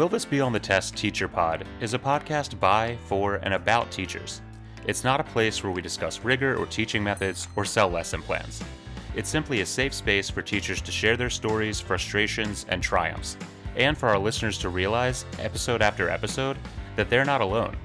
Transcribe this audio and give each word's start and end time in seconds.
Will 0.00 0.08
This 0.08 0.24
Be 0.24 0.40
on 0.40 0.54
the 0.54 0.58
Test 0.58 0.96
Teacher 0.96 1.28
Pod 1.28 1.66
is 1.82 1.92
a 1.92 1.98
podcast 1.98 2.58
by, 2.58 2.96
for, 3.04 3.34
and 3.34 3.52
about 3.52 3.90
teachers. 3.90 4.40
It's 4.86 5.04
not 5.04 5.20
a 5.20 5.24
place 5.24 5.62
where 5.62 5.72
we 5.72 5.82
discuss 5.82 6.24
rigor 6.24 6.56
or 6.56 6.64
teaching 6.64 7.04
methods 7.04 7.48
or 7.54 7.66
sell 7.66 7.90
lesson 7.90 8.22
plans. 8.22 8.62
It's 9.14 9.28
simply 9.28 9.60
a 9.60 9.66
safe 9.66 9.92
space 9.92 10.30
for 10.30 10.40
teachers 10.40 10.80
to 10.80 10.90
share 10.90 11.18
their 11.18 11.28
stories, 11.28 11.80
frustrations, 11.80 12.64
and 12.70 12.82
triumphs, 12.82 13.36
and 13.76 13.98
for 13.98 14.08
our 14.08 14.18
listeners 14.18 14.56
to 14.60 14.70
realize, 14.70 15.26
episode 15.38 15.82
after 15.82 16.08
episode, 16.08 16.56
that 16.96 17.10
they're 17.10 17.26
not 17.26 17.42
alone. 17.42 17.76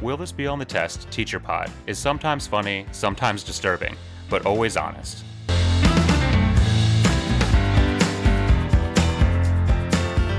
Will 0.00 0.16
This 0.16 0.32
Be 0.32 0.48
on 0.48 0.58
the 0.58 0.64
Test 0.64 1.08
Teacher 1.12 1.38
Pod 1.38 1.70
is 1.86 2.00
sometimes 2.00 2.48
funny, 2.48 2.84
sometimes 2.90 3.44
disturbing, 3.44 3.94
but 4.28 4.44
always 4.44 4.76
honest. 4.76 5.22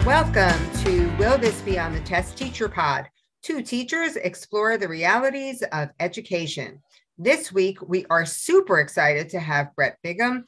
Welcome 0.05 0.72
to 0.84 1.09
Will 1.18 1.40
This 1.40 1.59
Be 1.62 1.80
on 1.80 1.91
the 1.91 2.00
Test 2.02 2.38
Teacher 2.38 2.70
Pod? 2.70 3.09
Two 3.41 3.63
teachers 3.63 4.18
explore 4.18 4.77
the 4.77 4.88
realities 4.88 5.63
of 5.72 5.90
education. 6.00 6.80
This 7.18 7.52
week, 7.52 7.82
we 7.82 8.05
are 8.12 8.23
super 8.23 8.82
excited 8.82 9.30
to 9.30 9.40
have 9.40 9.76
Brett 9.76 9.98
Bigham, 10.04 10.46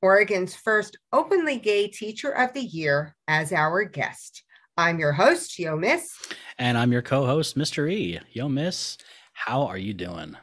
Oregon's 0.00 0.54
first 0.54 0.96
openly 1.12 1.58
gay 1.58 1.88
teacher 1.88 2.30
of 2.30 2.52
the 2.52 2.60
year, 2.60 3.16
as 3.26 3.52
our 3.52 3.82
guest. 3.82 4.44
I'm 4.76 5.00
your 5.00 5.10
host, 5.10 5.58
Yo 5.58 5.76
Miss. 5.76 6.16
And 6.56 6.78
I'm 6.78 6.92
your 6.92 7.02
co 7.02 7.26
host, 7.26 7.58
Mr. 7.58 7.90
E. 7.90 8.20
Yo 8.30 8.48
Miss, 8.48 8.96
how 9.32 9.66
are 9.66 9.78
you 9.78 9.92
doing? 9.92 10.36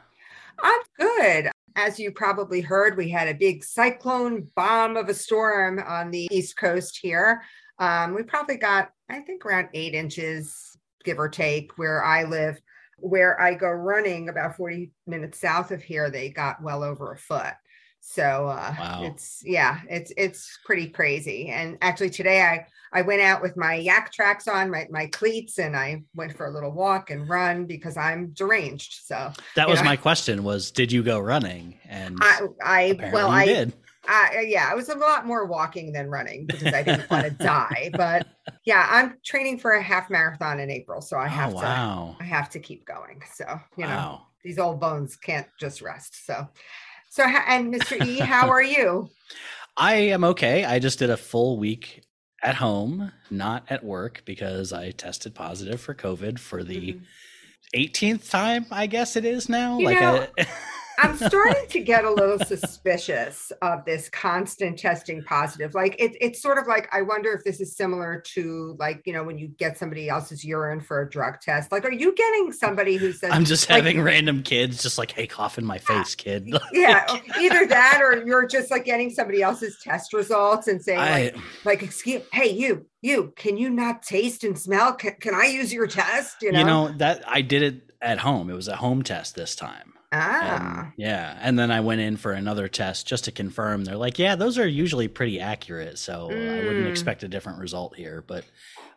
I'm 0.62 0.80
good. 0.98 1.50
As 1.74 1.98
you 1.98 2.10
probably 2.10 2.60
heard, 2.60 2.98
we 2.98 3.08
had 3.08 3.28
a 3.28 3.34
big 3.34 3.64
cyclone 3.64 4.50
bomb 4.54 4.98
of 4.98 5.08
a 5.08 5.14
storm 5.14 5.78
on 5.78 6.10
the 6.10 6.28
East 6.30 6.58
Coast 6.58 6.98
here. 7.00 7.40
Um, 7.78 8.14
we 8.14 8.22
probably 8.22 8.56
got, 8.56 8.90
I 9.08 9.20
think, 9.20 9.44
around 9.46 9.68
eight 9.74 9.94
inches, 9.94 10.76
give 11.04 11.18
or 11.18 11.28
take, 11.28 11.76
where 11.78 12.02
I 12.04 12.24
live. 12.24 12.60
Where 13.00 13.40
I 13.40 13.54
go 13.54 13.70
running 13.70 14.28
about 14.28 14.56
40 14.56 14.90
minutes 15.06 15.40
south 15.40 15.70
of 15.70 15.80
here, 15.80 16.10
they 16.10 16.30
got 16.30 16.60
well 16.60 16.82
over 16.82 17.12
a 17.12 17.16
foot. 17.16 17.54
So 18.00 18.48
uh, 18.48 18.74
wow. 18.78 19.00
it's 19.02 19.42
yeah, 19.44 19.80
it's 19.88 20.12
it's 20.16 20.58
pretty 20.64 20.88
crazy. 20.88 21.48
And 21.48 21.76
actually 21.82 22.10
today 22.10 22.42
I 22.42 22.66
I 22.92 23.02
went 23.02 23.20
out 23.20 23.42
with 23.42 23.56
my 23.56 23.78
Yaktrax 23.78 24.52
on, 24.52 24.70
my 24.70 24.86
my 24.90 25.06
cleats, 25.06 25.58
and 25.58 25.76
I 25.76 26.02
went 26.14 26.36
for 26.36 26.46
a 26.46 26.50
little 26.50 26.70
walk 26.72 27.10
and 27.10 27.28
run 27.28 27.66
because 27.66 27.96
I'm 27.96 28.28
deranged. 28.28 29.00
So 29.04 29.32
that 29.56 29.68
was 29.68 29.80
know, 29.80 29.84
my 29.84 29.96
question: 29.96 30.42
was 30.44 30.70
did 30.70 30.90
you 30.90 31.02
go 31.02 31.18
running? 31.18 31.78
And 31.86 32.18
I 32.20 32.40
I 32.62 33.10
well 33.12 33.30
I 33.30 33.44
did. 33.44 33.72
I, 34.08 34.46
yeah, 34.48 34.68
I 34.70 34.74
was 34.74 34.88
a 34.88 34.96
lot 34.96 35.26
more 35.26 35.44
walking 35.44 35.92
than 35.92 36.08
running 36.08 36.46
because 36.46 36.72
I 36.72 36.82
didn't 36.82 37.10
want 37.10 37.24
to 37.24 37.30
die. 37.44 37.90
But 37.92 38.26
yeah, 38.64 38.88
I'm 38.90 39.18
training 39.24 39.58
for 39.58 39.72
a 39.72 39.82
half 39.82 40.08
marathon 40.08 40.60
in 40.60 40.70
April, 40.70 41.02
so 41.02 41.18
I 41.18 41.26
oh, 41.26 41.28
have 41.28 41.52
oh, 41.52 41.56
wow. 41.56 42.16
to 42.18 42.24
I 42.24 42.26
have 42.26 42.48
to 42.50 42.58
keep 42.58 42.86
going. 42.86 43.20
So 43.32 43.44
you 43.76 43.84
know, 43.84 43.90
wow. 43.90 44.22
these 44.42 44.58
old 44.58 44.80
bones 44.80 45.16
can't 45.16 45.46
just 45.60 45.82
rest. 45.82 46.24
So, 46.24 46.48
so 47.10 47.22
and 47.24 47.72
Mr. 47.72 48.04
E, 48.04 48.18
how 48.18 48.48
are 48.50 48.62
you? 48.62 49.10
I 49.76 49.94
am 49.94 50.24
okay. 50.24 50.64
I 50.64 50.78
just 50.78 50.98
did 50.98 51.10
a 51.10 51.16
full 51.16 51.58
week 51.58 52.02
at 52.42 52.54
home, 52.54 53.12
not 53.30 53.64
at 53.68 53.84
work, 53.84 54.22
because 54.24 54.72
I 54.72 54.90
tested 54.90 55.34
positive 55.34 55.80
for 55.82 55.94
COVID 55.94 56.38
for 56.38 56.64
the 56.64 56.94
mm-hmm. 56.94 57.78
18th 57.78 58.30
time. 58.30 58.66
I 58.70 58.86
guess 58.86 59.16
it 59.16 59.26
is 59.26 59.50
now. 59.50 59.78
You 59.78 59.84
like. 59.84 60.00
Know, 60.00 60.26
a- 60.38 60.46
I'm 60.98 61.16
starting 61.16 61.66
to 61.68 61.80
get 61.80 62.04
a 62.04 62.10
little 62.10 62.38
suspicious 62.38 63.52
of 63.62 63.84
this 63.84 64.08
constant 64.08 64.78
testing 64.78 65.22
positive. 65.22 65.74
Like 65.74 65.96
it, 65.98 66.16
it's 66.20 66.42
sort 66.42 66.58
of 66.58 66.66
like 66.66 66.88
I 66.92 67.02
wonder 67.02 67.32
if 67.32 67.44
this 67.44 67.60
is 67.60 67.76
similar 67.76 68.22
to 68.34 68.76
like 68.78 69.02
you 69.06 69.12
know 69.12 69.22
when 69.22 69.38
you 69.38 69.48
get 69.48 69.78
somebody 69.78 70.08
else's 70.08 70.44
urine 70.44 70.80
for 70.80 71.02
a 71.02 71.08
drug 71.08 71.40
test. 71.40 71.72
Like, 71.72 71.84
are 71.84 71.92
you 71.92 72.14
getting 72.14 72.52
somebody 72.52 72.96
who 72.96 73.12
says 73.12 73.30
I'm 73.32 73.44
just 73.44 73.68
like, 73.70 73.84
having 73.84 74.02
random 74.02 74.42
kids 74.42 74.82
just 74.82 74.98
like, 74.98 75.12
hey, 75.12 75.26
cough 75.26 75.58
in 75.58 75.64
my 75.64 75.78
face, 75.78 76.14
kid. 76.14 76.52
yeah, 76.72 77.06
either 77.38 77.66
that 77.66 78.00
or 78.02 78.26
you're 78.26 78.46
just 78.46 78.70
like 78.70 78.84
getting 78.84 79.10
somebody 79.10 79.42
else's 79.42 79.78
test 79.82 80.12
results 80.12 80.68
and 80.68 80.82
saying 80.82 80.98
I, 80.98 81.22
like, 81.24 81.36
like 81.64 81.82
excuse, 81.82 82.22
hey, 82.32 82.50
you, 82.50 82.86
you, 83.02 83.32
can 83.36 83.56
you 83.56 83.70
not 83.70 84.02
taste 84.02 84.44
and 84.44 84.58
smell? 84.58 84.94
Can, 84.94 85.14
can 85.20 85.34
I 85.34 85.46
use 85.46 85.72
your 85.72 85.86
test? 85.86 86.36
You 86.42 86.52
know, 86.52 86.58
you 86.58 86.64
know 86.64 86.88
that 86.98 87.22
I 87.26 87.42
did 87.42 87.62
it 87.62 87.92
at 88.00 88.18
home. 88.18 88.50
It 88.50 88.54
was 88.54 88.68
a 88.68 88.76
home 88.76 89.02
test 89.02 89.34
this 89.34 89.54
time. 89.54 89.94
Ah. 90.12 90.80
And, 90.84 90.92
yeah. 90.96 91.38
And 91.40 91.58
then 91.58 91.70
I 91.70 91.80
went 91.80 92.00
in 92.00 92.16
for 92.16 92.32
another 92.32 92.68
test 92.68 93.06
just 93.06 93.24
to 93.24 93.32
confirm. 93.32 93.84
They're 93.84 93.96
like, 93.96 94.18
yeah, 94.18 94.36
those 94.36 94.58
are 94.58 94.66
usually 94.66 95.08
pretty 95.08 95.40
accurate. 95.40 95.98
So 95.98 96.28
mm. 96.30 96.50
I 96.50 96.64
wouldn't 96.64 96.86
mm. 96.86 96.90
expect 96.90 97.22
a 97.22 97.28
different 97.28 97.58
result 97.58 97.94
here. 97.96 98.24
But 98.26 98.44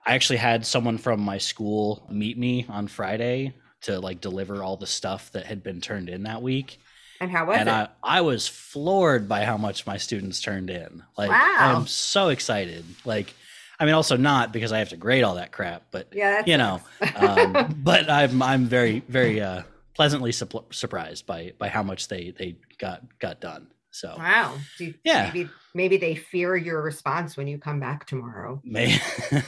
I 0.05 0.16
actually 0.16 0.38
had 0.38 0.66
someone 0.66 0.97
from 0.97 1.19
my 1.19 1.38
school 1.38 2.07
meet 2.09 2.38
me 2.38 2.66
on 2.69 2.88
Friday 2.88 3.53
to 3.81 3.99
like 3.99 4.22
deliver 4.22 4.63
all 4.63 4.77
the 4.77 4.88
stuff 4.88 5.31
that 5.31 5.45
had 5.45 5.63
been 5.63 5.81
turned 5.81 6.09
in 6.09 6.23
that 6.23 6.41
week. 6.41 6.79
And 7.19 7.29
how 7.29 7.45
was 7.45 7.59
and 7.59 7.69
it? 7.69 7.72
I, 7.72 7.89
I 8.03 8.22
was 8.22 8.47
floored 8.47 9.29
by 9.29 9.43
how 9.43 9.57
much 9.57 9.85
my 9.85 9.97
students 9.97 10.41
turned 10.41 10.69
in. 10.69 11.03
Like, 11.17 11.29
wow. 11.29 11.55
I'm 11.59 11.88
so 11.88 12.29
excited. 12.29 12.83
Like, 13.05 13.33
I 13.79 13.85
mean, 13.85 13.93
also 13.93 14.16
not 14.17 14.51
because 14.51 14.72
I 14.72 14.79
have 14.79 14.89
to 14.89 14.97
grade 14.97 15.23
all 15.23 15.35
that 15.35 15.51
crap, 15.51 15.83
but 15.91 16.07
yeah, 16.11 16.43
you 16.45 16.57
know, 16.57 16.81
um, 17.16 17.75
but 17.83 18.11
I'm 18.11 18.39
I'm 18.41 18.66
very 18.66 18.99
very 19.07 19.41
uh, 19.41 19.63
pleasantly 19.94 20.31
su- 20.31 20.66
surprised 20.72 21.25
by 21.25 21.53
by 21.57 21.68
how 21.68 21.84
much 21.84 22.07
they 22.07 22.34
they 22.38 22.57
got 22.78 23.02
got 23.19 23.40
done. 23.41 23.68
So 23.91 24.16
wow, 24.18 24.56
you, 24.79 24.94
yeah, 25.03 25.25
maybe 25.34 25.50
maybe 25.75 25.97
they 25.97 26.16
fear 26.16 26.56
your 26.56 26.81
response 26.81 27.35
when 27.35 27.47
you 27.47 27.57
come 27.57 27.79
back 27.79 28.06
tomorrow. 28.06 28.62
May 28.63 28.97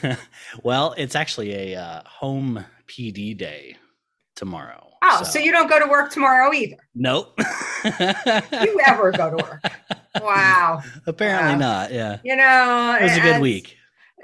well, 0.64 0.94
it's 0.98 1.16
actually 1.16 1.74
a 1.74 1.80
uh, 1.80 2.02
home 2.06 2.66
PD 2.88 3.38
day 3.38 3.78
tomorrow. 4.36 4.90
Oh, 5.02 5.24
so. 5.24 5.32
so. 5.32 5.40
you 5.40 5.52
don't 5.52 5.70
go 5.70 5.80
to 5.80 5.90
work 5.90 6.12
tomorrow 6.12 6.54
either? 6.54 6.78
Nope. 6.96 7.38
you 7.84 8.80
ever 8.86 9.12
go 9.12 9.36
to 9.36 9.44
work? 9.44 9.62
Wow. 10.22 10.84
Apparently 11.08 11.54
wow. 11.54 11.58
not. 11.58 11.92
Yeah. 11.92 12.20
You 12.24 12.36
know, 12.36 12.98
it 13.02 13.04
was 13.04 13.18
a 13.18 13.20
good 13.20 13.42
week. 13.42 13.78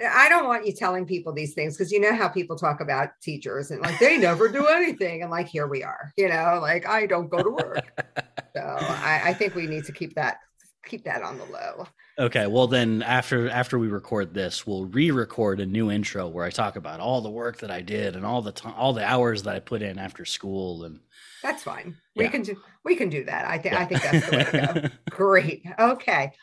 I 0.08 0.30
don't 0.30 0.46
want 0.46 0.66
you 0.66 0.74
telling 0.74 1.06
people 1.06 1.34
these 1.34 1.54
things 1.54 1.78
because 1.78 1.92
you 1.92 2.00
know 2.00 2.16
how 2.16 2.28
people 2.28 2.58
talk 2.58 2.82
about 2.82 3.10
teachers 3.22 3.72
and 3.72 3.82
like 3.82 4.00
they 4.00 4.18
never 4.18 4.48
do 4.48 4.68
anything. 4.68 5.22
And 5.22 5.32
like, 5.32 5.48
here 5.48 5.68
we 5.68 5.84
are, 5.84 6.14
you 6.18 6.30
know, 6.30 6.60
like 6.62 6.88
I 6.88 7.06
don't 7.06 7.30
go 7.30 7.42
to 7.44 7.50
work. 7.50 8.04
so 8.56 8.62
I, 8.62 9.22
I 9.26 9.34
think 9.34 9.56
we 9.56 9.68
need 9.68 9.86
to 9.86 9.92
keep 9.92 10.16
that 10.16 10.38
keep 10.86 11.04
that 11.04 11.22
on 11.22 11.38
the 11.38 11.46
low. 11.46 11.88
Okay, 12.20 12.48
well 12.48 12.68
then 12.68 13.02
after 13.02 13.50
after 13.50 13.80
we 13.80 13.88
record 13.88 14.34
this, 14.34 14.68
we'll 14.68 14.84
re-record 14.84 15.62
a 15.62 15.66
new 15.66 15.90
intro 15.90 16.28
where 16.28 16.44
I 16.44 16.50
talk 16.50 16.76
about 16.76 17.00
all 17.00 17.22
the 17.22 17.30
work 17.30 17.60
that 17.60 17.72
I 17.72 17.80
did 17.80 18.18
and 18.18 18.26
all 18.26 18.42
the 18.42 18.52
time 18.52 18.74
all 18.76 18.92
the 18.92 19.06
hours 19.06 19.44
that 19.44 19.56
I 19.56 19.60
put 19.60 19.82
in 19.82 19.98
after 19.98 20.26
school 20.26 20.84
and 20.84 21.00
that's 21.42 21.64
fine. 21.64 21.96
We 22.18 22.26
yeah. 22.26 22.32
can 22.32 22.42
do 22.42 22.58
we 22.84 22.98
can 22.98 23.08
do 23.08 23.24
that. 23.24 23.46
I 23.48 23.58
think 23.58 23.74
yeah. 23.74 23.80
I 23.80 23.86
think 23.86 24.02
that's 24.04 24.30
the 24.30 24.38
way 24.38 24.44
to 24.44 24.82
go. 24.82 24.96
Great. 25.16 25.66
Okay. 25.80 26.34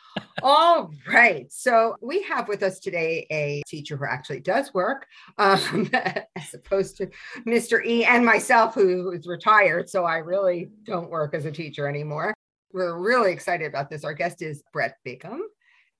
All 0.42 0.94
right. 1.06 1.52
So 1.52 1.94
we 2.00 2.22
have 2.22 2.48
with 2.48 2.62
us 2.62 2.78
today 2.80 3.26
a 3.30 3.62
teacher 3.66 3.98
who 3.98 4.06
actually 4.06 4.40
does 4.40 4.72
work, 4.72 5.06
um, 5.36 5.90
as 5.92 6.54
opposed 6.54 6.96
to 6.98 7.10
Mr. 7.46 7.84
E 7.84 8.06
and 8.06 8.24
myself, 8.24 8.74
who 8.74 9.12
is 9.12 9.26
retired. 9.26 9.90
So 9.90 10.06
I 10.06 10.16
really 10.16 10.70
don't 10.84 11.10
work 11.10 11.34
as 11.34 11.44
a 11.44 11.52
teacher 11.52 11.86
anymore. 11.86 12.32
We're 12.72 12.98
really 12.98 13.32
excited 13.32 13.66
about 13.66 13.90
this. 13.90 14.04
Our 14.04 14.14
guest 14.14 14.40
is 14.40 14.62
Brett 14.72 14.96
Bigham. 15.04 15.42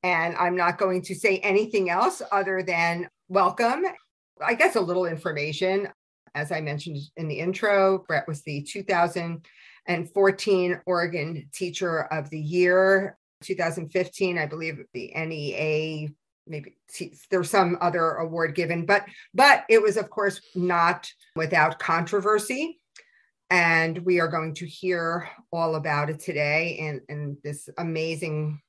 And 0.03 0.37
I'm 0.37 0.57
not 0.57 0.79
going 0.79 1.03
to 1.03 1.15
say 1.15 1.37
anything 1.39 1.91
else 1.91 2.23
other 2.31 2.63
than 2.63 3.09
welcome. 3.29 3.85
I 4.45 4.55
guess 4.55 4.77
a 4.77 4.81
little 4.81 5.07
information. 5.07 5.89
As 6.35 6.53
I 6.53 6.61
mentioned 6.61 6.99
in 7.17 7.29
the 7.29 7.39
intro, 7.39 8.05
Brett 8.07 8.29
was 8.29 8.43
the 8.43 8.61
2014 8.63 10.81
Oregon 10.87 11.49
Teacher 11.53 12.05
of 12.13 12.29
the 12.31 12.41
Year. 12.41 13.17
2015, 13.43 14.39
I 14.39 14.47
believe 14.47 14.83
the 14.93 15.13
NEA 15.15 16.09
maybe 16.47 16.77
there's 17.31 17.51
some 17.51 17.77
other 17.81 18.13
award 18.13 18.55
given 18.55 18.87
but 18.87 19.05
but 19.35 19.65
it 19.69 19.83
was 19.83 19.97
of 19.97 20.11
course 20.11 20.41
not 20.55 21.11
without 21.35 21.79
controversy 21.79 22.81
and 23.51 23.99
we 23.99 24.21
are 24.21 24.29
going 24.29 24.55
to 24.55 24.67
hear 24.67 25.29
all 25.53 25.77
about 25.77 26.11
it 26.11 26.21
today 26.21 26.79
and 26.81 27.01
and 27.09 27.37
this 27.43 27.69
amazing 27.79 28.61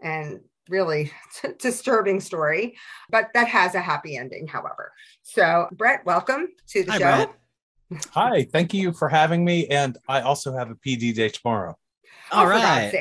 and 0.00 0.40
really 0.68 1.12
disturbing 1.58 2.20
story, 2.20 2.76
but 3.10 3.28
that 3.34 3.48
has 3.48 3.74
a 3.74 3.80
happy 3.80 4.16
ending, 4.16 4.46
however. 4.46 4.92
So, 5.22 5.68
Brett, 5.72 6.04
welcome 6.04 6.48
to 6.68 6.84
the 6.84 6.92
Hi, 6.92 6.98
show. 6.98 7.32
Brett. 7.90 8.06
Hi, 8.12 8.46
thank 8.52 8.74
you 8.74 8.92
for 8.92 9.08
having 9.08 9.44
me. 9.44 9.66
And 9.68 9.96
I 10.08 10.20
also 10.20 10.54
have 10.54 10.70
a 10.70 10.74
PD 10.74 11.14
day 11.14 11.28
tomorrow. 11.28 11.76
All 12.30 12.44
oh, 12.44 12.48
right. 12.48 12.90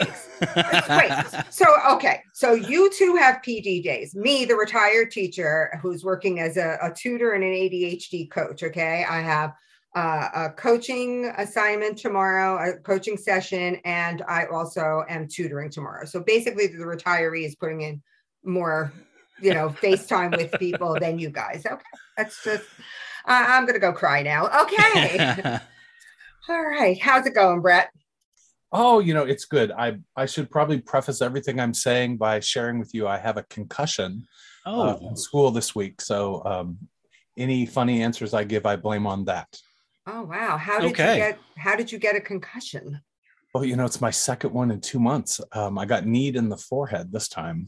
great. 0.87 1.43
So, 1.51 1.65
okay. 1.91 2.21
So, 2.33 2.53
you 2.53 2.89
two 2.97 3.15
have 3.17 3.41
PD 3.45 3.83
days. 3.83 4.15
Me, 4.15 4.45
the 4.45 4.55
retired 4.55 5.11
teacher 5.11 5.77
who's 5.81 6.05
working 6.05 6.39
as 6.39 6.55
a, 6.55 6.77
a 6.81 6.93
tutor 6.93 7.33
and 7.33 7.43
an 7.43 7.49
ADHD 7.49 8.31
coach. 8.31 8.63
Okay. 8.63 9.05
I 9.07 9.19
have 9.19 9.53
uh, 9.97 10.29
a 10.45 10.49
coaching 10.51 11.25
assignment 11.37 11.97
tomorrow, 11.97 12.57
a 12.57 12.77
coaching 12.77 13.17
session, 13.17 13.79
and 13.83 14.21
I 14.27 14.45
also 14.45 15.03
am 15.09 15.27
tutoring 15.27 15.71
tomorrow. 15.71 16.05
So 16.05 16.21
basically, 16.21 16.67
the 16.67 16.83
retiree 16.83 17.45
is 17.45 17.55
putting 17.55 17.81
in 17.81 18.01
more 18.43 18.93
you 19.41 19.53
know, 19.53 19.69
FaceTime 19.69 20.35
with 20.35 20.51
people 20.59 20.97
than 20.99 21.19
you 21.19 21.29
guys. 21.29 21.63
Okay. 21.65 21.81
That's 22.15 22.43
just, 22.43 22.63
uh, 23.25 23.45
I'm 23.47 23.63
going 23.63 23.75
to 23.75 23.79
go 23.79 23.93
cry 23.93 24.23
now. 24.23 24.47
Okay. 24.63 25.59
All 26.49 26.63
right. 26.63 26.99
How's 26.99 27.25
it 27.25 27.35
going, 27.35 27.61
Brett? 27.61 27.89
Oh, 28.71 28.99
you 28.99 29.13
know, 29.13 29.23
it's 29.23 29.45
good. 29.45 29.71
I 29.71 29.97
I 30.15 30.25
should 30.25 30.51
probably 30.51 30.81
preface 30.81 31.21
everything 31.21 31.59
I'm 31.59 31.73
saying 31.73 32.17
by 32.17 32.41
sharing 32.41 32.79
with 32.79 32.93
you 32.93 33.07
I 33.07 33.17
have 33.17 33.37
a 33.37 33.43
concussion 33.43 34.27
oh. 34.65 34.89
uh, 34.89 34.97
in 35.01 35.15
school 35.15 35.51
this 35.51 35.73
week. 35.73 36.01
So 36.01 36.43
um, 36.43 36.77
any 37.37 37.65
funny 37.65 38.03
answers 38.03 38.33
I 38.33 38.43
give, 38.43 38.65
I 38.65 38.75
blame 38.75 39.07
on 39.07 39.25
that. 39.25 39.47
Oh 40.07 40.23
wow! 40.23 40.57
How 40.57 40.79
did 40.79 40.91
okay. 40.91 41.13
you 41.13 41.19
get? 41.19 41.39
How 41.57 41.75
did 41.75 41.91
you 41.91 41.99
get 41.99 42.15
a 42.15 42.21
concussion? 42.21 43.01
Well, 43.53 43.65
you 43.65 43.75
know, 43.75 43.85
it's 43.85 43.99
my 43.99 44.11
second 44.11 44.53
one 44.53 44.71
in 44.71 44.79
two 44.79 44.99
months. 44.99 45.41
Um, 45.51 45.77
I 45.77 45.85
got 45.85 46.05
kneed 46.05 46.35
in 46.35 46.47
the 46.47 46.57
forehead 46.57 47.11
this 47.11 47.27
time. 47.27 47.67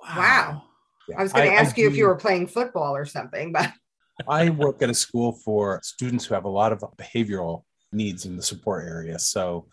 Wow! 0.00 0.16
wow. 0.16 0.62
Yeah. 1.08 1.18
I 1.18 1.22
was 1.22 1.32
going 1.32 1.50
to 1.50 1.56
ask 1.56 1.78
I, 1.78 1.82
you 1.82 1.88
if 1.88 1.96
you 1.96 2.06
were 2.06 2.16
playing 2.16 2.48
football 2.48 2.96
or 2.96 3.04
something, 3.04 3.52
but 3.52 3.72
I 4.28 4.50
work 4.50 4.82
at 4.82 4.90
a 4.90 4.94
school 4.94 5.32
for 5.32 5.80
students 5.82 6.24
who 6.24 6.34
have 6.34 6.44
a 6.44 6.50
lot 6.50 6.72
of 6.72 6.80
behavioral 6.96 7.62
needs 7.92 8.26
in 8.26 8.36
the 8.36 8.42
support 8.42 8.86
area. 8.86 9.18
So 9.18 9.68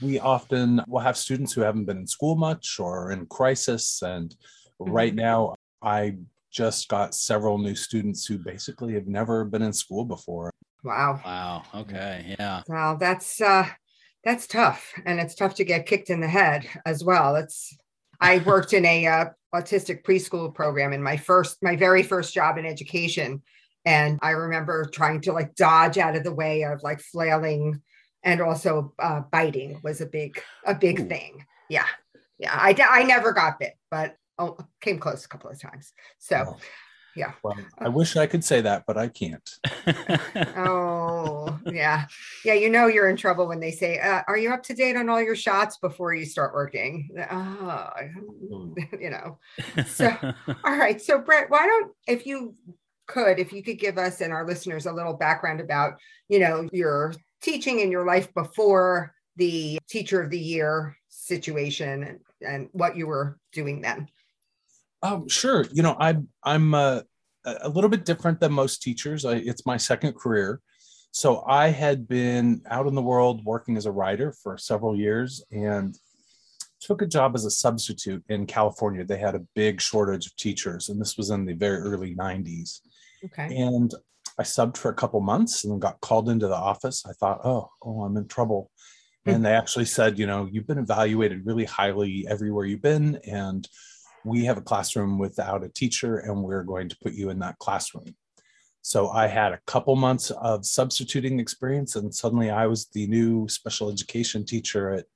we 0.00 0.18
often 0.18 0.82
will 0.86 1.00
have 1.00 1.16
students 1.16 1.52
who 1.52 1.62
haven't 1.62 1.86
been 1.86 1.98
in 1.98 2.06
school 2.06 2.36
much 2.36 2.78
or 2.78 3.12
in 3.12 3.26
crisis. 3.26 4.02
And 4.02 4.34
mm-hmm. 4.80 4.92
right 4.92 5.14
now, 5.14 5.54
I 5.82 6.16
just 6.50 6.88
got 6.88 7.14
several 7.14 7.58
new 7.58 7.74
students 7.74 8.26
who 8.26 8.38
basically 8.38 8.94
have 8.94 9.06
never 9.06 9.44
been 9.44 9.62
in 9.62 9.72
school 9.72 10.04
before. 10.04 10.50
Wow. 10.86 11.20
Wow. 11.24 11.62
Okay. 11.74 12.36
Yeah. 12.38 12.62
Wow. 12.68 12.94
That's 12.94 13.40
uh 13.40 13.68
that's 14.22 14.46
tough. 14.46 14.92
And 15.04 15.18
it's 15.18 15.34
tough 15.34 15.56
to 15.56 15.64
get 15.64 15.86
kicked 15.86 16.10
in 16.10 16.20
the 16.20 16.28
head 16.28 16.66
as 16.86 17.02
well. 17.02 17.34
It's 17.34 17.76
I 18.20 18.38
worked 18.46 18.72
in 18.72 18.84
a 18.84 19.06
uh, 19.06 19.24
autistic 19.52 20.04
preschool 20.04 20.54
program 20.54 20.92
in 20.92 21.02
my 21.02 21.16
first 21.16 21.58
my 21.60 21.74
very 21.74 22.04
first 22.04 22.32
job 22.32 22.56
in 22.56 22.64
education. 22.64 23.42
And 23.84 24.20
I 24.22 24.30
remember 24.30 24.84
trying 24.84 25.22
to 25.22 25.32
like 25.32 25.56
dodge 25.56 25.98
out 25.98 26.16
of 26.16 26.22
the 26.22 26.34
way 26.34 26.62
of 26.62 26.84
like 26.84 27.00
flailing 27.00 27.82
and 28.22 28.40
also 28.40 28.94
uh, 29.00 29.22
biting 29.32 29.80
was 29.82 30.00
a 30.00 30.06
big 30.06 30.40
a 30.64 30.74
big 30.74 31.00
Ooh. 31.00 31.08
thing. 31.08 31.44
Yeah, 31.68 31.86
yeah. 32.38 32.54
I 32.54 32.76
I 32.88 33.02
never 33.02 33.32
got 33.32 33.58
bit, 33.58 33.74
but 33.90 34.16
oh, 34.38 34.56
came 34.80 35.00
close 35.00 35.24
a 35.24 35.28
couple 35.28 35.50
of 35.50 35.60
times. 35.60 35.92
So. 36.18 36.44
Oh. 36.46 36.56
Yeah. 37.16 37.32
Well, 37.42 37.56
I 37.78 37.88
wish 37.88 38.16
I 38.16 38.26
could 38.26 38.44
say 38.44 38.60
that, 38.60 38.84
but 38.86 38.98
I 38.98 39.08
can't. 39.08 39.58
oh, 40.56 41.58
yeah. 41.64 42.06
Yeah. 42.44 42.52
You 42.52 42.68
know, 42.68 42.86
you're 42.88 43.08
in 43.08 43.16
trouble 43.16 43.48
when 43.48 43.58
they 43.58 43.70
say, 43.70 43.98
uh, 43.98 44.22
Are 44.28 44.36
you 44.36 44.52
up 44.52 44.62
to 44.64 44.74
date 44.74 44.96
on 44.96 45.08
all 45.08 45.20
your 45.20 45.34
shots 45.34 45.78
before 45.78 46.14
you 46.14 46.26
start 46.26 46.54
working? 46.54 47.08
Oh, 47.30 47.90
you 49.00 49.10
know. 49.10 49.38
So, 49.86 50.14
all 50.64 50.76
right. 50.76 51.00
So, 51.00 51.18
Brett, 51.18 51.48
why 51.48 51.66
don't, 51.66 51.92
if 52.06 52.26
you 52.26 52.54
could, 53.06 53.38
if 53.38 53.52
you 53.52 53.62
could 53.62 53.78
give 53.78 53.96
us 53.96 54.20
and 54.20 54.32
our 54.32 54.46
listeners 54.46 54.84
a 54.84 54.92
little 54.92 55.14
background 55.14 55.60
about, 55.60 55.94
you 56.28 56.38
know, 56.38 56.68
your 56.72 57.14
teaching 57.40 57.80
in 57.80 57.90
your 57.90 58.04
life 58.04 58.32
before 58.34 59.14
the 59.36 59.78
teacher 59.88 60.20
of 60.20 60.30
the 60.30 60.38
year 60.38 60.96
situation 61.08 62.02
and, 62.02 62.18
and 62.46 62.68
what 62.72 62.96
you 62.96 63.06
were 63.06 63.38
doing 63.52 63.80
then? 63.80 64.08
Um, 65.02 65.28
sure. 65.28 65.64
You 65.72 65.82
know, 65.82 65.96
I'm 65.98 66.28
I'm 66.42 66.74
uh, 66.74 67.02
a 67.44 67.68
little 67.68 67.90
bit 67.90 68.04
different 68.04 68.40
than 68.40 68.52
most 68.52 68.82
teachers. 68.82 69.24
I, 69.24 69.34
it's 69.36 69.66
my 69.66 69.76
second 69.76 70.14
career, 70.14 70.60
so 71.12 71.44
I 71.46 71.68
had 71.68 72.08
been 72.08 72.62
out 72.68 72.86
in 72.86 72.94
the 72.94 73.02
world 73.02 73.44
working 73.44 73.76
as 73.76 73.86
a 73.86 73.92
writer 73.92 74.32
for 74.42 74.58
several 74.58 74.96
years 74.96 75.44
and 75.50 75.96
took 76.80 77.02
a 77.02 77.06
job 77.06 77.34
as 77.34 77.44
a 77.44 77.50
substitute 77.50 78.22
in 78.28 78.46
California. 78.46 79.04
They 79.04 79.18
had 79.18 79.34
a 79.34 79.46
big 79.54 79.80
shortage 79.80 80.26
of 80.26 80.36
teachers, 80.36 80.88
and 80.88 81.00
this 81.00 81.16
was 81.16 81.30
in 81.30 81.44
the 81.44 81.54
very 81.54 81.78
early 81.78 82.14
'90s. 82.14 82.80
Okay. 83.24 83.56
And 83.56 83.94
I 84.38 84.42
subbed 84.42 84.76
for 84.76 84.90
a 84.90 84.94
couple 84.94 85.20
months 85.20 85.64
and 85.64 85.80
got 85.80 86.00
called 86.00 86.28
into 86.28 86.46
the 86.46 86.56
office. 86.56 87.04
I 87.06 87.12
thought, 87.12 87.40
oh, 87.44 87.70
oh, 87.82 88.02
I'm 88.02 88.16
in 88.16 88.28
trouble. 88.28 88.70
Hmm. 89.24 89.30
And 89.30 89.44
they 89.44 89.54
actually 89.54 89.86
said, 89.86 90.18
you 90.18 90.26
know, 90.26 90.48
you've 90.50 90.66
been 90.66 90.78
evaluated 90.78 91.46
really 91.46 91.64
highly 91.64 92.26
everywhere 92.28 92.66
you've 92.66 92.82
been. 92.82 93.18
And 93.26 93.66
we 94.26 94.44
have 94.44 94.58
a 94.58 94.62
classroom 94.62 95.18
without 95.18 95.64
a 95.64 95.68
teacher, 95.68 96.18
and 96.18 96.42
we're 96.42 96.64
going 96.64 96.88
to 96.88 96.96
put 97.02 97.14
you 97.14 97.30
in 97.30 97.38
that 97.38 97.58
classroom. 97.58 98.14
So 98.82 99.08
I 99.08 99.26
had 99.26 99.52
a 99.52 99.60
couple 99.66 99.96
months 99.96 100.30
of 100.30 100.66
substituting 100.66 101.40
experience, 101.40 101.96
and 101.96 102.14
suddenly 102.14 102.50
I 102.50 102.66
was 102.66 102.86
the 102.88 103.06
new 103.06 103.48
special 103.48 103.90
education 103.90 104.44
teacher 104.44 104.90
at 104.90 105.06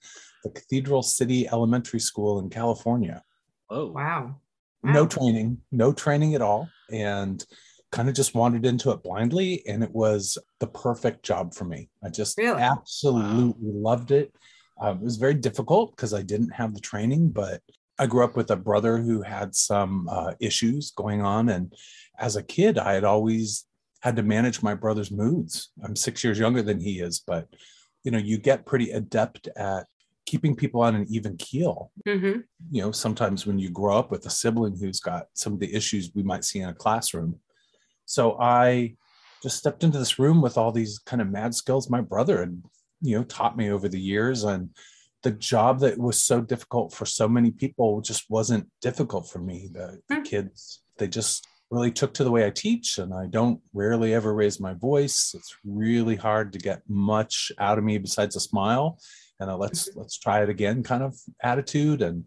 the 0.45 0.51
Cathedral 0.51 1.03
City 1.03 1.49
Elementary 1.49 2.01
School 2.01 2.39
in 2.39 2.51
California. 2.51 3.23
Oh, 3.69 3.87
wow. 3.87 4.37
wow. 4.83 4.93
No 4.93 5.07
training, 5.07 5.59
no 5.71 5.93
training 5.93 6.35
at 6.35 6.43
all. 6.43 6.69
And 6.91 7.45
kind 7.93 8.09
of 8.09 8.15
just 8.15 8.35
wandered 8.35 8.65
into 8.65 8.91
it 8.91 9.03
blindly 9.03 9.67
and 9.67 9.83
it 9.83 9.91
was 9.91 10.39
the 10.61 10.67
perfect 10.67 11.25
job 11.25 11.53
for 11.53 11.65
me 11.65 11.89
i 12.05 12.09
just 12.09 12.39
really? 12.39 12.61
absolutely 12.61 13.71
wow. 13.73 13.91
loved 13.91 14.13
it 14.13 14.33
um, 14.81 14.99
it 14.99 15.03
was 15.03 15.17
very 15.17 15.35
difficult 15.35 15.91
because 15.97 16.15
i 16.15 16.23
didn't 16.23 16.51
have 16.51 16.73
the 16.73 16.81
training 16.81 17.29
but 17.29 17.61
i 18.01 18.07
grew 18.07 18.25
up 18.25 18.37
with 18.37 18.51
a 18.51 18.57
brother 18.57 18.99
who 18.99 19.23
had 19.23 19.55
some 19.55 20.09
uh, 20.09 20.33
issues 20.41 20.91
going 20.93 21.23
on 21.23 21.49
and 21.49 21.73
as 22.19 22.37
a 22.37 22.43
kid 22.43 22.79
i 22.79 22.93
had 22.93 23.05
always 23.05 23.67
had 24.01 24.17
to 24.17 24.23
manage 24.23 24.63
my 24.63 24.75
brother's 24.75 25.11
moods 25.11 25.71
i'm 25.85 25.95
six 25.95 26.25
years 26.25 26.39
younger 26.39 26.63
than 26.63 26.81
he 26.81 27.01
is 27.01 27.23
but 27.27 27.47
you 28.05 28.11
know 28.11 28.19
you 28.19 28.39
get 28.39 28.67
pretty 28.67 28.91
adept 28.91 29.49
at 29.57 29.87
keeping 30.31 30.55
people 30.55 30.81
on 30.81 30.95
an 30.95 31.07
even 31.11 31.37
keel. 31.37 31.91
Mm-hmm. 32.07 32.41
You 32.71 32.83
know, 32.83 32.93
sometimes 32.93 33.47
when 33.47 33.59
you 33.59 33.69
grow 33.69 33.99
up 33.99 34.13
with 34.13 34.25
a 34.27 34.31
sibling 34.31 34.77
who's 34.79 35.01
got 35.01 35.27
some 35.35 35.53
of 35.53 35.59
the 35.59 35.75
issues 35.75 36.13
we 36.15 36.23
might 36.23 36.45
see 36.45 36.61
in 36.61 36.69
a 36.69 36.75
classroom, 36.75 37.41
so 38.07 38.39
I 38.41 38.95
just 39.43 39.57
stepped 39.57 39.83
into 39.83 39.99
this 39.99 40.21
room 40.21 40.41
with 40.41 40.57
all 40.57 40.71
these 40.71 41.01
kind 41.01 41.21
of 41.21 41.29
mad 41.29 41.53
skills 41.55 41.91
my 41.91 42.01
brother 42.01 42.41
had, 42.41 42.63
you 43.01 43.17
know, 43.17 43.25
taught 43.25 43.57
me 43.57 43.71
over 43.71 43.89
the 43.89 44.01
years. 44.01 44.45
And 44.45 44.71
the 45.23 45.31
job 45.31 45.81
that 45.81 45.99
was 45.99 46.23
so 46.23 46.41
difficult 46.41 46.93
for 46.93 47.05
so 47.07 47.29
many 47.29 47.51
people 47.51 48.01
just 48.01 48.25
wasn't 48.31 48.69
difficult 48.81 49.29
for 49.29 49.39
me. 49.39 49.69
The, 49.73 50.01
the 50.09 50.17
mm. 50.17 50.25
kids, 50.25 50.83
they 50.99 51.09
just 51.09 51.47
really 51.71 51.93
took 51.93 52.15
to 52.15 52.25
the 52.25 52.31
way 52.31 52.47
I 52.47 52.51
teach, 52.51 52.99
and 52.99 53.13
I 53.13 53.27
don't 53.27 53.61
rarely 53.73 54.15
ever 54.15 54.35
raise 54.35 54.61
my 54.61 54.75
voice. 54.75 55.33
It's 55.35 55.55
really 55.65 56.17
hard 56.17 56.53
to 56.53 56.59
get 56.59 56.83
much 56.89 57.53
out 57.59 57.79
of 57.79 57.85
me 57.85 57.99
besides 57.99 58.35
a 58.37 58.41
smile 58.41 58.99
and 59.39 59.51
a 59.51 59.57
let's 59.57 59.89
mm-hmm. 59.89 60.01
let's 60.01 60.19
try 60.19 60.43
it 60.43 60.49
again 60.49 60.83
kind 60.83 61.03
of 61.03 61.17
attitude. 61.43 62.03
And 62.03 62.25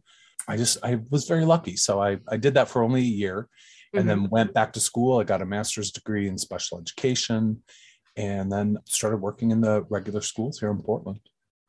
I 0.48 0.58
just 0.58 0.78
I 0.84 1.00
was 1.10 1.28
very 1.28 1.46
lucky. 1.46 1.76
So 1.76 2.02
I 2.02 2.20
I 2.28 2.38
did 2.38 2.54
that 2.54 2.70
for 2.70 2.84
only 2.84 3.02
a 3.02 3.04
year, 3.04 3.50
and 3.94 4.02
mm-hmm. 4.02 4.08
then 4.08 4.30
went 4.30 4.54
back 4.54 4.74
to 4.74 4.80
school. 4.80 5.20
I 5.20 5.24
got 5.24 5.42
a 5.42 5.46
master's 5.46 5.92
degree 5.92 6.28
in 6.28 6.38
special 6.38 6.80
education 6.80 7.64
and 8.16 8.52
then 8.52 8.78
started 8.86 9.18
working 9.18 9.52
in 9.52 9.62
the 9.62 9.84
regular 9.90 10.22
schools 10.22 10.60
here 10.60 10.70
in 10.70 10.80
Portland. 10.82 11.20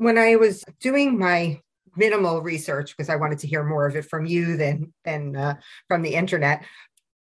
When 0.05 0.19
I 0.19 0.37
was 0.37 0.63
doing 0.81 1.19
my 1.19 1.63
minimal 1.97 2.43
research 2.43 2.95
because 2.95 3.09
I 3.09 3.17
wanted 3.17 3.39
to 3.39 3.47
hear 3.47 3.65
more 3.65 3.87
of 3.87 3.97
it 3.97 4.05
from 4.05 4.27
you 4.27 4.59
than 4.59 4.93
than 5.03 5.35
uh, 5.35 5.55
from 5.89 6.03
the 6.03 6.15
internet, 6.15 6.63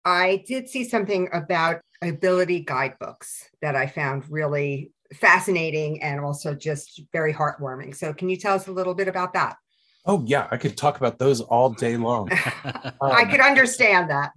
I 0.04 0.42
did 0.48 0.68
see 0.68 0.82
something 0.82 1.28
about 1.32 1.80
ability 2.02 2.64
guidebooks 2.64 3.48
that 3.60 3.76
I 3.76 3.86
found 3.86 4.28
really 4.28 4.90
fascinating 5.14 6.02
and 6.02 6.18
also 6.18 6.56
just 6.56 7.02
very 7.12 7.32
heartwarming. 7.32 7.94
So, 7.94 8.12
can 8.12 8.28
you 8.28 8.36
tell 8.36 8.56
us 8.56 8.66
a 8.66 8.72
little 8.72 8.94
bit 8.94 9.06
about 9.06 9.34
that? 9.34 9.58
Oh 10.04 10.24
yeah, 10.26 10.48
I 10.50 10.56
could 10.56 10.76
talk 10.76 10.96
about 10.96 11.20
those 11.20 11.40
all 11.40 11.70
day 11.70 11.96
long. 11.96 12.32
um, 12.64 12.92
I 13.00 13.26
could 13.26 13.38
understand 13.38 14.10
that. 14.10 14.32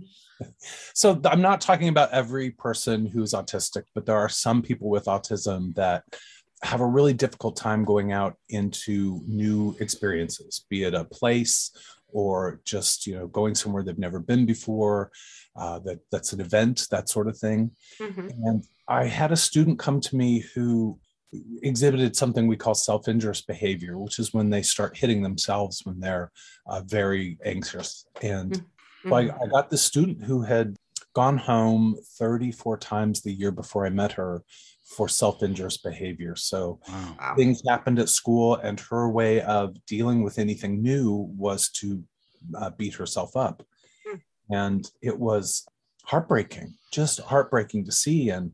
So 0.94 1.20
I'm 1.26 1.42
not 1.42 1.62
talking 1.62 1.88
about 1.88 2.12
every 2.12 2.52
person 2.52 3.08
who's 3.08 3.34
autistic, 3.34 3.86
but 3.96 4.06
there 4.06 4.18
are 4.18 4.30
some 4.30 4.62
people 4.62 4.90
with 4.90 5.06
autism 5.06 5.74
that 5.76 6.04
have 6.64 6.82
a 6.82 6.86
really 6.86 7.14
difficult 7.14 7.56
time 7.56 7.86
going 7.86 8.12
out 8.12 8.36
into 8.50 9.22
new 9.28 9.76
experiences, 9.80 10.66
be 10.70 10.84
it 10.84 10.94
a 10.94 11.04
place 11.04 11.72
or 12.08 12.62
just 12.64 13.06
you 13.06 13.16
know 13.16 13.28
going 13.28 13.54
somewhere 13.54 13.84
they've 13.84 14.00
never 14.00 14.20
been 14.20 14.46
before. 14.46 15.12
Uh, 15.56 15.80
that 15.80 16.00
that's 16.12 16.34
an 16.34 16.42
event, 16.42 16.88
that 16.92 17.08
sort 17.08 17.28
of 17.28 17.38
thing. 17.38 17.72
Mm-hmm. 18.00 18.28
And 18.46 18.64
I 18.88 19.06
had 19.06 19.32
a 19.32 19.38
student 19.38 19.80
come 19.80 20.02
to 20.02 20.16
me 20.16 20.40
who 20.54 21.00
exhibited 21.64 22.16
something 22.16 22.48
we 22.48 22.58
call 22.58 22.76
self-injurious 22.76 23.42
behavior, 23.42 23.98
which 23.98 24.20
is 24.20 24.34
when 24.34 24.50
they 24.50 24.62
start 24.62 24.98
hitting 24.98 25.22
themselves 25.22 25.82
when 25.84 26.00
they're 26.00 26.32
uh, 26.68 26.82
very 26.86 27.38
anxious. 27.46 28.06
And 28.22 28.52
mm-hmm. 29.04 29.14
I, 29.14 29.20
I 29.20 29.48
got 29.50 29.70
this 29.70 29.82
student 29.82 30.24
who 30.24 30.44
had 30.44 30.76
gone 31.14 31.38
home 31.38 31.96
34 32.18 32.78
times 32.78 33.22
the 33.22 33.32
year 33.32 33.52
before 33.52 33.86
I 33.86 33.90
met 33.90 34.14
her 34.14 34.44
for 34.86 35.10
self-injurious 35.10 35.78
behavior. 35.78 36.36
So 36.36 36.80
wow. 36.88 37.34
things 37.36 37.62
happened 37.68 38.00
at 38.00 38.10
school, 38.10 38.56
and 38.56 38.80
her 38.80 39.10
way 39.10 39.42
of 39.42 39.76
dealing 39.86 40.24
with 40.24 40.38
anything 40.40 40.82
new 40.82 41.28
was 41.36 41.70
to 41.80 42.04
uh, 42.56 42.70
beat 42.72 42.94
herself 42.94 43.36
up. 43.36 43.64
Mm. 44.08 44.22
And 44.52 44.92
it 45.02 45.20
was 45.20 45.68
heartbreaking, 46.04 46.76
just 46.92 47.20
heartbreaking 47.20 47.86
to 47.86 47.92
see. 47.92 48.30
And 48.30 48.52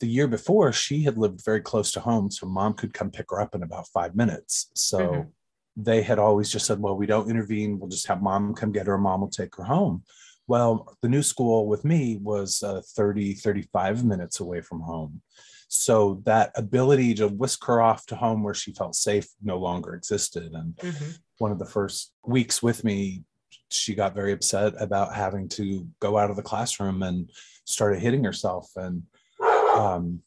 the 0.00 0.06
year 0.06 0.28
before, 0.28 0.72
she 0.72 1.02
had 1.02 1.18
lived 1.18 1.44
very 1.44 1.60
close 1.60 1.90
to 1.92 2.00
home, 2.00 2.30
so 2.30 2.46
mom 2.46 2.74
could 2.74 2.94
come 2.94 3.10
pick 3.10 3.30
her 3.30 3.40
up 3.40 3.54
in 3.54 3.64
about 3.64 3.88
five 3.88 4.14
minutes. 4.14 4.70
So 4.74 4.98
mm-hmm. 4.98 5.28
they 5.76 6.02
had 6.02 6.20
always 6.20 6.50
just 6.50 6.66
said, 6.66 6.80
Well, 6.80 6.96
we 6.96 7.06
don't 7.06 7.30
intervene, 7.30 7.78
we'll 7.78 7.90
just 7.90 8.06
have 8.06 8.22
mom 8.22 8.54
come 8.54 8.70
get 8.70 8.86
her, 8.86 8.96
mom 8.96 9.22
will 9.22 9.28
take 9.28 9.56
her 9.56 9.64
home. 9.64 10.04
Well, 10.48 10.96
the 11.02 11.08
new 11.08 11.22
school 11.22 11.66
with 11.66 11.84
me 11.84 12.18
was 12.20 12.62
uh, 12.62 12.80
30, 12.96 13.34
35 13.34 14.04
minutes 14.04 14.40
away 14.40 14.62
from 14.62 14.80
home. 14.80 15.20
So 15.68 16.22
that 16.24 16.50
ability 16.54 17.14
to 17.16 17.28
whisk 17.28 17.64
her 17.66 17.82
off 17.82 18.06
to 18.06 18.16
home 18.16 18.42
where 18.42 18.54
she 18.54 18.72
felt 18.72 18.94
safe 18.94 19.28
no 19.42 19.58
longer 19.58 19.94
existed. 19.94 20.52
And 20.54 20.74
mm-hmm. 20.76 21.10
one 21.36 21.52
of 21.52 21.58
the 21.58 21.66
first 21.66 22.12
weeks 22.26 22.62
with 22.62 22.82
me, 22.82 23.24
she 23.70 23.94
got 23.94 24.14
very 24.14 24.32
upset 24.32 24.72
about 24.80 25.14
having 25.14 25.50
to 25.50 25.86
go 26.00 26.16
out 26.16 26.30
of 26.30 26.36
the 26.36 26.42
classroom 26.42 27.02
and 27.02 27.30
started 27.64 28.00
hitting 28.00 28.24
herself. 28.24 28.70
And 28.76 29.02
um, 29.40 30.22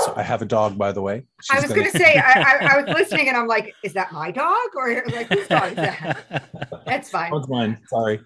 so 0.00 0.14
I 0.16 0.24
have 0.24 0.42
a 0.42 0.46
dog, 0.46 0.76
by 0.76 0.90
the 0.90 1.02
way. 1.02 1.26
She's 1.40 1.56
I 1.56 1.60
was 1.60 1.72
going 1.72 1.88
to 1.88 1.96
say, 1.96 2.16
I, 2.16 2.40
I, 2.40 2.74
I, 2.74 2.80
was 2.82 2.92
listening 2.92 3.28
and 3.28 3.36
I'm 3.36 3.46
like, 3.46 3.72
is 3.84 3.92
that 3.92 4.10
my 4.10 4.32
dog? 4.32 4.70
Or 4.74 5.04
like, 5.06 5.28
whose 5.28 5.46
dog 5.46 5.70
is 5.70 5.76
that? 5.76 6.50
That's 6.86 7.10
fine. 7.10 7.30
That's 7.32 7.48
mine. 7.48 7.78
Sorry. 7.88 8.20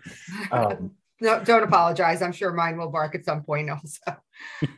Um, 0.50 0.92
no, 1.20 1.42
don't 1.42 1.62
apologize. 1.62 2.22
I'm 2.22 2.32
sure 2.32 2.52
mine 2.52 2.76
will 2.76 2.90
bark 2.90 3.14
at 3.14 3.24
some 3.24 3.42
point 3.42 3.70
also. 3.70 4.16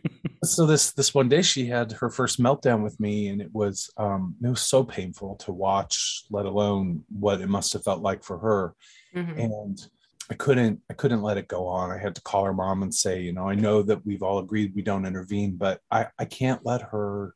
so 0.44 0.66
this 0.66 0.92
this 0.92 1.14
one 1.14 1.28
day 1.28 1.42
she 1.42 1.66
had 1.66 1.92
her 1.92 2.08
first 2.08 2.40
meltdown 2.40 2.82
with 2.82 2.98
me 2.98 3.28
and 3.28 3.42
it 3.42 3.52
was 3.52 3.90
um 3.98 4.34
it 4.42 4.48
was 4.48 4.62
so 4.62 4.82
painful 4.82 5.36
to 5.36 5.52
watch 5.52 6.24
let 6.30 6.46
alone 6.46 7.04
what 7.10 7.40
it 7.40 7.48
must 7.48 7.72
have 7.74 7.84
felt 7.84 8.00
like 8.00 8.24
for 8.24 8.38
her 8.38 8.74
mm-hmm. 9.14 9.38
and 9.38 9.88
i 10.30 10.34
couldn't 10.34 10.80
i 10.88 10.94
couldn't 10.94 11.22
let 11.22 11.36
it 11.36 11.46
go 11.46 11.66
on 11.66 11.90
i 11.90 11.98
had 11.98 12.14
to 12.14 12.22
call 12.22 12.44
her 12.44 12.54
mom 12.54 12.82
and 12.82 12.94
say 12.94 13.20
you 13.20 13.32
know 13.32 13.48
i 13.48 13.54
know 13.54 13.82
that 13.82 14.04
we've 14.06 14.22
all 14.22 14.38
agreed 14.38 14.74
we 14.74 14.82
don't 14.82 15.04
intervene 15.04 15.56
but 15.56 15.80
i 15.90 16.06
i 16.18 16.24
can't 16.24 16.64
let 16.64 16.80
her 16.80 17.34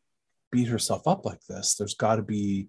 beat 0.50 0.68
herself 0.68 1.06
up 1.06 1.26
like 1.26 1.40
this 1.46 1.74
there's 1.74 1.94
got 1.94 2.16
to 2.16 2.22
be 2.22 2.68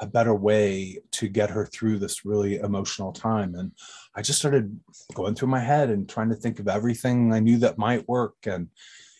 a 0.00 0.06
better 0.06 0.34
way 0.34 0.98
to 1.12 1.28
get 1.28 1.50
her 1.50 1.66
through 1.66 1.98
this 1.98 2.24
really 2.24 2.56
emotional 2.56 3.12
time. 3.12 3.54
And 3.54 3.72
I 4.14 4.22
just 4.22 4.38
started 4.38 4.78
going 5.14 5.34
through 5.34 5.48
my 5.48 5.60
head 5.60 5.90
and 5.90 6.08
trying 6.08 6.30
to 6.30 6.34
think 6.34 6.58
of 6.58 6.68
everything 6.68 7.32
I 7.32 7.40
knew 7.40 7.58
that 7.58 7.78
might 7.78 8.08
work. 8.08 8.34
And 8.46 8.68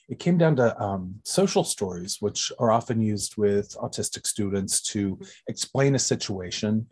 it 0.08 0.18
came 0.18 0.38
down 0.38 0.56
to 0.56 0.80
um, 0.82 1.14
social 1.25 1.64
stories, 1.64 2.16
which 2.20 2.50
are 2.58 2.72
often 2.72 3.00
used 3.00 3.37
with 3.37 3.76
autistic 3.76 4.26
students 4.26 4.80
to 4.92 5.20
explain 5.49 5.94
a 5.94 6.00
situation. 6.00 6.87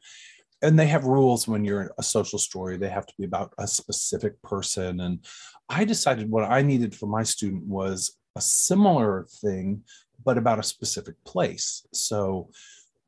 And 0.61 0.79
they 0.79 0.87
have 0.87 1.05
rules 1.05 1.49
when 1.49 1.65
you're 1.65 1.93
a 1.99 2.03
social 2.03 2.39
story, 2.39 2.77
they 2.77 2.89
have 2.91 3.07
to 3.07 3.15
be 3.19 3.25
about 3.25 3.55
a 3.59 3.67
specific 3.67 4.41
person. 4.43 5.01
And 5.01 5.25
I 5.69 5.85
decided 5.85 6.31
what 6.31 6.51
I 6.51 6.63
needed 6.63 6.95
for 6.95 7.07
my 7.07 7.23
student 7.23 7.65
was 7.65 8.19
a 8.37 8.41
similar 8.41 9.27
thing, 9.41 9.83
but 10.25 10.37
about 10.37 10.59
a 10.59 10.65
specific 10.65 11.15
place. 11.25 11.87
So 11.93 12.51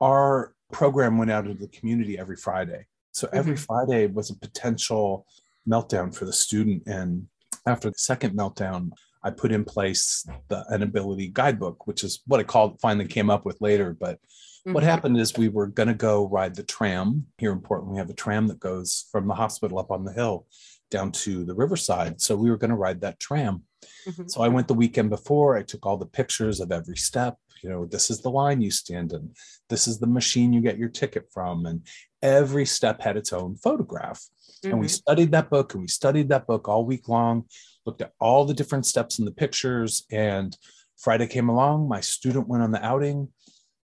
our 0.01 0.55
program 0.73 1.19
went 1.19 1.31
out 1.31 1.47
into 1.47 1.61
the 1.61 1.69
community 1.69 2.19
every 2.19 2.37
Friday. 2.37 2.87
So 3.13 3.29
every 3.33 3.55
mm-hmm. 3.55 3.65
Friday 3.65 4.07
was 4.07 4.31
a 4.31 4.37
potential 4.37 5.27
meltdown 5.69 6.15
for 6.15 6.25
the 6.25 6.33
student. 6.33 6.85
And 6.87 7.27
after 7.67 7.91
the 7.91 7.99
second 7.99 8.37
meltdown, 8.37 8.93
I 9.23 9.31
put 9.31 9.53
in 9.53 9.65
place 9.65 10.27
the 10.49 10.65
an 10.69 10.83
ability 10.83 11.29
guidebook, 11.29 11.87
which 11.87 12.05
is 12.05 12.23
what 12.27 12.41
I 12.41 12.45
called 12.45 12.81
finally 12.81 13.07
came 13.07 13.29
up 13.29 13.45
with 13.45 13.61
later. 13.61 13.97
But 13.99 14.17
mm-hmm. 14.17 14.73
what 14.73 14.83
happened 14.83 15.19
is 15.19 15.37
we 15.37 15.49
were 15.49 15.67
going 15.67 15.89
to 15.89 15.95
go 15.95 16.29
ride 16.29 16.55
the 16.55 16.63
tram 16.63 17.27
here 17.37 17.53
in 17.53 17.61
Portland. 17.61 17.93
We 17.93 17.99
have 17.99 18.11
a 18.11 18.15
tram 18.15 18.47
that 18.49 18.61
goes 18.61 19.07
from 19.13 19.29
the 19.29 19.35
hospital 19.35 19.79
up 19.79 19.91
on 19.91 20.05
the 20.05 20.13
hill 20.13 20.47
down 20.91 21.13
to 21.13 21.45
the 21.45 21.55
riverside. 21.55 22.21
So 22.21 22.37
we 22.37 22.51
were 22.51 22.57
going 22.57 22.71
to 22.71 22.77
ride 22.77 23.01
that 23.01 23.21
tram. 23.21 23.63
Mm-hmm. 24.07 24.29
So 24.29 24.43
I 24.43 24.49
went 24.49 24.69
the 24.69 24.75
weekend 24.75 25.11
before. 25.11 25.57
I 25.57 25.63
took 25.63 25.87
all 25.87 25.97
the 25.97 26.07
pictures 26.07 26.61
of 26.61 26.73
every 26.73 26.97
step. 26.97 27.37
You 27.63 27.71
know, 27.71 27.87
this 27.87 28.11
is 28.11 28.21
the 28.21 28.31
line 28.31 28.61
you 28.61 28.71
stand 28.71 29.13
in. 29.13 29.33
This 29.69 29.87
is 29.87 29.99
the 29.99 30.07
machine 30.07 30.53
you 30.53 30.61
get 30.61 30.79
your 30.79 30.89
ticket 30.89 31.27
from. 31.33 31.67
And 31.67 31.87
every 32.23 32.67
step 32.67 33.01
had 33.01 33.17
its 33.17 33.33
own 33.33 33.57
photograph. 33.57 34.19
Mm-hmm. 34.19 34.71
And 34.71 34.81
we 34.81 34.87
mm-hmm. 34.87 34.93
studied 34.93 35.33
that 35.33 35.51
book 35.51 35.75
and 35.75 35.83
we 35.83 35.89
studied 35.89 36.29
that 36.31 36.47
book 36.47 36.69
all 36.69 36.85
week 36.85 37.09
long, 37.09 37.45
looked 37.87 38.03
at 38.03 38.13
all 38.19 38.45
the 38.45 38.55
different 38.55 38.87
steps 38.87 39.19
in 39.19 39.25
the 39.25 39.33
pictures. 39.33 40.05
And 40.11 40.57
Friday 40.99 41.27
came 41.27 41.49
along. 41.49 41.89
My 41.89 42.01
student 42.01 42.49
went 42.49 42.63
on 42.63 42.73
the 42.73 42.85
outing, 42.85 43.29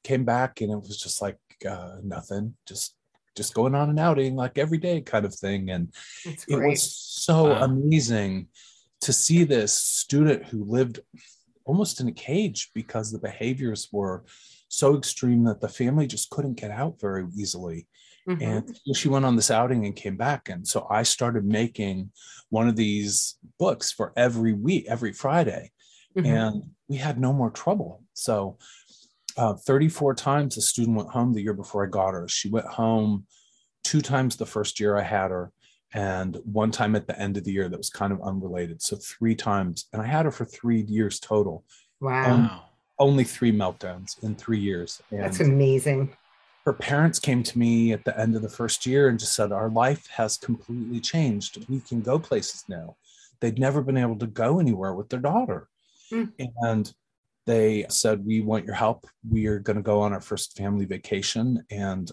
came 0.05 0.25
back, 0.25 0.61
and 0.61 0.71
it 0.71 0.76
was 0.76 0.99
just 0.99 1.23
like 1.23 1.38
uh, 1.69 1.97
nothing, 2.02 2.55
just 2.67 2.95
just 3.38 3.54
going 3.54 3.75
on 3.75 3.88
an 3.88 3.99
outing 3.99 4.37
like 4.37 4.59
every 4.59 4.76
day 4.76 5.00
kind 5.00 5.25
of 5.25 5.35
thing. 5.35 5.71
And 5.71 5.95
it 6.47 6.57
was 6.57 6.83
so 6.92 7.45
wow. 7.45 7.62
amazing 7.62 8.49
to 9.00 9.12
see 9.12 9.45
this 9.45 9.73
student 9.73 10.45
who 10.45 10.64
lived 10.64 11.00
almost 11.64 12.00
in 12.00 12.09
a 12.09 12.12
cage 12.12 12.71
because 12.75 13.11
the 13.11 13.18
behaviors 13.18 13.88
were 13.92 14.25
so 14.68 14.97
extreme 14.99 15.45
that 15.45 15.61
the 15.61 15.68
family 15.68 16.07
just 16.07 16.30
couldn't 16.30 16.61
get 16.61 16.71
out 16.71 17.00
very 17.00 17.26
easily. 17.38 17.87
Mm-hmm. 18.28 18.42
And 18.42 18.78
she 18.97 19.09
went 19.09 19.25
on 19.25 19.37
this 19.37 19.50
outing 19.50 19.87
and 19.87 19.97
came 19.97 20.16
back. 20.16 20.50
And 20.50 20.66
so 20.66 20.87
I 20.90 21.04
started 21.04 21.45
making 21.45 22.11
one 22.50 22.68
of 22.68 22.76
these 22.76 23.38
books 23.59 23.92
for 23.92 24.12
every 24.16 24.52
week, 24.52 24.87
every 24.88 25.12
Friday. 25.12 25.71
Mm-hmm. 26.16 26.26
And 26.26 26.62
we 26.88 26.97
had 26.97 27.18
no 27.18 27.33
more 27.33 27.50
trouble. 27.50 28.02
So 28.14 28.59
uh, 29.38 29.54
34 29.54 30.14
times 30.14 30.57
a 30.57 30.61
student 30.61 30.97
went 30.97 31.11
home 31.11 31.33
the 31.33 31.40
year 31.40 31.54
before 31.54 31.85
I 31.85 31.88
got 31.88 32.12
her. 32.12 32.28
She 32.28 32.50
went 32.50 32.66
home 32.66 33.25
two 33.85 34.02
times 34.02 34.37
the 34.37 34.45
first 34.45 34.80
year 34.80 34.97
I 34.97 35.02
had 35.02 35.30
her 35.30 35.52
and 35.95 36.38
one 36.45 36.71
time 36.71 36.95
at 36.97 37.07
the 37.07 37.18
end 37.18 37.37
of 37.37 37.45
the 37.45 37.52
year 37.52 37.68
that 37.68 37.78
was 37.78 37.88
kind 37.88 38.12
of 38.12 38.21
unrelated. 38.21 38.83
So 38.83 38.97
three 38.97 39.35
times, 39.35 39.87
and 39.92 40.02
I 40.02 40.07
had 40.07 40.25
her 40.25 40.30
for 40.30 40.45
three 40.45 40.83
years 40.83 41.18
total. 41.21 41.64
Wow. 42.00 42.30
Um, 42.30 42.61
only 42.99 43.25
three 43.25 43.52
meltdowns 43.52 44.23
in 44.23 44.35
three 44.35 44.59
years. 44.59 45.00
And 45.11 45.21
That's 45.21 45.40
amazing. 45.40 46.16
Her 46.64 46.73
parents 46.73 47.18
came 47.18 47.42
to 47.45 47.59
me 47.59 47.92
at 47.92 48.04
the 48.04 48.18
end 48.18 48.37
of 48.37 48.42
the 48.42 48.49
first 48.49 48.85
year 48.85 49.09
and 49.09 49.18
just 49.18 49.35
said, 49.35 49.52
Our 49.52 49.71
life 49.71 50.07
has 50.09 50.37
completely 50.37 51.00
changed. 51.00 51.64
We 51.68 51.80
can 51.80 52.02
go 52.02 52.18
places 52.18 52.64
now. 52.68 52.97
They'd 53.40 53.59
never 53.59 53.83
been 53.83 53.97
able 53.97 54.16
to 54.16 54.26
go 54.26 54.59
anywhere 54.59 54.92
with 54.92 55.09
their 55.09 55.21
daughter. 55.21 55.68
Mm. 56.12 56.33
And 56.61 56.92
they 57.49 57.87
said, 57.88 58.25
We 58.25 58.43
want 58.43 58.67
your 58.67 58.75
help. 58.75 59.07
We 59.28 59.47
are 59.47 59.59
going 59.59 59.76
to 59.78 59.83
go 59.83 60.02
on 60.02 60.12
our 60.12 60.21
first 60.21 60.57
family 60.57 60.85
vacation 60.85 61.64
and 61.71 62.11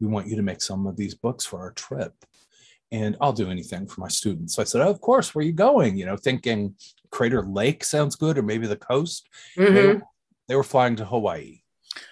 we 0.00 0.06
want 0.06 0.28
you 0.28 0.36
to 0.36 0.42
make 0.42 0.62
some 0.62 0.86
of 0.86 0.96
these 0.96 1.14
books 1.14 1.44
for 1.44 1.60
our 1.60 1.72
trip 1.72 2.14
and 2.90 3.14
I'll 3.20 3.34
do 3.34 3.50
anything 3.50 3.86
for 3.86 4.00
my 4.00 4.08
students. 4.08 4.54
So 4.54 4.62
I 4.62 4.64
said, 4.64 4.80
oh, 4.80 4.90
of 4.90 5.02
course, 5.02 5.34
where 5.34 5.42
are 5.42 5.46
you 5.46 5.52
going? 5.52 5.98
You 5.98 6.06
know, 6.06 6.16
thinking 6.16 6.74
Crater 7.10 7.42
Lake 7.42 7.84
sounds 7.84 8.16
good, 8.16 8.38
or 8.38 8.42
maybe 8.42 8.66
the 8.66 8.76
coast. 8.76 9.28
Mm-hmm. 9.58 9.74
They, 9.74 9.86
were, 9.86 10.02
they, 10.48 10.56
were, 10.56 10.64
flying 10.64 10.96
to 10.96 11.04
Hawaii. 11.04 11.60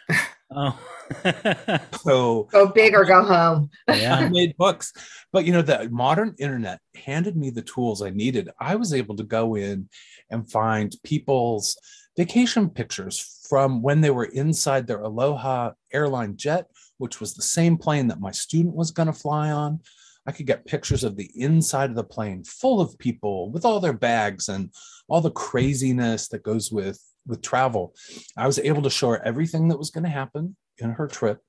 oh. 0.55 0.79
so 2.03 2.43
go 2.51 2.67
big 2.67 2.93
or 2.95 3.05
go 3.05 3.23
home. 3.23 3.71
yeah. 3.89 4.17
I 4.17 4.29
made 4.29 4.57
books. 4.59 4.93
But 5.33 5.47
you 5.47 5.53
know, 5.53 5.63
the 5.63 5.89
modern 5.91 6.35
internet 6.39 6.81
handed 6.95 7.37
me 7.37 7.49
the 7.49 7.63
tools 7.63 8.03
I 8.03 8.11
needed. 8.11 8.51
I 8.61 8.77
was 8.77 8.93
able 8.93 9.17
to 9.17 9.23
go 9.23 9.55
in 9.55 9.89
and 10.31 10.51
find 10.51 10.95
people's 11.05 11.79
vacation 12.17 12.71
pictures 12.71 13.45
from 13.49 13.83
when 13.83 14.01
they 14.01 14.11
were 14.11 14.25
inside 14.25 14.87
their 14.87 15.01
Aloha 15.01 15.73
airline 15.93 16.37
jet, 16.37 16.67
which 16.99 17.21
was 17.21 17.35
the 17.35 17.43
same 17.43 17.77
plane 17.77 18.09
that 18.09 18.21
my 18.21 18.31
student 18.31 18.75
was 18.75 18.91
going 18.91 19.07
to 19.07 19.13
fly 19.13 19.51
on. 19.51 19.81
I 20.27 20.33
could 20.33 20.47
get 20.47 20.67
pictures 20.67 21.05
of 21.05 21.17
the 21.17 21.31
inside 21.37 21.91
of 21.91 21.97
the 21.97 22.03
plane 22.03 22.43
full 22.43 22.81
of 22.81 22.99
people 22.99 23.51
with 23.51 23.65
all 23.65 23.79
their 23.79 23.93
bags 23.93 24.49
and 24.49 24.73
all 25.09 25.21
the 25.21 25.31
craziness 25.31 26.29
that 26.29 26.43
goes 26.43 26.73
with 26.73 27.01
with 27.27 27.43
travel. 27.43 27.95
I 28.37 28.47
was 28.47 28.59
able 28.59 28.83
to 28.83 28.91
show 28.91 29.11
her 29.11 29.23
everything 29.25 29.69
that 29.69 29.79
was 29.79 29.91
going 29.91 30.05
to 30.05 30.11
happen 30.11 30.57
in 30.79 30.91
her 30.91 31.07
trip. 31.07 31.41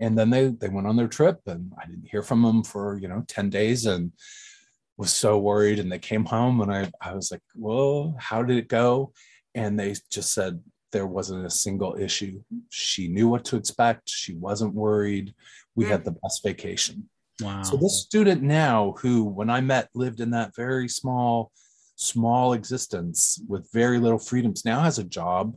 And 0.00 0.16
then 0.16 0.30
they 0.30 0.48
they 0.48 0.68
went 0.68 0.86
on 0.86 0.96
their 0.96 1.08
trip 1.08 1.40
and 1.46 1.72
I 1.80 1.86
didn't 1.86 2.08
hear 2.10 2.22
from 2.22 2.42
them 2.42 2.62
for, 2.62 2.98
you 2.98 3.08
know, 3.08 3.24
10 3.26 3.50
days 3.50 3.86
and 3.86 4.12
was 4.96 5.12
so 5.12 5.38
worried 5.38 5.78
and 5.78 5.90
they 5.90 5.98
came 5.98 6.24
home 6.24 6.60
and 6.60 6.72
I 6.72 6.90
I 7.00 7.14
was 7.14 7.32
like, 7.32 7.42
"Well, 7.56 8.14
how 8.18 8.42
did 8.42 8.56
it 8.56 8.68
go?" 8.68 9.12
And 9.54 9.78
they 9.78 9.94
just 10.10 10.32
said 10.32 10.60
there 10.92 11.06
wasn't 11.06 11.46
a 11.46 11.50
single 11.50 11.96
issue. 11.98 12.42
She 12.70 13.08
knew 13.08 13.28
what 13.28 13.44
to 13.46 13.56
expect. 13.56 14.08
She 14.08 14.34
wasn't 14.34 14.74
worried. 14.74 15.34
We 15.74 15.86
had 15.86 16.04
the 16.04 16.12
best 16.12 16.42
vacation. 16.44 17.08
Wow. 17.40 17.62
So 17.62 17.76
this 17.76 18.02
student 18.02 18.42
now, 18.42 18.94
who 18.98 19.24
when 19.24 19.50
I 19.50 19.60
met 19.60 19.88
lived 19.94 20.20
in 20.20 20.30
that 20.30 20.54
very 20.54 20.88
small, 20.88 21.50
small 21.96 22.52
existence 22.52 23.42
with 23.48 23.72
very 23.72 23.98
little 23.98 24.18
freedoms, 24.18 24.64
now 24.64 24.80
has 24.80 24.98
a 24.98 25.04
job. 25.04 25.56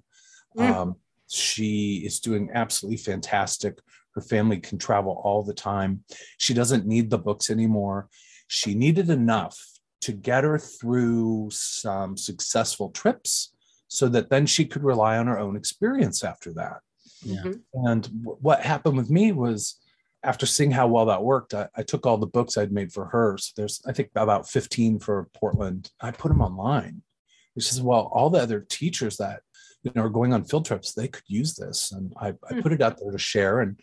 Mm. 0.58 0.72
Um, 0.72 0.96
she 1.30 2.04
is 2.06 2.20
doing 2.20 2.50
absolutely 2.54 2.98
fantastic. 2.98 3.80
Her 4.14 4.22
family 4.22 4.60
can 4.60 4.78
travel 4.78 5.22
all 5.24 5.44
the 5.44 5.54
time. 5.54 6.04
She 6.38 6.54
doesn't 6.54 6.86
need 6.86 7.10
the 7.10 7.18
books 7.18 7.50
anymore. 7.50 8.08
She 8.48 8.74
needed 8.74 9.10
enough 9.10 9.60
to 10.02 10.14
get 10.14 10.44
her 10.44 10.58
through 10.58 11.50
some 11.52 12.16
successful 12.16 12.92
trips 12.92 13.55
so 13.96 14.10
that 14.10 14.30
then 14.30 14.46
she 14.46 14.66
could 14.66 14.84
rely 14.84 15.18
on 15.18 15.28
her 15.28 15.40
own 15.40 15.56
experience 15.56 16.24
after 16.24 16.54
that. 16.54 16.82
Yeah. 17.22 17.54
And 17.74 18.04
w- 18.24 18.38
what 18.42 18.62
happened 18.62 18.98
with 18.98 19.10
me 19.10 19.32
was 19.32 19.80
after 20.24 20.46
seeing 20.46 20.72
how 20.72 20.88
well 20.88 21.06
that 21.06 21.24
worked, 21.24 21.54
I, 21.54 21.68
I, 21.76 21.84
took 21.84 22.06
all 22.06 22.18
the 22.18 22.28
books 22.28 22.58
I'd 22.58 22.72
made 22.72 22.92
for 22.92 23.06
her. 23.06 23.38
So 23.38 23.54
there's, 23.56 23.82
I 23.88 23.94
think, 23.94 24.10
about 24.16 24.50
15 24.50 25.00
for 25.00 25.30
Portland. 25.34 25.92
I 26.02 26.12
put 26.12 26.30
them 26.30 26.42
online, 26.42 27.04
which 27.54 27.72
is 27.72 27.82
well, 27.82 28.10
all 28.12 28.30
the 28.30 28.42
other 28.42 28.66
teachers 28.68 29.18
that 29.18 29.42
you 29.84 29.92
know 29.96 30.04
are 30.04 30.10
going 30.10 30.34
on 30.34 30.44
field 30.44 30.66
trips, 30.66 30.94
they 30.94 31.08
could 31.08 31.24
use 31.28 31.56
this, 31.56 31.92
and 31.92 32.12
I, 32.18 32.30
I 32.50 32.56
hmm. 32.56 32.62
put 32.62 32.74
it 32.74 32.82
out 32.82 33.00
there 33.00 33.12
to 33.12 33.18
share. 33.18 33.62
And 33.62 33.80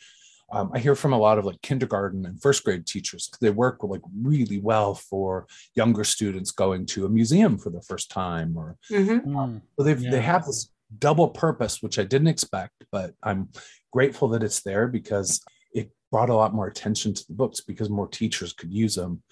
um, 0.53 0.71
I 0.75 0.79
hear 0.79 0.95
from 0.95 1.15
a 1.15 1.19
lot 1.19 1.39
of 1.39 1.47
like 1.47 1.61
kindergarten 1.63 2.27
and 2.27 2.41
first 2.41 2.63
grade 2.63 2.87
teachers. 2.87 3.31
They 3.41 3.51
work 3.51 3.83
like 3.83 4.03
really 4.21 4.61
well 4.61 4.95
for 4.95 5.47
younger 5.75 6.05
students 6.05 6.51
going 6.51 6.85
to 6.87 7.07
a 7.07 7.09
museum 7.09 7.57
for 7.59 7.71
the 7.71 7.81
first 7.81 8.11
time, 8.11 8.57
or 8.57 8.77
mm-hmm. 8.91 9.37
um, 9.37 9.63
so 9.79 9.85
they 9.85 9.95
yeah. 9.95 10.11
they 10.11 10.21
have 10.21 10.45
this 10.45 10.71
double 10.99 11.29
purpose, 11.29 11.83
which 11.83 11.99
I 11.99 12.05
didn't 12.05 12.29
expect, 12.29 12.85
but 12.93 13.15
I'm 13.23 13.49
grateful 13.93 14.29
that 14.29 14.43
it's 14.43 14.63
there 14.63 14.87
because 14.89 15.43
it 15.73 15.91
brought 16.11 16.29
a 16.29 16.35
lot 16.35 16.55
more 16.55 16.67
attention 16.67 17.15
to 17.15 17.27
the 17.27 17.35
books 17.35 17.63
because 17.63 17.89
more 17.89 18.09
teachers 18.09 18.53
could 18.53 18.73
use 18.73 18.95
them. 18.95 19.23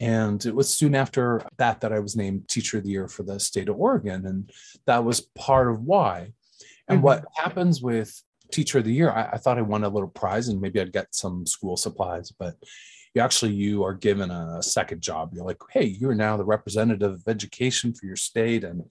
And 0.00 0.44
it 0.44 0.54
was 0.54 0.74
soon 0.74 0.94
after 0.94 1.42
that 1.58 1.80
that 1.80 1.92
I 1.92 2.00
was 2.00 2.16
named 2.16 2.48
Teacher 2.48 2.78
of 2.78 2.84
the 2.84 2.90
Year 2.90 3.08
for 3.08 3.22
the 3.22 3.38
state 3.38 3.68
of 3.68 3.78
Oregon, 3.78 4.26
and 4.26 4.50
that 4.86 5.04
was 5.04 5.20
part 5.36 5.70
of 5.70 5.82
why. 5.82 6.32
And 6.88 6.98
mm-hmm. 6.98 7.04
what 7.04 7.24
happens 7.36 7.80
with 7.80 8.20
teacher 8.50 8.78
of 8.78 8.84
the 8.84 8.92
year, 8.92 9.10
I, 9.10 9.30
I, 9.32 9.36
thought 9.36 9.58
I 9.58 9.62
won 9.62 9.84
a 9.84 9.88
little 9.88 10.08
prize 10.08 10.48
and 10.48 10.60
maybe 10.60 10.80
I'd 10.80 10.92
get 10.92 11.14
some 11.14 11.46
school 11.46 11.76
supplies, 11.76 12.30
but 12.30 12.54
you 13.14 13.22
actually 13.22 13.52
you 13.52 13.82
are 13.82 13.94
given 13.94 14.30
a 14.30 14.62
second 14.62 15.00
job. 15.00 15.30
You're 15.32 15.46
like, 15.46 15.56
hey, 15.72 15.84
you're 15.84 16.14
now 16.14 16.36
the 16.36 16.44
representative 16.44 17.14
of 17.14 17.22
education 17.26 17.94
for 17.94 18.04
your 18.04 18.16
state. 18.16 18.62
And 18.62 18.82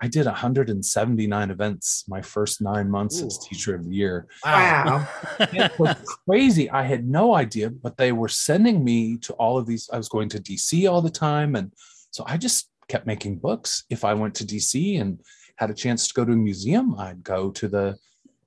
I 0.00 0.08
did 0.08 0.26
179 0.26 1.50
events 1.50 2.04
my 2.06 2.20
first 2.20 2.60
nine 2.60 2.90
months 2.90 3.22
Ooh. 3.22 3.26
as 3.26 3.38
teacher 3.38 3.74
of 3.74 3.84
the 3.84 3.94
year. 3.94 4.26
Wow. 4.44 5.08
it 5.40 5.78
was 5.78 5.96
crazy. 6.28 6.68
I 6.68 6.82
had 6.82 7.08
no 7.08 7.34
idea, 7.34 7.70
but 7.70 7.96
they 7.96 8.12
were 8.12 8.28
sending 8.28 8.84
me 8.84 9.16
to 9.18 9.32
all 9.34 9.56
of 9.56 9.66
these. 9.66 9.88
I 9.90 9.96
was 9.96 10.10
going 10.10 10.28
to 10.30 10.38
DC 10.38 10.90
all 10.90 11.00
the 11.00 11.10
time. 11.10 11.56
And 11.56 11.72
so 12.10 12.24
I 12.26 12.36
just 12.36 12.68
kept 12.88 13.06
making 13.06 13.38
books. 13.38 13.84
If 13.88 14.04
I 14.04 14.12
went 14.12 14.34
to 14.36 14.44
DC 14.44 15.00
and 15.00 15.18
had 15.56 15.70
a 15.70 15.74
chance 15.74 16.08
to 16.08 16.14
go 16.14 16.26
to 16.26 16.32
a 16.32 16.36
museum, 16.36 16.94
I'd 16.98 17.22
go 17.22 17.50
to 17.52 17.68
the 17.68 17.96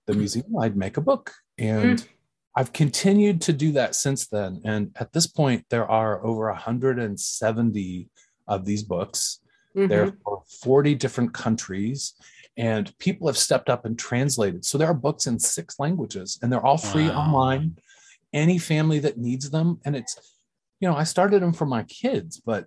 the 0.10 0.18
museum, 0.18 0.58
I'd 0.58 0.76
make 0.76 0.98
a 0.98 1.02
book. 1.02 1.32
And 1.58 2.00
mm. 2.00 2.08
I've 2.56 2.74
continued 2.74 3.42
to 3.44 3.54
do 3.54 3.72
that 3.74 3.96
since 3.96 4.28
then. 4.28 4.62
And 4.66 4.92
at 5.00 5.14
this 5.14 5.28
point, 5.28 5.66
there 5.70 5.90
are 5.90 6.26
over 6.26 6.48
170 6.48 8.10
of 8.48 8.66
these 8.66 8.84
books. 8.84 9.40
Mm-hmm. 9.76 9.88
There 9.88 10.14
are 10.26 10.40
40 10.64 10.96
different 10.96 11.34
countries, 11.34 12.16
and 12.58 12.98
people 12.98 13.28
have 13.28 13.38
stepped 13.38 13.70
up 13.70 13.86
and 13.86 13.98
translated. 13.98 14.66
So 14.66 14.78
there 14.78 14.88
are 14.88 14.96
books 14.96 15.28
in 15.28 15.38
six 15.40 15.80
languages, 15.80 16.40
and 16.42 16.52
they're 16.52 16.66
all 16.66 16.78
free 16.78 17.10
wow. 17.10 17.20
online. 17.20 17.78
Any 18.34 18.58
family 18.58 19.00
that 19.00 19.18
needs 19.18 19.50
them. 19.50 19.80
And 19.86 19.96
it's, 19.96 20.36
you 20.80 20.90
know, 20.90 20.96
I 20.96 21.04
started 21.04 21.42
them 21.42 21.54
for 21.54 21.66
my 21.66 21.84
kids, 21.84 22.42
but 22.44 22.66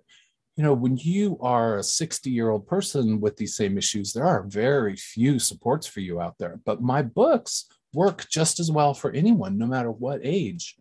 you 0.55 0.63
know, 0.63 0.73
when 0.73 0.97
you 0.97 1.37
are 1.41 1.77
a 1.77 1.83
60 1.83 2.29
year 2.29 2.49
old 2.49 2.67
person 2.67 3.19
with 3.19 3.37
these 3.37 3.55
same 3.55 3.77
issues, 3.77 4.13
there 4.13 4.25
are 4.25 4.43
very 4.43 4.95
few 4.95 5.39
supports 5.39 5.87
for 5.87 5.99
you 5.99 6.21
out 6.21 6.35
there. 6.37 6.59
But 6.65 6.81
my 6.81 7.01
books 7.01 7.65
work 7.93 8.27
just 8.29 8.59
as 8.59 8.71
well 8.71 8.93
for 8.93 9.11
anyone, 9.11 9.57
no 9.57 9.65
matter 9.65 9.91
what 9.91 10.21
age. 10.23 10.75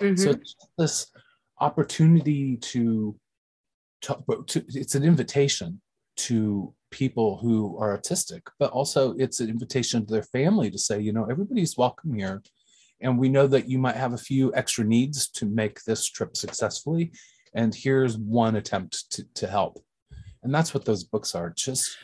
Mm-hmm. 0.00 0.16
So 0.16 0.30
it's 0.30 0.54
this 0.78 1.06
opportunity 1.60 2.56
to, 2.56 3.16
to, 4.02 4.44
to, 4.46 4.64
it's 4.68 4.94
an 4.94 5.04
invitation 5.04 5.80
to 6.16 6.72
people 6.90 7.38
who 7.38 7.76
are 7.78 7.98
autistic, 7.98 8.42
but 8.58 8.70
also 8.70 9.14
it's 9.14 9.40
an 9.40 9.50
invitation 9.50 10.06
to 10.06 10.12
their 10.12 10.22
family 10.22 10.70
to 10.70 10.78
say, 10.78 11.00
you 11.00 11.12
know, 11.12 11.26
everybody's 11.28 11.76
welcome 11.76 12.14
here. 12.14 12.42
And 13.00 13.18
we 13.18 13.28
know 13.28 13.46
that 13.48 13.68
you 13.68 13.78
might 13.78 13.96
have 13.96 14.12
a 14.12 14.18
few 14.18 14.54
extra 14.54 14.84
needs 14.84 15.28
to 15.30 15.46
make 15.46 15.82
this 15.82 16.08
trip 16.08 16.36
successfully 16.36 17.12
and 17.56 17.74
here's 17.74 18.16
one 18.16 18.54
attempt 18.54 19.10
to, 19.12 19.24
to 19.34 19.48
help. 19.48 19.82
And 20.44 20.54
that's 20.54 20.72
what 20.72 20.84
those 20.84 21.02
books 21.02 21.34
are 21.34 21.50
just 21.50 21.96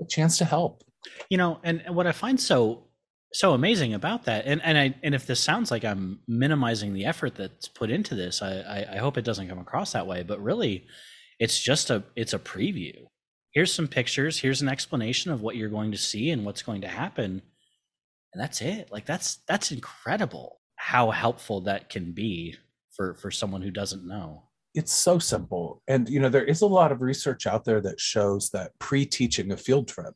a 0.00 0.04
chance 0.04 0.36
to 0.38 0.44
help. 0.44 0.84
You 1.30 1.38
know 1.38 1.60
and, 1.62 1.80
and 1.86 1.94
what 1.94 2.08
i 2.08 2.12
find 2.12 2.38
so 2.38 2.88
so 3.32 3.54
amazing 3.54 3.94
about 3.94 4.24
that 4.24 4.46
and 4.46 4.60
and 4.62 4.76
i 4.76 4.94
and 5.02 5.14
if 5.14 5.26
this 5.26 5.40
sounds 5.40 5.70
like 5.70 5.84
i'm 5.84 6.18
minimizing 6.26 6.92
the 6.92 7.04
effort 7.06 7.36
that's 7.36 7.68
put 7.68 7.88
into 7.88 8.14
this 8.16 8.42
I, 8.42 8.58
I 8.58 8.86
i 8.94 8.96
hope 8.98 9.16
it 9.16 9.24
doesn't 9.24 9.48
come 9.48 9.60
across 9.60 9.92
that 9.92 10.06
way 10.06 10.24
but 10.24 10.42
really 10.42 10.86
it's 11.38 11.60
just 11.62 11.90
a 11.90 12.02
it's 12.16 12.32
a 12.32 12.38
preview. 12.38 13.06
Here's 13.52 13.72
some 13.72 13.88
pictures 13.88 14.38
here's 14.38 14.60
an 14.60 14.68
explanation 14.68 15.30
of 15.30 15.40
what 15.40 15.56
you're 15.56 15.68
going 15.68 15.92
to 15.92 15.98
see 15.98 16.30
and 16.30 16.44
what's 16.44 16.62
going 16.62 16.82
to 16.82 16.88
happen 16.88 17.42
and 18.34 18.42
that's 18.42 18.60
it. 18.60 18.90
Like 18.92 19.06
that's 19.06 19.38
that's 19.48 19.72
incredible 19.72 20.60
how 20.76 21.10
helpful 21.10 21.62
that 21.62 21.88
can 21.88 22.12
be 22.12 22.56
for 22.92 23.14
for 23.14 23.30
someone 23.30 23.62
who 23.62 23.70
doesn't 23.70 24.06
know 24.06 24.47
it's 24.74 24.92
so 24.92 25.18
simple. 25.18 25.82
And 25.88 26.08
you 26.08 26.20
know, 26.20 26.28
there 26.28 26.44
is 26.44 26.60
a 26.60 26.66
lot 26.66 26.92
of 26.92 27.02
research 27.02 27.46
out 27.46 27.64
there 27.64 27.80
that 27.80 28.00
shows 28.00 28.50
that 28.50 28.78
pre-teaching 28.78 29.52
a 29.52 29.56
field 29.56 29.88
trip 29.88 30.14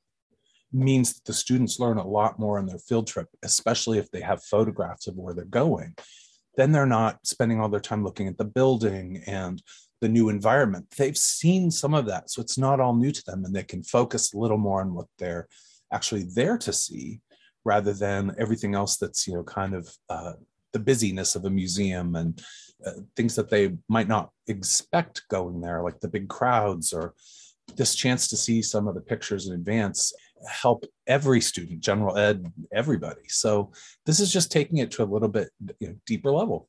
means 0.72 1.14
that 1.14 1.24
the 1.24 1.32
students 1.32 1.78
learn 1.78 1.98
a 1.98 2.06
lot 2.06 2.38
more 2.38 2.58
on 2.58 2.66
their 2.66 2.78
field 2.78 3.06
trip, 3.06 3.28
especially 3.42 3.98
if 3.98 4.10
they 4.10 4.20
have 4.20 4.42
photographs 4.44 5.06
of 5.06 5.16
where 5.16 5.34
they're 5.34 5.44
going. 5.44 5.94
Then 6.56 6.72
they're 6.72 6.86
not 6.86 7.26
spending 7.26 7.60
all 7.60 7.68
their 7.68 7.80
time 7.80 8.04
looking 8.04 8.28
at 8.28 8.38
the 8.38 8.44
building 8.44 9.22
and 9.26 9.62
the 10.00 10.08
new 10.08 10.28
environment. 10.28 10.86
They've 10.96 11.16
seen 11.16 11.70
some 11.70 11.94
of 11.94 12.06
that. 12.06 12.30
So 12.30 12.42
it's 12.42 12.58
not 12.58 12.80
all 12.80 12.94
new 12.94 13.12
to 13.12 13.22
them 13.24 13.44
and 13.44 13.54
they 13.54 13.62
can 13.62 13.82
focus 13.82 14.32
a 14.32 14.38
little 14.38 14.58
more 14.58 14.80
on 14.80 14.94
what 14.94 15.06
they're 15.18 15.46
actually 15.92 16.24
there 16.34 16.58
to 16.58 16.72
see 16.72 17.20
rather 17.64 17.92
than 17.92 18.34
everything 18.38 18.74
else 18.74 18.96
that's, 18.96 19.26
you 19.26 19.34
know, 19.34 19.44
kind 19.44 19.74
of 19.74 19.94
uh, 20.08 20.32
the 20.72 20.80
busyness 20.80 21.36
of 21.36 21.44
a 21.44 21.50
museum 21.50 22.16
and 22.16 22.42
uh, 22.86 22.92
things 23.16 23.34
that 23.36 23.50
they 23.50 23.76
might 23.88 24.08
not 24.08 24.30
expect 24.48 25.22
going 25.28 25.60
there, 25.60 25.82
like 25.82 26.00
the 26.00 26.08
big 26.08 26.28
crowds 26.28 26.92
or 26.92 27.14
this 27.76 27.94
chance 27.94 28.28
to 28.28 28.36
see 28.36 28.60
some 28.62 28.88
of 28.88 28.94
the 28.94 29.00
pictures 29.00 29.46
in 29.46 29.54
advance 29.54 30.12
help 30.48 30.84
every 31.06 31.40
student, 31.40 31.80
general 31.80 32.16
ed, 32.16 32.50
everybody. 32.72 33.22
So 33.28 33.72
this 34.06 34.20
is 34.20 34.32
just 34.32 34.50
taking 34.50 34.78
it 34.78 34.90
to 34.92 35.02
a 35.02 35.04
little 35.04 35.28
bit 35.28 35.50
you 35.78 35.88
know, 35.88 35.94
deeper 36.06 36.30
level. 36.30 36.68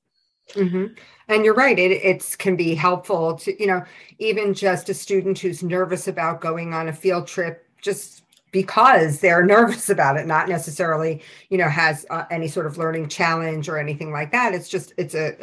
Mm-hmm. 0.51 0.93
And 1.29 1.45
you're 1.45 1.53
right. 1.53 1.79
It 1.79 1.91
it 1.91 2.35
can 2.37 2.55
be 2.55 2.75
helpful 2.75 3.35
to 3.35 3.59
you 3.59 3.67
know 3.67 3.83
even 4.19 4.53
just 4.53 4.89
a 4.89 4.93
student 4.93 5.39
who's 5.39 5.63
nervous 5.63 6.09
about 6.09 6.41
going 6.41 6.73
on 6.73 6.89
a 6.89 6.93
field 6.93 7.27
trip. 7.27 7.65
Just 7.81 8.23
because 8.53 9.19
they're 9.19 9.43
nervous 9.55 9.89
about 9.89 10.15
it 10.15 10.25
not 10.25 10.47
necessarily 10.47 11.21
you 11.49 11.57
know 11.57 11.67
has 11.67 12.05
uh, 12.09 12.23
any 12.31 12.47
sort 12.47 12.65
of 12.65 12.77
learning 12.77 13.09
challenge 13.09 13.67
or 13.67 13.77
anything 13.77 14.13
like 14.13 14.31
that. 14.31 14.53
It's 14.53 14.69
just 14.69 14.93
it's 14.95 15.15
a, 15.15 15.35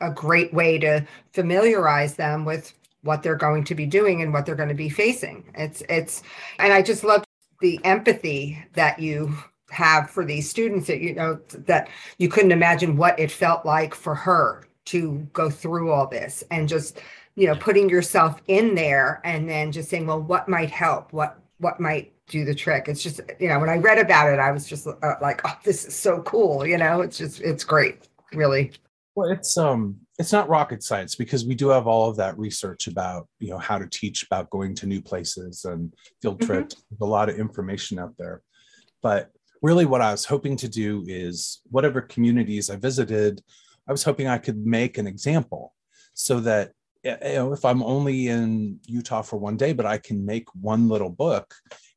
a, 0.00 0.08
a 0.08 0.10
great 0.10 0.54
way 0.54 0.78
to 0.78 1.06
familiarize 1.34 2.14
them 2.14 2.46
with 2.46 2.72
what 3.02 3.22
they're 3.22 3.34
going 3.34 3.64
to 3.64 3.74
be 3.74 3.84
doing 3.84 4.22
and 4.22 4.32
what 4.32 4.46
they're 4.46 4.54
going 4.54 4.70
to 4.70 4.74
be 4.74 4.88
facing. 4.88 5.44
It's 5.54 5.82
it's 5.90 6.22
and 6.58 6.72
i 6.72 6.80
just 6.80 7.04
love 7.04 7.24
the 7.60 7.78
empathy 7.84 8.64
that 8.72 8.98
you 8.98 9.36
have 9.70 10.10
for 10.10 10.24
these 10.24 10.48
students 10.48 10.86
that 10.86 11.00
you 11.00 11.14
know 11.14 11.38
that 11.52 11.88
you 12.18 12.28
couldn't 12.28 12.52
imagine 12.52 12.96
what 12.96 13.18
it 13.18 13.30
felt 13.30 13.66
like 13.66 13.94
for 13.94 14.14
her 14.14 14.64
to 14.84 15.26
go 15.32 15.48
through 15.48 15.90
all 15.90 16.06
this 16.06 16.44
and 16.50 16.68
just 16.68 17.00
you 17.34 17.46
know 17.46 17.54
putting 17.56 17.88
yourself 17.88 18.40
in 18.48 18.74
there 18.74 19.20
and 19.24 19.48
then 19.48 19.72
just 19.72 19.88
saying 19.90 20.06
well 20.06 20.20
what 20.20 20.48
might 20.48 20.70
help? 20.70 21.12
What 21.12 21.38
what 21.58 21.80
might 21.80 22.12
do 22.32 22.44
the 22.46 22.54
trick. 22.54 22.88
It's 22.88 23.02
just, 23.02 23.20
you 23.38 23.48
know, 23.48 23.60
when 23.60 23.68
I 23.68 23.76
read 23.76 23.98
about 23.98 24.32
it, 24.32 24.40
I 24.40 24.50
was 24.50 24.66
just 24.66 24.86
uh, 24.86 25.14
like, 25.20 25.42
oh, 25.44 25.56
this 25.62 25.84
is 25.84 25.94
so 25.94 26.22
cool. 26.22 26.66
You 26.66 26.78
know, 26.78 27.02
it's 27.02 27.18
just, 27.18 27.40
it's 27.42 27.62
great, 27.62 28.08
really. 28.32 28.72
Well, 29.14 29.30
it's, 29.30 29.58
um, 29.58 29.98
it's 30.18 30.32
not 30.32 30.48
rocket 30.48 30.82
science 30.82 31.14
because 31.14 31.44
we 31.44 31.54
do 31.54 31.68
have 31.68 31.86
all 31.86 32.08
of 32.08 32.16
that 32.16 32.38
research 32.38 32.86
about, 32.86 33.28
you 33.38 33.50
know, 33.50 33.58
how 33.58 33.78
to 33.78 33.86
teach 33.86 34.24
about 34.24 34.48
going 34.48 34.74
to 34.76 34.86
new 34.86 35.02
places 35.02 35.66
and 35.66 35.92
field 36.22 36.38
mm-hmm. 36.38 36.46
trips. 36.46 36.74
Mm-hmm. 36.74 37.04
a 37.04 37.06
lot 37.06 37.28
of 37.28 37.38
information 37.38 37.98
out 37.98 38.14
there. 38.16 38.40
But 39.02 39.30
really, 39.60 39.84
what 39.84 40.00
I 40.00 40.10
was 40.10 40.24
hoping 40.24 40.56
to 40.56 40.68
do 40.68 41.04
is 41.06 41.60
whatever 41.70 42.00
communities 42.00 42.70
I 42.70 42.76
visited, 42.76 43.42
I 43.86 43.92
was 43.92 44.04
hoping 44.04 44.26
I 44.26 44.38
could 44.38 44.64
make 44.64 44.96
an 44.96 45.06
example 45.06 45.74
so 46.14 46.40
that 46.40 46.72
you 47.04 47.16
know, 47.20 47.52
if 47.52 47.64
I'm 47.64 47.82
only 47.82 48.28
in 48.28 48.78
Utah 48.86 49.22
for 49.22 49.36
one 49.36 49.56
day, 49.56 49.72
but 49.72 49.86
I 49.86 49.98
can 49.98 50.24
make 50.24 50.46
one 50.54 50.88
little 50.88 51.10
book 51.10 51.52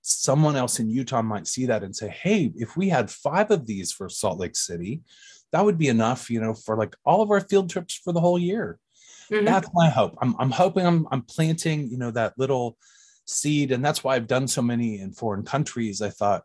someone 0.08 0.56
else 0.56 0.80
in 0.80 0.88
Utah 0.88 1.24
might 1.24 1.48
see 1.48 1.66
that 1.66 1.84
and 1.84 1.96
say, 1.96 2.08
hey, 2.10 2.52
if 2.56 2.78
we 2.78 2.90
had 2.90 3.10
five 3.10 3.50
of 3.50 3.66
these 3.66 3.92
for 3.92 4.08
Salt 4.08 4.40
Lake 4.40 4.56
City, 4.56 5.02
that 5.52 5.66
would 5.66 5.80
be 5.80 5.88
enough, 5.88 6.30
you 6.30 6.40
know, 6.40 6.54
for 6.54 6.78
like 6.78 6.96
all 7.06 7.24
of 7.24 7.32
our 7.32 7.42
field 7.42 7.72
trips 7.72 7.96
for 7.96 8.14
the 8.14 8.20
whole 8.20 8.38
year. 8.38 8.78
Mm-hmm. 9.32 9.46
That's 9.46 9.70
my 9.74 9.90
hope. 9.90 10.16
I'm, 10.22 10.36
I'm 10.38 10.52
hoping 10.52 10.86
I'm, 10.86 11.08
I'm 11.10 11.24
planting, 11.24 11.90
you 11.90 11.98
know, 11.98 12.12
that 12.12 12.38
little 12.38 12.78
seed. 13.26 13.72
And 13.72 13.84
that's 13.84 14.04
why 14.04 14.16
I've 14.16 14.28
done 14.28 14.48
so 14.48 14.62
many 14.62 15.00
in 15.00 15.12
foreign 15.12 15.44
countries. 15.44 16.04
I 16.04 16.12
thought, 16.12 16.44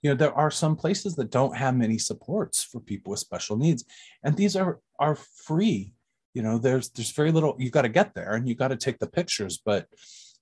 you 0.00 0.08
know, 0.08 0.16
there 0.16 0.32
are 0.32 0.50
some 0.50 0.74
places 0.74 1.14
that 1.16 1.30
don't 1.30 1.54
have 1.56 1.76
many 1.76 1.98
supports 1.98 2.64
for 2.64 2.80
people 2.80 3.10
with 3.10 3.20
special 3.20 3.58
needs. 3.58 3.84
And 4.24 4.36
these 4.38 4.56
are, 4.56 4.80
are 4.98 5.16
free. 5.16 5.92
You 6.32 6.42
know, 6.42 6.56
there's, 6.56 6.88
there's 6.88 7.12
very 7.12 7.30
little, 7.30 7.56
you 7.58 7.68
got 7.68 7.82
to 7.82 7.90
get 7.90 8.14
there 8.14 8.32
and 8.32 8.48
you 8.48 8.54
got 8.54 8.68
to 8.68 8.76
take 8.76 9.00
the 9.00 9.06
pictures. 9.06 9.60
But, 9.62 9.86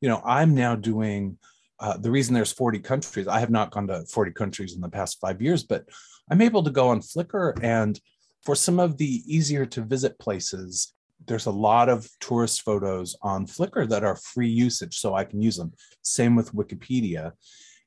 you 0.00 0.08
know, 0.08 0.22
I'm 0.24 0.54
now 0.54 0.76
doing 0.76 1.36
uh, 1.80 1.96
the 1.96 2.10
reason 2.10 2.34
there's 2.34 2.52
40 2.52 2.78
countries, 2.80 3.26
I 3.26 3.40
have 3.40 3.50
not 3.50 3.70
gone 3.70 3.86
to 3.88 4.04
40 4.04 4.32
countries 4.32 4.74
in 4.74 4.80
the 4.80 4.88
past 4.88 5.18
five 5.20 5.40
years, 5.40 5.64
but 5.64 5.84
I'm 6.30 6.42
able 6.42 6.62
to 6.62 6.70
go 6.70 6.88
on 6.88 7.00
Flickr. 7.00 7.58
And 7.62 7.98
for 8.44 8.54
some 8.54 8.78
of 8.78 8.96
the 8.96 9.22
easier 9.26 9.66
to 9.66 9.82
visit 9.82 10.18
places, 10.18 10.94
there's 11.26 11.46
a 11.46 11.50
lot 11.50 11.88
of 11.88 12.08
tourist 12.20 12.62
photos 12.62 13.16
on 13.22 13.46
Flickr 13.46 13.88
that 13.88 14.04
are 14.04 14.16
free 14.16 14.48
usage, 14.48 14.98
so 14.98 15.14
I 15.14 15.24
can 15.24 15.42
use 15.42 15.56
them. 15.56 15.72
Same 16.02 16.36
with 16.36 16.54
Wikipedia. 16.54 17.32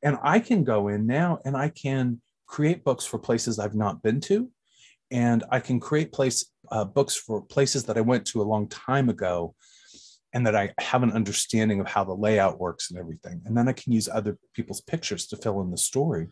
And 0.02 0.18
I 0.24 0.40
can 0.40 0.64
go 0.64 0.90
in 0.90 1.06
now 1.08 1.40
and 1.46 1.56
I 1.56 1.70
can 1.70 2.22
create 2.46 2.84
books 2.84 3.06
for 3.06 3.18
places 3.18 3.58
I've 3.58 3.76
not 3.76 4.04
been 4.04 4.20
to 4.22 4.50
and 5.12 5.44
I 5.52 5.60
can 5.60 5.80
create 5.80 6.12
place 6.12 6.52
uh, 6.72 6.86
books 6.86 7.16
for 7.16 7.42
places 7.42 7.84
that 7.86 7.98
I 7.98 8.02
went 8.02 8.26
to 8.28 8.42
a 8.42 8.44
long 8.44 8.68
time 8.68 9.10
ago 9.10 9.56
and 10.34 10.46
that 10.48 10.56
I 10.56 10.74
have 10.80 11.04
an 11.04 11.12
understanding 11.12 11.80
of 11.80 11.88
how 11.88 12.04
the 12.04 12.14
layout 12.14 12.60
works 12.60 12.90
and 12.90 13.00
everything. 13.00 13.42
And 13.46 13.56
then 13.56 13.68
I 13.68 13.74
can 13.74 13.94
use 13.94 14.10
other 14.10 14.38
people's 14.54 14.82
pictures 14.82 15.28
to 15.28 15.38
fill 15.38 15.62
in 15.62 15.72
the 15.72 15.78
story. 15.78 16.28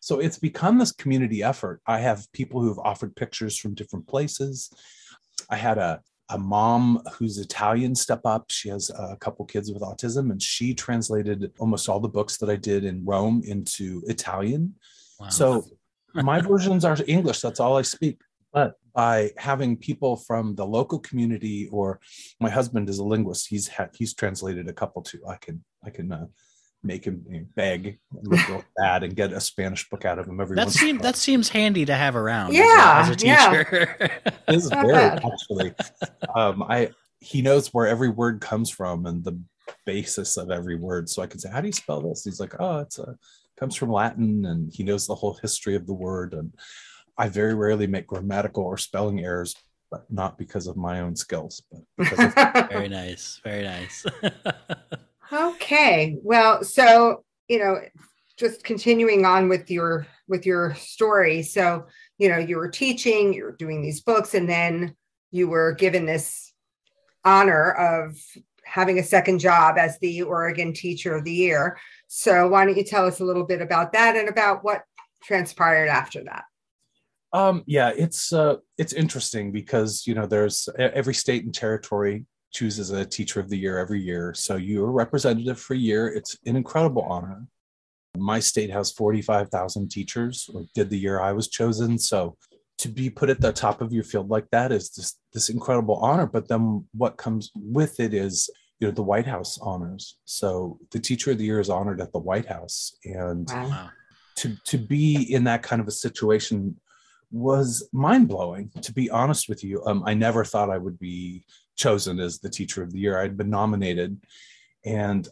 So 0.00 0.18
it's 0.18 0.38
become 0.38 0.78
this 0.78 0.92
community 0.92 1.42
effort. 1.42 1.80
I 1.86 1.98
have 1.98 2.30
people 2.32 2.60
who 2.60 2.68
have 2.68 2.78
offered 2.78 3.14
pictures 3.14 3.56
from 3.56 3.74
different 3.74 4.06
places. 4.06 4.70
I 5.50 5.56
had 5.56 5.78
a, 5.78 6.00
a 6.28 6.38
mom 6.38 7.02
who's 7.14 7.38
Italian 7.38 7.94
step 7.94 8.20
up. 8.24 8.46
She 8.50 8.68
has 8.68 8.90
a 8.90 9.16
couple 9.20 9.44
kids 9.44 9.70
with 9.70 9.82
autism, 9.82 10.30
and 10.30 10.42
she 10.42 10.74
translated 10.74 11.52
almost 11.58 11.88
all 11.88 12.00
the 12.00 12.08
books 12.08 12.36
that 12.38 12.50
I 12.50 12.56
did 12.56 12.84
in 12.84 13.04
Rome 13.04 13.42
into 13.44 14.02
Italian. 14.06 14.74
Wow. 15.20 15.28
So 15.28 15.64
my 16.14 16.40
versions 16.40 16.84
are 16.84 16.96
English. 17.06 17.40
That's 17.40 17.60
all 17.60 17.76
I 17.76 17.82
speak. 17.82 18.20
But 18.52 18.74
by 18.94 19.30
having 19.36 19.76
people 19.76 20.16
from 20.16 20.54
the 20.54 20.66
local 20.66 20.98
community, 20.98 21.68
or 21.72 22.00
my 22.40 22.50
husband 22.50 22.88
is 22.88 22.98
a 22.98 23.04
linguist, 23.04 23.48
he's 23.48 23.68
had 23.68 23.90
he's 23.94 24.14
translated 24.14 24.68
a 24.68 24.72
couple 24.72 25.02
too. 25.02 25.20
I 25.26 25.36
can 25.36 25.64
I 25.84 25.90
can 25.90 26.12
uh, 26.12 26.26
make 26.82 27.04
him 27.04 27.48
beg 27.54 27.98
look 28.12 28.48
real 28.48 28.64
bad 28.76 29.02
and 29.02 29.16
get 29.16 29.32
a 29.32 29.40
Spanish 29.40 29.88
book 29.88 30.04
out 30.04 30.18
of 30.18 30.26
him 30.26 30.40
every. 30.40 30.56
That 30.56 30.70
seems 30.70 31.02
that 31.02 31.16
seems 31.16 31.48
handy 31.48 31.84
to 31.86 31.94
have 31.94 32.16
around. 32.16 32.52
Yeah, 32.52 33.04
as 33.04 33.08
a, 33.08 33.10
as 33.10 33.10
a 33.10 33.16
teacher. 33.16 33.96
Yeah. 34.00 34.32
it 34.48 34.54
is 34.54 34.68
very 34.68 34.92
bad. 34.92 35.24
actually. 35.24 35.74
Um, 36.34 36.62
I 36.62 36.90
he 37.20 37.40
knows 37.40 37.72
where 37.72 37.86
every 37.86 38.08
word 38.08 38.40
comes 38.40 38.68
from 38.68 39.06
and 39.06 39.24
the 39.24 39.40
basis 39.86 40.36
of 40.36 40.50
every 40.50 40.76
word, 40.76 41.08
so 41.08 41.22
I 41.22 41.26
can 41.26 41.40
say, 41.40 41.50
"How 41.50 41.60
do 41.60 41.68
you 41.68 41.72
spell 41.72 42.02
this?" 42.02 42.24
He's 42.24 42.40
like, 42.40 42.54
"Oh, 42.58 42.80
it's 42.80 42.98
a 42.98 43.16
comes 43.56 43.76
from 43.76 43.90
Latin," 43.90 44.44
and 44.44 44.72
he 44.72 44.82
knows 44.82 45.06
the 45.06 45.14
whole 45.14 45.38
history 45.40 45.76
of 45.76 45.86
the 45.86 45.94
word 45.94 46.34
and 46.34 46.52
I 47.18 47.28
very 47.28 47.54
rarely 47.54 47.86
make 47.86 48.06
grammatical 48.06 48.64
or 48.64 48.78
spelling 48.78 49.20
errors, 49.20 49.54
but 49.90 50.10
not 50.10 50.38
because 50.38 50.66
of 50.66 50.76
my 50.76 51.00
own 51.00 51.16
skills. 51.16 51.62
But 51.98 52.12
of- 52.12 52.68
very 52.70 52.88
nice, 52.88 53.40
very 53.44 53.64
nice. 53.64 54.06
okay, 55.32 56.16
well, 56.22 56.64
so 56.64 57.24
you 57.48 57.58
know, 57.58 57.80
just 58.36 58.64
continuing 58.64 59.24
on 59.26 59.48
with 59.48 59.70
your 59.70 60.06
with 60.28 60.46
your 60.46 60.74
story. 60.74 61.42
So 61.42 61.86
you 62.18 62.28
know, 62.28 62.38
you 62.38 62.56
were 62.56 62.70
teaching, 62.70 63.34
you 63.34 63.44
were 63.44 63.56
doing 63.56 63.82
these 63.82 64.00
books, 64.00 64.34
and 64.34 64.48
then 64.48 64.94
you 65.30 65.48
were 65.48 65.72
given 65.72 66.06
this 66.06 66.52
honor 67.24 67.72
of 67.72 68.16
having 68.64 68.98
a 68.98 69.02
second 69.02 69.38
job 69.38 69.76
as 69.76 69.98
the 69.98 70.22
Oregon 70.22 70.72
Teacher 70.72 71.14
of 71.14 71.24
the 71.24 71.32
Year. 71.32 71.78
So 72.08 72.48
why 72.48 72.64
don't 72.64 72.76
you 72.76 72.84
tell 72.84 73.06
us 73.06 73.20
a 73.20 73.24
little 73.24 73.44
bit 73.44 73.60
about 73.60 73.92
that 73.92 74.16
and 74.16 74.28
about 74.28 74.64
what 74.64 74.82
transpired 75.22 75.88
after 75.88 76.24
that? 76.24 76.44
Um, 77.32 77.62
yeah, 77.66 77.92
it's 77.96 78.32
uh, 78.32 78.56
it's 78.78 78.92
interesting 78.92 79.52
because 79.52 80.06
you 80.06 80.14
know 80.14 80.26
there's 80.26 80.68
every 80.78 81.14
state 81.14 81.44
and 81.44 81.54
territory 81.54 82.26
chooses 82.52 82.90
a 82.90 83.04
teacher 83.04 83.40
of 83.40 83.48
the 83.48 83.56
year 83.56 83.78
every 83.78 84.00
year. 84.00 84.34
So 84.34 84.56
you're 84.56 84.88
a 84.88 84.92
representative 84.92 85.58
for 85.58 85.74
a 85.74 85.78
year. 85.78 86.08
It's 86.08 86.36
an 86.44 86.56
incredible 86.56 87.02
honor. 87.02 87.46
My 88.14 88.40
state 88.40 88.70
has 88.70 88.92
45,000 88.92 89.90
teachers, 89.90 90.50
or 90.52 90.66
did 90.74 90.90
the 90.90 90.98
year 90.98 91.18
I 91.20 91.32
was 91.32 91.48
chosen. 91.48 91.98
So 91.98 92.36
to 92.78 92.88
be 92.88 93.08
put 93.08 93.30
at 93.30 93.40
the 93.40 93.52
top 93.52 93.80
of 93.80 93.92
your 93.92 94.04
field 94.04 94.28
like 94.28 94.46
that 94.50 94.72
is 94.72 94.90
this 94.90 95.16
this 95.32 95.48
incredible 95.48 95.96
honor. 95.96 96.26
But 96.26 96.48
then 96.48 96.86
what 96.92 97.16
comes 97.16 97.50
with 97.54 98.00
it 98.00 98.12
is 98.12 98.50
you 98.80 98.88
know 98.88 98.92
the 98.92 99.02
White 99.02 99.26
House 99.26 99.58
honors. 99.62 100.18
So 100.24 100.78
the 100.90 100.98
teacher 100.98 101.30
of 101.30 101.38
the 101.38 101.44
year 101.44 101.60
is 101.60 101.70
honored 101.70 102.00
at 102.00 102.12
the 102.12 102.18
White 102.18 102.46
House, 102.46 102.96
and 103.04 103.48
wow. 103.48 103.90
to 104.36 104.56
to 104.66 104.76
be 104.76 105.32
in 105.32 105.44
that 105.44 105.62
kind 105.62 105.80
of 105.80 105.88
a 105.88 105.92
situation 105.92 106.76
was 107.32 107.88
mind 107.92 108.28
blowing, 108.28 108.70
to 108.82 108.92
be 108.92 109.10
honest 109.10 109.48
with 109.48 109.64
you. 109.64 109.82
Um, 109.86 110.02
I 110.06 110.14
never 110.14 110.44
thought 110.44 110.70
I 110.70 110.78
would 110.78 110.98
be 110.98 111.44
chosen 111.76 112.20
as 112.20 112.38
the 112.38 112.50
teacher 112.50 112.82
of 112.82 112.92
the 112.92 112.98
year. 112.98 113.18
I'd 113.18 113.36
been 113.36 113.50
nominated, 113.50 114.20
and 114.84 115.26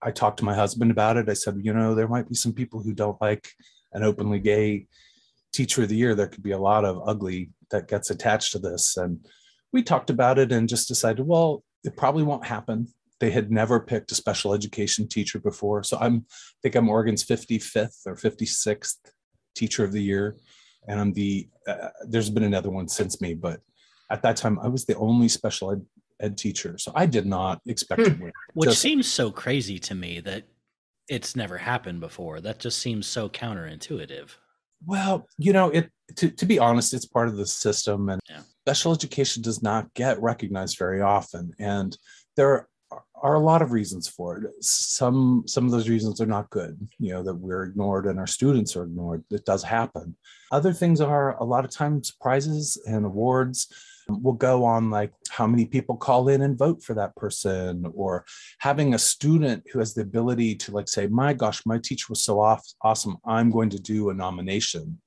I 0.00 0.12
talked 0.12 0.38
to 0.38 0.44
my 0.44 0.54
husband 0.54 0.90
about 0.90 1.16
it. 1.16 1.28
I 1.28 1.34
said, 1.34 1.60
you 1.60 1.72
know, 1.72 1.94
there 1.94 2.08
might 2.08 2.28
be 2.28 2.34
some 2.34 2.52
people 2.52 2.82
who 2.82 2.94
don't 2.94 3.20
like 3.20 3.48
an 3.92 4.02
openly 4.02 4.38
gay 4.38 4.86
teacher 5.52 5.82
of 5.82 5.88
the 5.88 5.96
year. 5.96 6.14
There 6.14 6.28
could 6.28 6.42
be 6.42 6.52
a 6.52 6.58
lot 6.58 6.84
of 6.84 7.02
ugly 7.06 7.50
that 7.70 7.88
gets 7.88 8.10
attached 8.10 8.52
to 8.52 8.58
this. 8.58 8.96
And 8.96 9.26
we 9.72 9.82
talked 9.82 10.10
about 10.10 10.38
it 10.38 10.52
and 10.52 10.68
just 10.68 10.88
decided, 10.88 11.26
well, 11.26 11.62
it 11.84 11.96
probably 11.96 12.22
won't 12.22 12.46
happen. 12.46 12.88
They 13.20 13.30
had 13.30 13.50
never 13.50 13.80
picked 13.80 14.12
a 14.12 14.16
special 14.16 14.54
education 14.54 15.08
teacher 15.08 15.38
before. 15.38 15.82
So 15.84 15.98
I'm 16.00 16.26
I 16.28 16.58
think 16.62 16.74
I'm 16.74 16.88
Oregon's 16.88 17.24
55th 17.24 18.06
or 18.06 18.16
56th 18.16 18.96
teacher 19.54 19.84
of 19.84 19.92
the 19.92 20.02
year 20.02 20.36
and 20.88 21.00
I'm 21.00 21.12
the 21.12 21.48
uh, 21.66 21.88
there's 22.06 22.30
been 22.30 22.42
another 22.42 22.70
one 22.70 22.88
since 22.88 23.20
me, 23.20 23.34
but 23.34 23.60
at 24.10 24.22
that 24.22 24.36
time 24.36 24.58
I 24.60 24.68
was 24.68 24.84
the 24.84 24.96
only 24.96 25.28
special 25.28 25.72
ed, 25.72 25.84
ed 26.20 26.38
teacher, 26.38 26.78
so 26.78 26.92
I 26.94 27.06
did 27.06 27.26
not 27.26 27.60
expect 27.66 28.04
to 28.04 28.10
hmm. 28.10 28.22
win. 28.24 28.32
Which 28.54 28.70
just, 28.70 28.82
seems 28.82 29.10
so 29.10 29.30
crazy 29.30 29.78
to 29.80 29.94
me 29.94 30.20
that 30.20 30.44
it's 31.08 31.36
never 31.36 31.58
happened 31.58 32.00
before. 32.00 32.40
That 32.40 32.58
just 32.58 32.78
seems 32.78 33.06
so 33.06 33.28
counterintuitive. 33.28 34.30
Well, 34.84 35.26
you 35.38 35.52
know, 35.52 35.70
it 35.70 35.90
to, 36.16 36.30
to 36.30 36.46
be 36.46 36.58
honest, 36.58 36.94
it's 36.94 37.06
part 37.06 37.28
of 37.28 37.36
the 37.36 37.46
system, 37.46 38.08
and 38.08 38.20
yeah. 38.28 38.40
special 38.66 38.92
education 38.92 39.42
does 39.42 39.62
not 39.62 39.92
get 39.94 40.20
recognized 40.20 40.78
very 40.78 41.00
often, 41.00 41.52
and 41.58 41.96
there 42.36 42.68
are 43.22 43.34
a 43.34 43.40
lot 43.40 43.62
of 43.62 43.72
reasons 43.72 44.08
for 44.08 44.38
it. 44.38 44.64
Some 44.64 45.44
some 45.46 45.64
of 45.64 45.70
those 45.70 45.88
reasons 45.88 46.20
are 46.20 46.26
not 46.26 46.50
good, 46.50 46.76
you 46.98 47.12
know, 47.12 47.22
that 47.22 47.34
we're 47.34 47.64
ignored 47.64 48.06
and 48.06 48.18
our 48.18 48.26
students 48.26 48.76
are 48.76 48.84
ignored. 48.84 49.24
It 49.30 49.44
does 49.44 49.62
happen. 49.62 50.16
Other 50.50 50.72
things 50.72 51.00
are 51.00 51.36
a 51.38 51.44
lot 51.44 51.64
of 51.64 51.70
times 51.70 52.10
prizes 52.20 52.80
and 52.86 53.06
awards 53.06 53.72
will 54.08 54.32
go 54.32 54.64
on 54.64 54.90
like 54.90 55.12
how 55.30 55.46
many 55.46 55.64
people 55.64 55.96
call 55.96 56.28
in 56.28 56.42
and 56.42 56.58
vote 56.58 56.82
for 56.82 56.94
that 56.94 57.14
person 57.16 57.90
or 57.94 58.24
having 58.58 58.94
a 58.94 58.98
student 58.98 59.62
who 59.72 59.78
has 59.78 59.94
the 59.94 60.02
ability 60.02 60.54
to 60.56 60.72
like 60.72 60.88
say 60.88 61.06
my 61.06 61.32
gosh 61.32 61.64
my 61.64 61.78
teacher 61.78 62.06
was 62.08 62.22
so 62.22 62.40
off, 62.40 62.66
awesome 62.82 63.16
i'm 63.24 63.50
going 63.50 63.70
to 63.70 63.80
do 63.80 64.10
a 64.10 64.14
nomination 64.14 65.00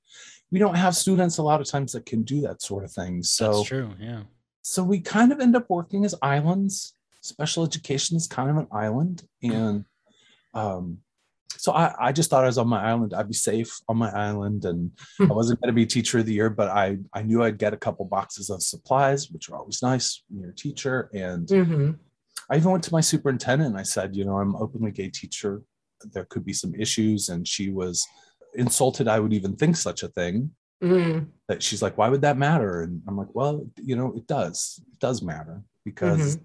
we 0.50 0.58
don't 0.58 0.76
have 0.76 0.96
students 0.96 1.38
a 1.38 1.42
lot 1.42 1.60
of 1.60 1.68
times 1.68 1.92
that 1.92 2.06
can 2.06 2.22
do 2.22 2.40
that 2.40 2.62
sort 2.62 2.84
of 2.84 2.90
thing 2.90 3.22
so 3.22 3.56
that's 3.58 3.68
true 3.68 3.90
yeah 4.00 4.22
so 4.62 4.82
we 4.82 4.98
kind 4.98 5.30
of 5.30 5.40
end 5.40 5.54
up 5.54 5.66
working 5.68 6.04
as 6.04 6.14
islands 6.22 6.95
special 7.26 7.64
education 7.64 8.16
is 8.16 8.26
kind 8.26 8.50
of 8.50 8.56
an 8.56 8.68
island 8.72 9.26
and 9.42 9.84
um, 10.54 10.98
so 11.66 11.72
I, 11.72 11.94
I 11.98 12.12
just 12.12 12.30
thought 12.30 12.44
I 12.44 12.46
was 12.46 12.58
on 12.58 12.68
my 12.68 12.82
island. 12.82 13.14
I'd 13.14 13.28
be 13.28 13.34
safe 13.34 13.80
on 13.88 13.96
my 13.96 14.10
island, 14.10 14.64
and 14.64 14.90
I 15.20 15.32
wasn't 15.32 15.60
going 15.60 15.68
to 15.68 15.74
be 15.74 15.86
teacher 15.86 16.18
of 16.18 16.26
the 16.26 16.32
year, 16.32 16.50
but 16.50 16.68
I 16.68 16.98
I 17.12 17.22
knew 17.22 17.42
I'd 17.42 17.58
get 17.58 17.74
a 17.74 17.78
couple 17.78 18.04
boxes 18.04 18.50
of 18.50 18.62
supplies, 18.62 19.30
which 19.30 19.48
are 19.48 19.56
always 19.56 19.82
nice 19.82 20.22
when 20.28 20.42
you're 20.42 20.50
a 20.50 20.54
teacher. 20.54 21.10
And 21.12 21.48
mm-hmm. 21.48 21.90
I 22.50 22.56
even 22.56 22.70
went 22.70 22.84
to 22.84 22.92
my 22.92 23.00
superintendent 23.00 23.70
and 23.70 23.78
I 23.78 23.82
said, 23.82 24.14
you 24.14 24.24
know, 24.24 24.38
I'm 24.38 24.54
openly 24.56 24.92
gay 24.92 25.08
teacher. 25.08 25.62
There 26.12 26.26
could 26.26 26.44
be 26.44 26.52
some 26.52 26.74
issues, 26.74 27.28
and 27.28 27.48
she 27.48 27.70
was 27.70 28.06
insulted. 28.54 29.08
I 29.08 29.20
would 29.20 29.32
even 29.32 29.56
think 29.56 29.76
such 29.76 30.02
a 30.02 30.08
thing. 30.08 30.50
Mm-hmm. 30.82 31.24
That 31.48 31.62
she's 31.62 31.82
like, 31.82 31.96
why 31.96 32.08
would 32.08 32.22
that 32.22 32.36
matter? 32.36 32.82
And 32.82 33.02
I'm 33.08 33.16
like, 33.16 33.34
well, 33.34 33.66
you 33.82 33.96
know, 33.96 34.12
it 34.16 34.26
does. 34.26 34.80
It 34.92 34.98
does 35.00 35.22
matter 35.22 35.62
because. 35.84 36.36
Mm-hmm 36.36 36.42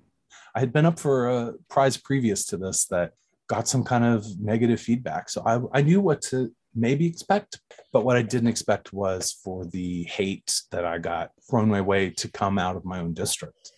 I 0.56 0.60
had 0.60 0.73
been 0.73 0.86
up 0.86 0.99
for 0.99 1.30
a 1.30 1.54
prize 1.69 1.97
previous 1.97 2.45
to 2.47 2.58
this 2.58 2.86
that 2.88 3.13
got 3.47 3.67
some 3.67 3.84
kind 3.84 4.06
of 4.06 4.25
negative 4.39 4.80
feedback. 4.80 5.30
So 5.30 5.43
I, 5.45 5.80
I 5.80 5.82
knew 5.82 6.01
what 6.01 6.21
to 6.23 6.51
maybe 6.73 7.06
expect, 7.06 7.60
but 7.91 8.06
what 8.06 8.15
I 8.15 8.21
didn't 8.21 8.47
expect 8.47 8.93
was 8.93 9.32
for 9.43 9.65
the 9.65 10.04
hate 10.04 10.62
that 10.71 10.86
I 10.86 10.99
got 10.99 11.32
thrown 11.49 11.67
my 11.69 11.82
way 11.82 12.10
to 12.12 12.32
come 12.32 12.58
out 12.58 12.75
of 12.75 12.86
my 12.86 12.99
own 12.99 13.13
district. 13.13 13.71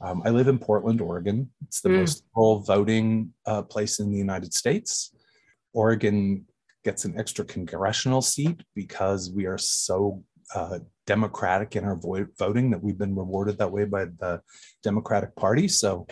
Um, 0.00 0.22
I 0.26 0.30
live 0.30 0.48
in 0.48 0.58
Portland, 0.58 1.00
Oregon. 1.00 1.50
It's 1.66 1.80
the 1.80 1.88
mm. 1.88 2.00
most 2.00 2.24
rural 2.36 2.60
voting 2.60 3.32
uh, 3.46 3.62
place 3.62 4.00
in 4.00 4.10
the 4.10 4.18
United 4.18 4.52
States. 4.52 5.14
Oregon 5.72 6.44
gets 6.84 7.06
an 7.06 7.18
extra 7.18 7.44
congressional 7.44 8.20
seat 8.20 8.62
because 8.74 9.30
we 9.30 9.46
are 9.46 9.56
so 9.58 10.22
uh, 10.54 10.80
democratic 11.06 11.76
in 11.76 11.84
our 11.84 11.96
vo- 11.96 12.26
voting 12.38 12.70
that 12.70 12.82
we've 12.82 12.98
been 12.98 13.14
rewarded 13.14 13.58
that 13.58 13.72
way 13.72 13.84
by 13.84 14.06
the 14.06 14.40
Democratic 14.82 15.34
Party. 15.36 15.68
So 15.68 16.06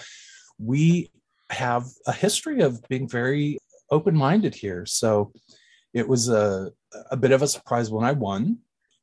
we 0.59 1.11
have 1.50 1.85
a 2.07 2.12
history 2.12 2.62
of 2.62 2.83
being 2.88 3.09
very 3.09 3.59
open 3.90 4.14
minded 4.16 4.55
here. 4.55 4.87
So 4.87 5.33
it 5.92 6.09
was 6.09 6.28
a, 6.28 6.72
a 7.11 7.16
bit 7.16 7.33
of 7.33 7.42
a 7.42 7.48
surprise 7.48 7.90
when 7.90 8.05
I 8.05 8.12
won. 8.12 8.59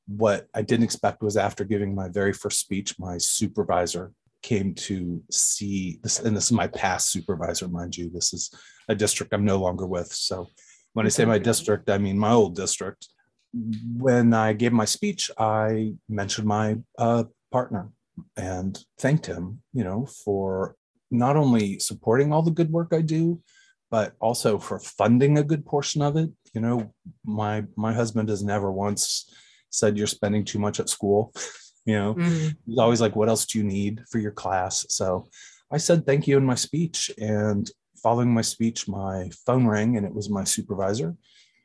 What 0.08 0.48
I 0.56 0.64
didn't 0.64 0.86
expect 0.86 1.22
was 1.22 1.38
after 1.38 1.64
giving 1.64 1.94
my 1.94 2.10
very 2.10 2.34
first 2.34 2.60
speech, 2.60 2.98
my 2.98 3.20
supervisor 3.20 4.12
came 4.42 4.74
to 4.74 5.22
see 5.30 6.00
this, 6.02 6.20
and 6.20 6.36
this 6.36 6.46
is 6.46 6.52
my 6.52 6.68
past 6.68 7.12
supervisor, 7.12 7.68
mind 7.68 7.96
you. 7.96 8.10
This 8.10 8.34
is 8.34 8.50
a 8.88 8.96
district 8.96 9.34
I'm 9.34 9.46
no 9.46 9.58
longer 9.58 9.86
with. 9.86 10.12
So 10.12 10.48
when 10.94 11.06
I 11.06 11.10
say 11.10 11.26
my 11.26 11.38
district, 11.38 11.90
I 11.90 11.98
mean 12.00 12.18
my 12.18 12.32
old 12.32 12.56
district 12.56 13.10
when 13.54 14.34
I 14.34 14.54
gave 14.54 14.74
my 14.74 14.86
speech, 14.86 15.32
I 15.38 15.94
mentioned 16.08 16.48
my 16.48 16.78
uh, 16.98 17.26
partner 17.52 17.90
and 18.38 18.78
thanked 18.98 19.26
him, 19.26 19.62
you 19.74 19.84
know, 19.84 20.06
for 20.06 20.76
not 21.12 21.36
only 21.36 21.80
supporting 21.80 22.32
all 22.32 22.42
the 22.42 22.52
good 22.52 22.72
work 22.72 22.94
I 22.94 23.02
do, 23.02 23.42
but 23.90 24.14
also 24.20 24.60
for 24.60 24.80
funding 24.80 25.38
a 25.38 25.44
good 25.44 25.66
portion 25.66 26.02
of 26.02 26.16
it. 26.16 26.30
You 26.54 26.62
know, 26.62 26.94
my 27.26 27.66
my 27.76 27.94
husband 27.94 28.30
has 28.30 28.44
never 28.44 28.72
once 28.72 29.32
said 29.72 29.98
you're 29.98 30.08
spending 30.08 30.46
too 30.46 30.60
much 30.60 30.80
at 30.80 30.90
school. 30.90 31.34
you 31.86 31.98
know, 31.98 32.14
mm-hmm. 32.16 32.50
he's 32.66 32.78
always 32.78 33.02
like, 33.02 33.16
"What 33.16 33.30
else 33.30 33.46
do 33.46 33.58
you 33.58 33.64
need 33.64 34.04
for 34.12 34.20
your 34.20 34.32
class?" 34.32 34.86
So 34.90 35.30
I 35.72 35.78
said 35.78 36.06
thank 36.06 36.28
you 36.28 36.38
in 36.38 36.46
my 36.46 36.56
speech, 36.56 37.12
and 37.20 37.70
following 38.02 38.34
my 38.34 38.42
speech, 38.42 38.88
my 38.88 39.30
phone 39.46 39.66
rang, 39.66 39.98
and 39.98 40.06
it 40.06 40.14
was 40.14 40.30
my 40.30 40.44
supervisor, 40.44 41.16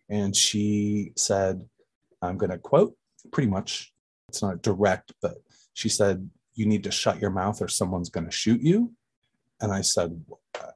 and 0.08 0.34
she 0.34 1.12
said, 1.16 1.64
"I'm 2.24 2.38
going 2.38 2.50
to 2.50 2.58
quote 2.58 2.94
pretty 3.32 3.48
much. 3.48 3.92
It's 4.28 4.42
not 4.42 4.62
direct, 4.62 5.12
but 5.22 5.36
she 5.74 5.88
said." 5.88 6.28
You 6.56 6.66
need 6.66 6.84
to 6.84 6.92
shut 6.92 7.20
your 7.20 7.30
mouth 7.30 7.60
or 7.60 7.66
someone's 7.66 8.10
going 8.10 8.26
to 8.26 8.30
shoot 8.30 8.62
you. 8.62 8.92
And 9.60 9.72
I 9.72 9.80
said, 9.80 10.24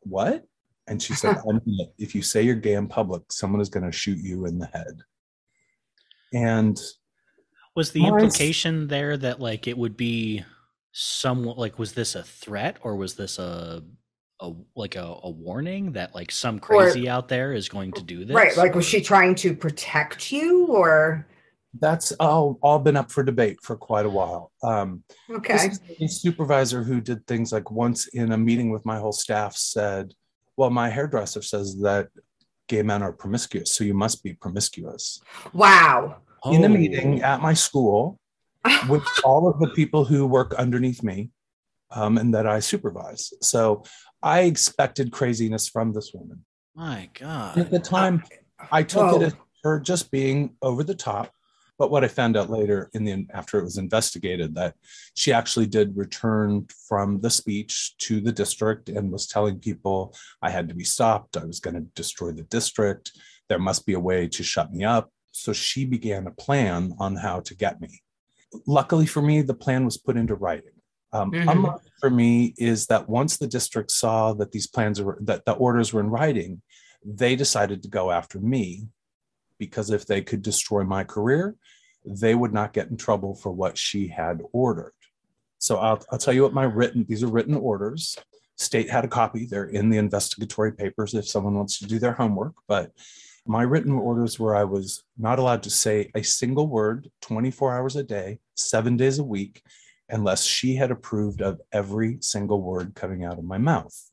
What? 0.02 0.44
And 0.88 1.00
she 1.00 1.14
said, 1.14 1.36
If 1.98 2.14
you 2.16 2.22
say 2.22 2.42
you're 2.42 2.56
gay 2.56 2.74
in 2.74 2.88
public, 2.88 3.30
someone 3.30 3.60
is 3.60 3.68
going 3.68 3.86
to 3.86 3.92
shoot 3.92 4.18
you 4.18 4.46
in 4.46 4.58
the 4.58 4.66
head. 4.66 5.02
And 6.32 6.76
was 7.74 7.92
the 7.92 8.04
implication 8.04 8.88
there 8.88 9.16
that 9.16 9.40
like 9.40 9.68
it 9.68 9.78
would 9.78 9.96
be 9.96 10.44
somewhat 10.92 11.58
like 11.58 11.78
was 11.78 11.92
this 11.92 12.16
a 12.16 12.24
threat 12.24 12.76
or 12.82 12.96
was 12.96 13.14
this 13.14 13.38
a 13.38 13.84
a 14.40 14.52
like 14.74 14.96
a, 14.96 15.16
a 15.22 15.30
warning 15.30 15.92
that 15.92 16.14
like 16.14 16.32
some 16.32 16.58
crazy 16.58 17.08
or, 17.08 17.12
out 17.12 17.28
there 17.28 17.52
is 17.52 17.68
going 17.68 17.92
to 17.92 18.02
do 18.02 18.24
this 18.24 18.34
right 18.34 18.56
like 18.56 18.74
was 18.74 18.84
she 18.84 19.00
trying 19.00 19.34
to 19.34 19.54
protect 19.54 20.32
you 20.32 20.66
or 20.66 21.26
that's 21.74 22.12
all, 22.12 22.58
all 22.62 22.78
been 22.78 22.96
up 22.96 23.10
for 23.10 23.22
debate 23.22 23.58
for 23.62 23.76
quite 23.76 24.06
a 24.06 24.10
while. 24.10 24.52
Um, 24.62 25.04
okay. 25.30 25.70
a 26.00 26.08
supervisor 26.08 26.82
who 26.82 27.00
did 27.00 27.26
things 27.26 27.52
like 27.52 27.70
once 27.70 28.06
in 28.08 28.32
a 28.32 28.38
meeting 28.38 28.70
with 28.70 28.86
my 28.86 28.98
whole 28.98 29.12
staff 29.12 29.56
said, 29.56 30.14
Well, 30.56 30.70
my 30.70 30.88
hairdresser 30.88 31.42
says 31.42 31.78
that 31.80 32.08
gay 32.68 32.82
men 32.82 33.02
are 33.02 33.12
promiscuous, 33.12 33.72
so 33.72 33.84
you 33.84 33.94
must 33.94 34.22
be 34.22 34.34
promiscuous. 34.34 35.20
Wow. 35.52 36.18
In 36.46 36.64
a 36.64 36.68
meeting 36.68 37.22
at 37.22 37.40
my 37.42 37.52
school 37.52 38.18
with 38.88 39.04
all 39.24 39.48
of 39.48 39.58
the 39.58 39.68
people 39.70 40.04
who 40.04 40.26
work 40.26 40.54
underneath 40.54 41.02
me 41.02 41.30
um, 41.90 42.16
and 42.18 42.32
that 42.34 42.46
I 42.46 42.60
supervise. 42.60 43.32
So 43.42 43.84
I 44.22 44.40
expected 44.40 45.12
craziness 45.12 45.68
from 45.68 45.92
this 45.92 46.12
woman. 46.14 46.44
My 46.74 47.10
God. 47.18 47.58
At 47.58 47.70
the 47.70 47.78
time, 47.78 48.22
I 48.70 48.82
took 48.82 49.10
Whoa. 49.10 49.20
it 49.20 49.22
as 49.24 49.36
her 49.64 49.80
just 49.80 50.10
being 50.10 50.54
over 50.62 50.84
the 50.84 50.94
top 50.94 51.32
but 51.78 51.90
what 51.90 52.04
I 52.04 52.08
found 52.08 52.36
out 52.36 52.50
later 52.50 52.90
in 52.92 53.04
the 53.04 53.26
after 53.32 53.58
it 53.58 53.64
was 53.64 53.78
investigated 53.78 54.54
that 54.56 54.74
she 55.14 55.32
actually 55.32 55.66
did 55.66 55.96
return 55.96 56.66
from 56.88 57.20
the 57.20 57.30
speech 57.30 57.96
to 57.98 58.20
the 58.20 58.32
district 58.32 58.88
and 58.88 59.12
was 59.12 59.28
telling 59.28 59.60
people 59.60 60.14
I 60.42 60.50
had 60.50 60.68
to 60.68 60.74
be 60.74 60.84
stopped. 60.84 61.36
I 61.36 61.44
was 61.44 61.60
going 61.60 61.74
to 61.74 61.86
destroy 61.94 62.32
the 62.32 62.42
district. 62.42 63.12
There 63.48 63.60
must 63.60 63.86
be 63.86 63.94
a 63.94 64.00
way 64.00 64.26
to 64.28 64.42
shut 64.42 64.72
me 64.72 64.84
up. 64.84 65.10
So 65.30 65.52
she 65.52 65.84
began 65.84 66.26
a 66.26 66.32
plan 66.32 66.94
on 66.98 67.14
how 67.14 67.40
to 67.40 67.54
get 67.54 67.80
me. 67.80 68.02
Luckily 68.66 69.06
for 69.06 69.22
me, 69.22 69.42
the 69.42 69.54
plan 69.54 69.84
was 69.84 69.96
put 69.96 70.16
into 70.16 70.34
writing. 70.34 70.72
Um, 71.12 71.30
mm-hmm. 71.30 71.48
Unlucky 71.48 71.90
for 72.00 72.10
me 72.10 72.54
is 72.58 72.86
that 72.86 73.08
once 73.08 73.36
the 73.36 73.46
district 73.46 73.92
saw 73.92 74.34
that 74.34 74.52
these 74.52 74.66
plans 74.66 75.00
were 75.00 75.18
that 75.22 75.44
the 75.44 75.52
orders 75.52 75.92
were 75.92 76.00
in 76.00 76.10
writing, 76.10 76.60
they 77.04 77.36
decided 77.36 77.82
to 77.82 77.88
go 77.88 78.10
after 78.10 78.40
me 78.40 78.88
because 79.58 79.90
if 79.90 80.06
they 80.06 80.22
could 80.22 80.42
destroy 80.42 80.84
my 80.84 81.04
career, 81.04 81.56
they 82.04 82.34
would 82.34 82.52
not 82.52 82.72
get 82.72 82.88
in 82.88 82.96
trouble 82.96 83.34
for 83.34 83.50
what 83.52 83.76
she 83.76 84.08
had 84.08 84.40
ordered. 84.52 84.92
So 85.58 85.78
I'll, 85.78 86.02
I'll 86.10 86.18
tell 86.18 86.34
you 86.34 86.42
what 86.42 86.54
my 86.54 86.64
written, 86.64 87.04
these 87.08 87.22
are 87.22 87.28
written 87.28 87.54
orders. 87.54 88.16
State 88.56 88.90
had 88.90 89.04
a 89.04 89.08
copy. 89.08 89.46
They're 89.46 89.64
in 89.64 89.90
the 89.90 89.98
investigatory 89.98 90.72
papers 90.72 91.14
if 91.14 91.28
someone 91.28 91.54
wants 91.54 91.78
to 91.78 91.86
do 91.86 91.98
their 91.98 92.12
homework. 92.12 92.54
But 92.66 92.92
my 93.46 93.62
written 93.62 93.92
orders 93.92 94.38
were 94.38 94.54
I 94.54 94.64
was 94.64 95.02
not 95.16 95.38
allowed 95.38 95.62
to 95.64 95.70
say 95.70 96.10
a 96.14 96.22
single 96.22 96.66
word 96.66 97.10
24 97.22 97.76
hours 97.76 97.96
a 97.96 98.02
day, 98.02 98.38
seven 98.56 98.96
days 98.96 99.18
a 99.18 99.24
week, 99.24 99.62
unless 100.08 100.44
she 100.44 100.76
had 100.76 100.90
approved 100.90 101.40
of 101.40 101.60
every 101.72 102.18
single 102.20 102.62
word 102.62 102.94
coming 102.94 103.24
out 103.24 103.38
of 103.38 103.44
my 103.44 103.58
mouth 103.58 104.10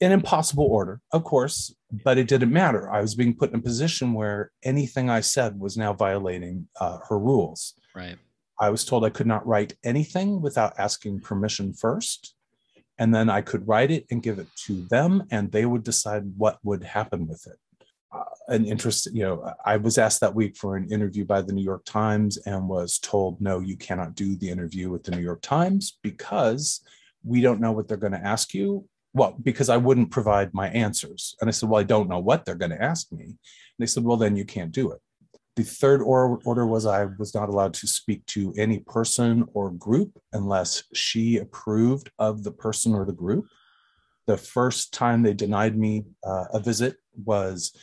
in 0.00 0.12
impossible 0.12 0.64
order, 0.64 1.00
of 1.12 1.24
course, 1.24 1.74
but 2.04 2.18
it 2.18 2.28
didn't 2.28 2.52
matter. 2.52 2.90
I 2.90 3.00
was 3.00 3.14
being 3.14 3.34
put 3.34 3.50
in 3.50 3.58
a 3.58 3.62
position 3.62 4.12
where 4.12 4.52
anything 4.62 5.10
I 5.10 5.20
said 5.20 5.58
was 5.58 5.76
now 5.76 5.92
violating 5.92 6.68
uh, 6.80 6.98
her 7.08 7.18
rules. 7.18 7.74
Right. 7.94 8.16
I 8.60 8.70
was 8.70 8.84
told 8.84 9.04
I 9.04 9.10
could 9.10 9.26
not 9.26 9.46
write 9.46 9.74
anything 9.84 10.40
without 10.40 10.78
asking 10.78 11.20
permission 11.20 11.72
first. 11.72 12.34
And 13.00 13.14
then 13.14 13.30
I 13.30 13.42
could 13.42 13.66
write 13.68 13.92
it 13.92 14.06
and 14.10 14.22
give 14.22 14.40
it 14.40 14.48
to 14.66 14.84
them, 14.90 15.22
and 15.30 15.52
they 15.52 15.64
would 15.66 15.84
decide 15.84 16.24
what 16.36 16.58
would 16.64 16.82
happen 16.82 17.28
with 17.28 17.46
it. 17.46 17.56
Uh, 18.10 18.24
an 18.48 18.64
interest, 18.64 19.08
you 19.14 19.22
know, 19.22 19.52
I 19.64 19.76
was 19.76 19.98
asked 19.98 20.20
that 20.20 20.34
week 20.34 20.56
for 20.56 20.76
an 20.76 20.90
interview 20.90 21.24
by 21.24 21.42
the 21.42 21.52
New 21.52 21.62
York 21.62 21.84
Times 21.84 22.38
and 22.38 22.68
was 22.68 22.98
told, 22.98 23.40
no, 23.40 23.60
you 23.60 23.76
cannot 23.76 24.16
do 24.16 24.34
the 24.34 24.50
interview 24.50 24.90
with 24.90 25.04
the 25.04 25.12
New 25.12 25.22
York 25.22 25.42
Times 25.42 25.98
because 26.02 26.80
we 27.22 27.40
don't 27.40 27.60
know 27.60 27.70
what 27.70 27.86
they're 27.86 27.96
going 27.96 28.14
to 28.14 28.26
ask 28.26 28.52
you 28.52 28.88
well, 29.14 29.36
because 29.42 29.68
I 29.68 29.76
wouldn't 29.76 30.10
provide 30.10 30.52
my 30.52 30.68
answers. 30.68 31.34
And 31.40 31.48
I 31.48 31.50
said, 31.50 31.68
well, 31.68 31.80
I 31.80 31.84
don't 31.84 32.08
know 32.08 32.18
what 32.18 32.44
they're 32.44 32.54
going 32.54 32.70
to 32.70 32.82
ask 32.82 33.10
me. 33.12 33.24
And 33.24 33.36
they 33.78 33.86
said, 33.86 34.04
well, 34.04 34.16
then 34.16 34.36
you 34.36 34.44
can't 34.44 34.72
do 34.72 34.92
it. 34.92 35.00
The 35.56 35.64
third 35.64 36.02
order 36.02 36.66
was 36.66 36.86
I 36.86 37.06
was 37.18 37.34
not 37.34 37.48
allowed 37.48 37.74
to 37.74 37.88
speak 37.88 38.24
to 38.26 38.54
any 38.56 38.78
person 38.80 39.44
or 39.54 39.70
group 39.70 40.16
unless 40.32 40.84
she 40.94 41.38
approved 41.38 42.12
of 42.18 42.44
the 42.44 42.52
person 42.52 42.94
or 42.94 43.04
the 43.04 43.12
group. 43.12 43.46
The 44.28 44.36
first 44.36 44.94
time 44.94 45.22
they 45.22 45.34
denied 45.34 45.76
me 45.76 46.04
uh, 46.22 46.44
a 46.52 46.60
visit 46.60 46.96
was 47.24 47.76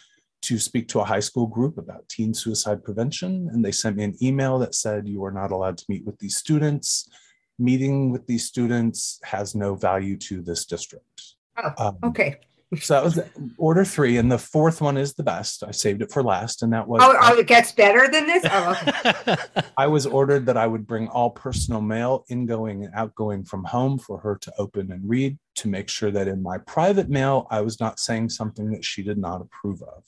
to 0.43 0.57
speak 0.57 0.87
to 0.89 1.01
a 1.01 1.05
high 1.05 1.19
school 1.19 1.47
group 1.47 1.77
about 1.77 2.07
teen 2.07 2.33
suicide 2.33 2.83
prevention. 2.83 3.49
And 3.51 3.65
they 3.65 3.73
sent 3.73 3.97
me 3.97 4.03
an 4.03 4.15
email 4.21 4.57
that 4.59 4.75
said, 4.75 5.07
You 5.07 5.25
are 5.25 5.31
not 5.31 5.51
allowed 5.51 5.77
to 5.79 5.85
meet 5.89 6.05
with 6.05 6.17
these 6.19 6.37
students 6.37 7.09
meeting 7.57 8.11
with 8.11 8.27
these 8.27 8.45
students 8.45 9.19
has 9.23 9.55
no 9.55 9.75
value 9.75 10.17
to 10.17 10.41
this 10.41 10.65
district. 10.65 11.21
Oh, 11.57 11.71
um, 11.77 11.97
okay. 12.03 12.37
so 12.79 12.93
that 12.95 13.03
was 13.03 13.19
order 13.57 13.85
three, 13.85 14.17
and 14.17 14.31
the 14.31 14.37
fourth 14.37 14.81
one 14.81 14.97
is 14.97 15.13
the 15.13 15.23
best. 15.23 15.63
I 15.63 15.71
saved 15.71 16.01
it 16.01 16.11
for 16.11 16.21
last, 16.21 16.63
and 16.63 16.73
that 16.73 16.87
was 16.87 17.01
oh, 17.03 17.15
oh 17.19 17.37
it 17.37 17.47
gets 17.47 17.71
better 17.71 18.09
than 18.09 18.27
this. 18.27 18.43
Oh, 18.49 18.77
okay. 18.87 19.35
I 19.77 19.87
was 19.87 20.05
ordered 20.05 20.45
that 20.47 20.57
I 20.57 20.67
would 20.67 20.85
bring 20.85 21.07
all 21.07 21.29
personal 21.29 21.81
mail, 21.81 22.25
ingoing 22.29 22.83
and 22.83 22.93
outgoing 22.93 23.45
from 23.45 23.63
home, 23.63 23.97
for 23.97 24.19
her 24.19 24.37
to 24.41 24.53
open 24.57 24.91
and 24.91 25.07
read 25.07 25.37
to 25.55 25.69
make 25.69 25.87
sure 25.87 26.11
that 26.11 26.27
in 26.27 26.43
my 26.43 26.57
private 26.57 27.09
mail 27.09 27.47
I 27.49 27.61
was 27.61 27.79
not 27.79 27.99
saying 27.99 28.29
something 28.29 28.71
that 28.71 28.83
she 28.83 29.03
did 29.03 29.17
not 29.17 29.41
approve 29.41 29.81
of. 29.81 30.03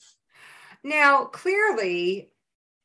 Now, 0.84 1.24
clearly, 1.24 2.30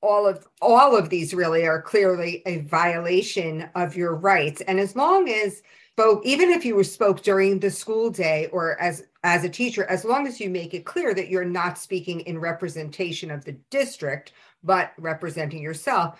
all 0.04 0.28
of 0.28 0.48
all 0.62 0.96
of 0.96 1.10
these 1.10 1.34
really 1.34 1.66
are 1.66 1.82
clearly 1.82 2.44
a 2.46 2.60
violation 2.60 3.70
of 3.74 3.96
your 3.96 4.16
rights. 4.16 4.62
And 4.62 4.80
as 4.80 4.96
long 4.96 5.30
as 5.30 5.64
both 5.96 6.26
even 6.26 6.50
if 6.50 6.66
you 6.66 6.76
were 6.76 6.84
spoke 6.84 7.24
during 7.24 7.60
the 7.60 7.72
school 7.72 8.10
day 8.10 8.48
or 8.52 8.80
as 8.82 9.06
as 9.24 9.44
a 9.44 9.50
teacher 9.50 9.86
as 9.86 10.04
long 10.04 10.28
as 10.28 10.40
you 10.40 10.50
make 10.50 10.74
it 10.74 10.86
clear 10.86 11.14
that 11.14 11.30
you're 11.30 11.46
not 11.46 11.78
speaking 11.78 12.20
in 12.22 12.38
representation 12.38 13.32
of 13.32 13.46
the 13.46 13.54
district 13.70 14.34
but 14.64 14.92
representing 14.98 15.62
yourself 15.62 16.20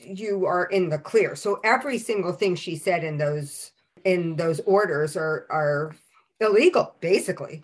you 0.00 0.46
are 0.46 0.66
in 0.66 0.88
the 0.88 0.98
clear. 0.98 1.34
So 1.36 1.60
every 1.64 1.98
single 1.98 2.32
thing 2.32 2.56
she 2.56 2.76
said 2.76 3.04
in 3.04 3.18
those 3.18 3.72
in 4.04 4.36
those 4.36 4.60
orders 4.60 5.16
are 5.16 5.46
are 5.50 5.94
illegal 6.40 6.94
basically 7.00 7.62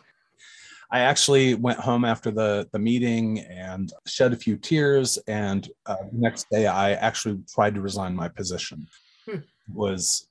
I 0.93 1.01
actually 1.01 1.55
went 1.55 1.79
home 1.79 2.05
after 2.05 2.31
the 2.31 2.69
the 2.73 2.79
meeting 2.79 3.41
and 3.41 3.93
shed 4.07 4.33
a 4.33 4.37
few 4.37 4.57
tears. 4.57 5.19
And 5.29 5.69
uh, 5.87 5.97
next 6.13 6.47
day, 6.51 6.67
I 6.67 6.93
actually 6.93 7.39
tried 7.53 7.75
to 7.75 7.81
resign 7.81 8.15
my 8.15 8.29
position. 8.29 8.87
Hmm. 9.27 9.39
Was 9.73 10.29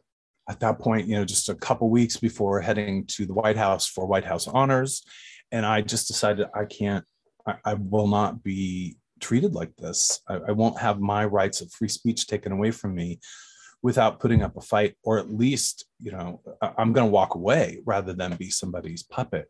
at 0.49 0.59
that 0.59 0.79
point, 0.79 1.07
you 1.07 1.15
know, 1.15 1.25
just 1.25 1.49
a 1.49 1.55
couple 1.55 1.89
weeks 1.89 2.17
before 2.17 2.59
heading 2.59 3.05
to 3.05 3.25
the 3.25 3.33
White 3.33 3.55
House 3.57 3.87
for 3.87 4.05
White 4.05 4.25
House 4.25 4.47
honors, 4.47 5.03
and 5.51 5.65
I 5.65 5.81
just 5.81 6.07
decided 6.07 6.47
I 6.55 6.65
can't, 6.65 7.05
I, 7.45 7.55
I 7.63 7.73
will 7.75 8.07
not 8.07 8.43
be 8.43 8.97
treated 9.19 9.53
like 9.53 9.75
this. 9.77 10.21
I, 10.27 10.35
I 10.49 10.51
won't 10.51 10.79
have 10.79 10.99
my 10.99 11.23
rights 11.25 11.61
of 11.61 11.71
free 11.71 11.87
speech 11.87 12.27
taken 12.27 12.51
away 12.51 12.71
from 12.71 12.95
me 12.95 13.19
without 13.81 14.19
putting 14.19 14.41
up 14.41 14.57
a 14.57 14.61
fight, 14.61 14.95
or 15.03 15.19
at 15.19 15.29
least, 15.29 15.85
you 16.01 16.11
know, 16.11 16.41
I'm 16.61 16.91
going 16.91 17.07
to 17.07 17.11
walk 17.11 17.35
away 17.35 17.79
rather 17.85 18.13
than 18.13 18.35
be 18.35 18.49
somebody's 18.49 19.03
puppet. 19.03 19.49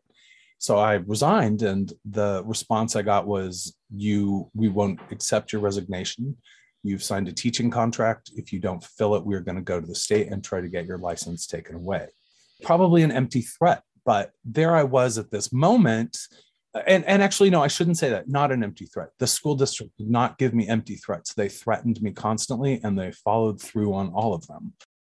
So 0.60 0.76
I 0.76 0.96
resigned, 1.06 1.62
and 1.62 1.90
the 2.04 2.42
response 2.44 2.94
I 2.94 3.00
got 3.00 3.26
was, 3.26 3.74
"You, 3.90 4.50
we 4.54 4.68
won't 4.68 5.00
accept 5.10 5.52
your 5.52 5.62
resignation. 5.62 6.36
You've 6.82 7.02
signed 7.02 7.28
a 7.28 7.32
teaching 7.32 7.70
contract. 7.70 8.30
If 8.36 8.52
you 8.52 8.60
don't 8.60 8.84
fill 8.84 9.14
it, 9.14 9.24
we're 9.24 9.40
going 9.40 9.56
to 9.56 9.62
go 9.62 9.80
to 9.80 9.86
the 9.86 9.94
state 9.94 10.28
and 10.28 10.44
try 10.44 10.60
to 10.60 10.68
get 10.68 10.84
your 10.84 10.98
license 10.98 11.46
taken 11.46 11.76
away." 11.76 12.08
Probably 12.62 13.02
an 13.02 13.10
empty 13.10 13.40
threat, 13.40 13.82
but 14.04 14.32
there 14.44 14.76
I 14.76 14.82
was 14.82 15.16
at 15.16 15.30
this 15.30 15.50
moment. 15.50 16.18
And, 16.86 17.04
and 17.06 17.22
actually, 17.22 17.50
no, 17.50 17.62
I 17.62 17.68
shouldn't 17.68 17.96
say 17.96 18.10
that. 18.10 18.28
Not 18.28 18.52
an 18.52 18.62
empty 18.62 18.84
threat. 18.84 19.08
The 19.18 19.26
school 19.26 19.56
district 19.56 19.96
did 19.96 20.10
not 20.10 20.38
give 20.38 20.52
me 20.52 20.68
empty 20.68 20.96
threats. 20.96 21.32
They 21.32 21.48
threatened 21.48 22.00
me 22.02 22.12
constantly 22.12 22.80
and 22.84 22.98
they 22.98 23.12
followed 23.12 23.60
through 23.60 23.94
on 23.94 24.10
all 24.10 24.34
of 24.34 24.46
them. 24.46 24.74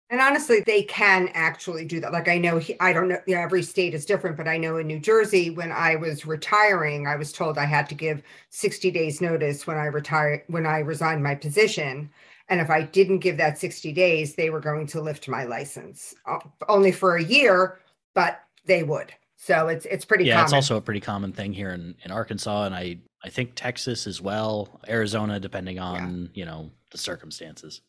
And 0.10 0.22
honestly, 0.22 0.62
they 0.62 0.84
can 0.84 1.30
actually 1.34 1.86
do 1.86 2.00
that. 2.00 2.12
Like 2.12 2.28
I 2.28 2.38
know, 2.38 2.60
he, 2.60 2.80
I 2.80 2.94
don't 2.94 3.08
know, 3.08 3.20
you 3.26 3.36
know, 3.36 3.42
every 3.42 3.64
state 3.64 3.96
is 3.96 4.06
different, 4.06 4.38
but 4.38 4.48
I 4.48 4.58
know 4.58 4.78
in 4.78 4.86
New 4.86 5.00
Jersey, 5.00 5.50
when 5.50 5.72
I 5.72 5.96
was 5.96 6.28
retiring, 6.28 7.08
I 7.08 7.16
was 7.16 7.32
told 7.32 7.58
I 7.58 7.66
had 7.66 7.90
to 7.90 7.96
give 7.96 8.22
60 8.50 8.92
days 8.92 9.20
notice 9.20 9.66
when 9.66 9.78
I 9.78 9.86
retired, 9.86 10.44
when 10.48 10.68
I 10.68 10.80
resigned 10.80 11.24
my 11.24 11.34
position. 11.34 12.10
And 12.50 12.62
if 12.62 12.70
I 12.70 12.84
didn't 12.84 13.20
give 13.20 13.38
that 13.38 13.58
60 13.58 13.92
days, 13.94 14.36
they 14.36 14.52
were 14.52 14.60
going 14.60 14.86
to 14.88 15.02
lift 15.02 15.28
my 15.28 15.44
license 15.44 16.14
uh, 16.28 16.40
only 16.70 16.92
for 16.92 17.16
a 17.16 17.24
year, 17.24 17.80
but 18.14 18.42
they 18.66 18.84
would. 18.84 19.12
So 19.38 19.68
it's 19.68 19.86
it's 19.86 20.06
pretty 20.06 20.26
yeah, 20.26 20.36
common. 20.36 20.46
it's 20.46 20.54
also 20.54 20.78
a 20.78 20.82
pretty 20.82 21.02
common 21.02 21.32
thing 21.32 21.54
here 21.54 21.72
in, 21.72 21.96
in 22.04 22.12
Arkansas 22.12 22.66
and 22.66 22.74
I 22.74 22.98
I 23.24 23.30
think 23.30 23.54
Texas 23.56 24.06
as 24.06 24.22
well, 24.22 24.80
Arizona, 24.88 25.40
depending 25.40 25.80
on, 25.80 26.30
yeah. 26.34 26.42
you 26.42 26.46
know, 26.46 26.70
the 26.92 26.98
circumstances. 27.00 27.82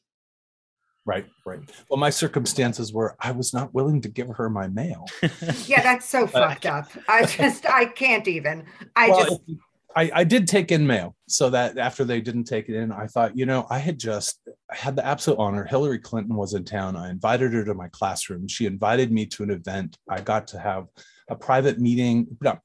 Right, 1.07 1.25
right. 1.45 1.61
Well, 1.89 1.99
my 1.99 2.11
circumstances 2.11 2.93
were 2.93 3.17
I 3.21 3.31
was 3.31 3.55
not 3.55 3.73
willing 3.73 4.01
to 4.03 4.09
give 4.09 4.29
her 4.29 4.51
my 4.51 4.67
mail. 4.67 5.07
yeah, 5.67 5.81
that's 5.81 6.07
so 6.07 6.25
uh, 6.25 6.27
fucked 6.27 6.67
up. 6.67 6.91
I 7.09 7.25
just 7.39 7.65
I 7.65 7.87
can't 7.87 8.27
even. 8.27 8.65
I 8.97 9.11
well, 9.11 9.25
just 9.25 9.41
I, 9.95 10.11
I 10.13 10.25
did 10.25 10.49
take 10.49 10.73
in 10.73 10.85
mail 10.85 11.15
so 11.29 11.49
that 11.51 11.79
after 11.79 12.05
they 12.05 12.21
didn't 12.21 12.45
take 12.45 12.69
it 12.69 12.75
in, 12.75 12.91
I 12.91 13.07
thought, 13.07 13.39
you 13.39 13.47
know, 13.47 13.67
I 13.71 13.79
had 13.79 13.99
just 13.99 14.41
I 14.71 14.75
had 14.75 14.97
the 14.97 15.07
absolute 15.07 15.39
honor. 15.39 15.65
Hillary 15.65 16.01
Clinton 16.01 16.35
was 16.35 16.55
in 16.55 16.65
town. 16.65 16.97
I 16.97 17.09
invited 17.09 17.55
her 17.55 17.65
to 17.65 17.75
my 17.75 17.89
classroom. 17.89 18.49
She 18.49 18.67
invited 18.67 19.13
me 19.13 19.27
to 19.27 19.45
an 19.45 19.51
event. 19.51 19.97
I 20.11 20.21
got 20.21 20.49
to 20.49 20.59
have 20.59 20.89
a 21.31 21.37
private 21.37 21.79
meeting, 21.79 22.27
not 22.41 22.57
uh, 22.57 22.59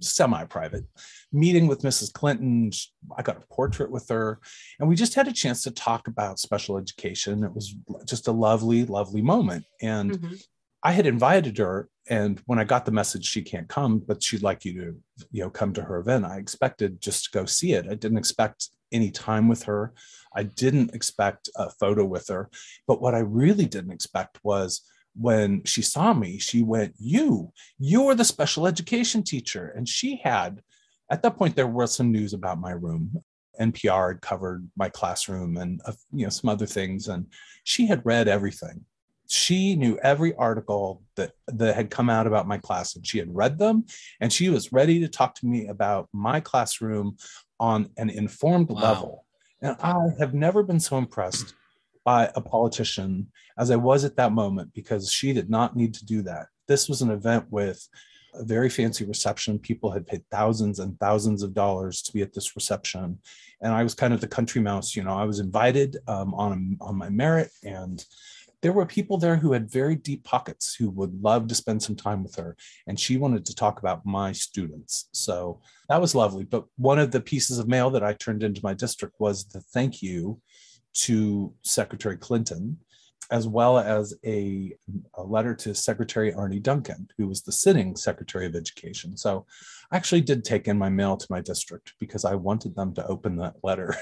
semi-private 0.00 0.84
meeting 1.32 1.66
with 1.66 1.82
Mrs. 1.82 2.12
Clinton. 2.12 2.70
I 3.16 3.22
got 3.22 3.36
a 3.36 3.46
portrait 3.54 3.90
with 3.90 4.08
her, 4.08 4.40
and 4.78 4.88
we 4.88 4.96
just 4.96 5.14
had 5.14 5.28
a 5.28 5.32
chance 5.32 5.62
to 5.62 5.70
talk 5.70 6.08
about 6.08 6.38
special 6.38 6.78
education. 6.78 7.44
It 7.44 7.54
was 7.54 7.74
just 8.04 8.28
a 8.28 8.32
lovely, 8.32 8.84
lovely 8.84 9.22
moment. 9.22 9.64
And 9.82 10.12
mm-hmm. 10.12 10.34
I 10.82 10.92
had 10.92 11.06
invited 11.06 11.58
her, 11.58 11.88
and 12.08 12.40
when 12.46 12.58
I 12.58 12.64
got 12.64 12.84
the 12.84 12.92
message 12.92 13.26
she 13.26 13.42
can't 13.42 13.68
come, 13.68 13.98
but 13.98 14.22
she'd 14.22 14.42
like 14.42 14.64
you 14.64 14.74
to, 14.74 15.26
you 15.32 15.42
know, 15.42 15.50
come 15.50 15.72
to 15.72 15.82
her 15.82 15.98
event, 15.98 16.24
I 16.24 16.36
expected 16.36 17.00
just 17.00 17.24
to 17.24 17.30
go 17.38 17.44
see 17.44 17.72
it. 17.72 17.86
I 17.90 17.94
didn't 17.94 18.18
expect 18.18 18.68
any 18.92 19.10
time 19.10 19.48
with 19.48 19.64
her. 19.64 19.92
I 20.34 20.44
didn't 20.44 20.94
expect 20.94 21.48
a 21.56 21.70
photo 21.70 22.04
with 22.04 22.28
her. 22.28 22.50
But 22.86 23.00
what 23.00 23.14
I 23.14 23.20
really 23.20 23.66
didn't 23.66 23.92
expect 23.92 24.38
was 24.44 24.82
when 25.18 25.64
she 25.64 25.82
saw 25.82 26.12
me, 26.12 26.38
she 26.38 26.62
went, 26.62 26.94
You, 26.98 27.52
you're 27.78 28.14
the 28.14 28.24
special 28.24 28.66
education 28.66 29.22
teacher. 29.22 29.72
And 29.76 29.88
she 29.88 30.20
had, 30.22 30.62
at 31.10 31.22
that 31.22 31.36
point, 31.36 31.56
there 31.56 31.66
was 31.66 31.94
some 31.94 32.12
news 32.12 32.32
about 32.32 32.60
my 32.60 32.72
room. 32.72 33.22
NPR 33.60 34.14
had 34.14 34.20
covered 34.20 34.68
my 34.76 34.88
classroom 34.88 35.56
and 35.56 35.80
uh, 35.86 35.92
you 36.12 36.24
know 36.24 36.30
some 36.30 36.50
other 36.50 36.66
things, 36.66 37.08
and 37.08 37.26
she 37.64 37.86
had 37.86 38.04
read 38.04 38.28
everything. 38.28 38.84
She 39.28 39.74
knew 39.76 39.98
every 40.02 40.34
article 40.34 41.02
that 41.16 41.32
that 41.46 41.74
had 41.74 41.90
come 41.90 42.10
out 42.10 42.26
about 42.26 42.46
my 42.46 42.58
class, 42.58 42.96
and 42.96 43.06
she 43.06 43.18
had 43.18 43.34
read 43.34 43.58
them, 43.58 43.86
and 44.20 44.30
she 44.30 44.50
was 44.50 44.74
ready 44.74 45.00
to 45.00 45.08
talk 45.08 45.34
to 45.36 45.46
me 45.46 45.68
about 45.68 46.08
my 46.12 46.38
classroom 46.38 47.16
on 47.58 47.88
an 47.96 48.10
informed 48.10 48.68
wow. 48.68 48.80
level. 48.82 49.26
And 49.62 49.76
I 49.80 50.08
have 50.18 50.34
never 50.34 50.62
been 50.62 50.80
so 50.80 50.98
impressed 50.98 51.54
by 52.06 52.30
a 52.36 52.40
politician 52.40 53.26
as 53.58 53.72
I 53.72 53.76
was 53.76 54.04
at 54.04 54.14
that 54.16 54.30
moment 54.30 54.72
because 54.72 55.12
she 55.12 55.32
did 55.32 55.50
not 55.50 55.76
need 55.76 55.92
to 55.94 56.06
do 56.06 56.22
that. 56.22 56.46
This 56.68 56.88
was 56.88 57.02
an 57.02 57.10
event 57.10 57.46
with 57.50 57.86
a 58.32 58.44
very 58.44 58.70
fancy 58.70 59.04
reception. 59.04 59.58
People 59.58 59.90
had 59.90 60.06
paid 60.06 60.22
thousands 60.30 60.78
and 60.78 60.98
thousands 61.00 61.42
of 61.42 61.52
dollars 61.52 62.02
to 62.02 62.12
be 62.12 62.22
at 62.22 62.32
this 62.32 62.54
reception. 62.54 63.18
And 63.60 63.72
I 63.72 63.82
was 63.82 63.94
kind 63.94 64.14
of 64.14 64.20
the 64.20 64.28
country 64.28 64.60
mouse, 64.60 64.94
you 64.94 65.02
know, 65.02 65.18
I 65.18 65.24
was 65.24 65.40
invited 65.40 65.96
um, 66.06 66.32
on, 66.34 66.76
on 66.80 66.96
my 66.96 67.08
merit. 67.08 67.50
And 67.64 68.04
there 68.62 68.72
were 68.72 68.86
people 68.86 69.18
there 69.18 69.36
who 69.36 69.52
had 69.52 69.68
very 69.68 69.96
deep 69.96 70.22
pockets 70.22 70.76
who 70.76 70.90
would 70.90 71.20
love 71.20 71.48
to 71.48 71.56
spend 71.56 71.82
some 71.82 71.96
time 71.96 72.22
with 72.22 72.36
her. 72.36 72.56
And 72.86 73.00
she 73.00 73.16
wanted 73.16 73.44
to 73.46 73.54
talk 73.54 73.80
about 73.80 74.06
my 74.06 74.30
students. 74.30 75.08
So 75.12 75.60
that 75.88 76.00
was 76.00 76.14
lovely. 76.14 76.44
But 76.44 76.66
one 76.76 77.00
of 77.00 77.10
the 77.10 77.20
pieces 77.20 77.58
of 77.58 77.66
mail 77.66 77.90
that 77.90 78.04
I 78.04 78.12
turned 78.12 78.44
into 78.44 78.60
my 78.62 78.74
district 78.74 79.16
was 79.18 79.44
the 79.46 79.60
thank 79.60 80.02
you 80.02 80.40
to 81.04 81.52
Secretary 81.62 82.16
Clinton 82.16 82.78
as 83.30 83.48
well 83.48 83.78
as 83.78 84.14
a, 84.24 84.72
a, 85.14 85.22
letter 85.22 85.54
to 85.54 85.74
Secretary 85.74 86.32
Arne 86.32 86.62
Duncan, 86.62 87.08
who 87.18 87.26
was 87.26 87.42
the 87.42 87.52
sitting 87.52 87.96
Secretary 87.96 88.46
of 88.46 88.54
Education. 88.54 89.16
So 89.16 89.46
I 89.90 89.96
actually 89.96 90.20
did 90.20 90.44
take 90.44 90.68
in 90.68 90.78
my 90.78 90.88
mail 90.88 91.16
to 91.16 91.26
my 91.28 91.40
district 91.40 91.94
because 91.98 92.24
I 92.24 92.34
wanted 92.34 92.76
them 92.76 92.94
to 92.94 93.06
open 93.06 93.36
that 93.36 93.56
letter. 93.62 93.96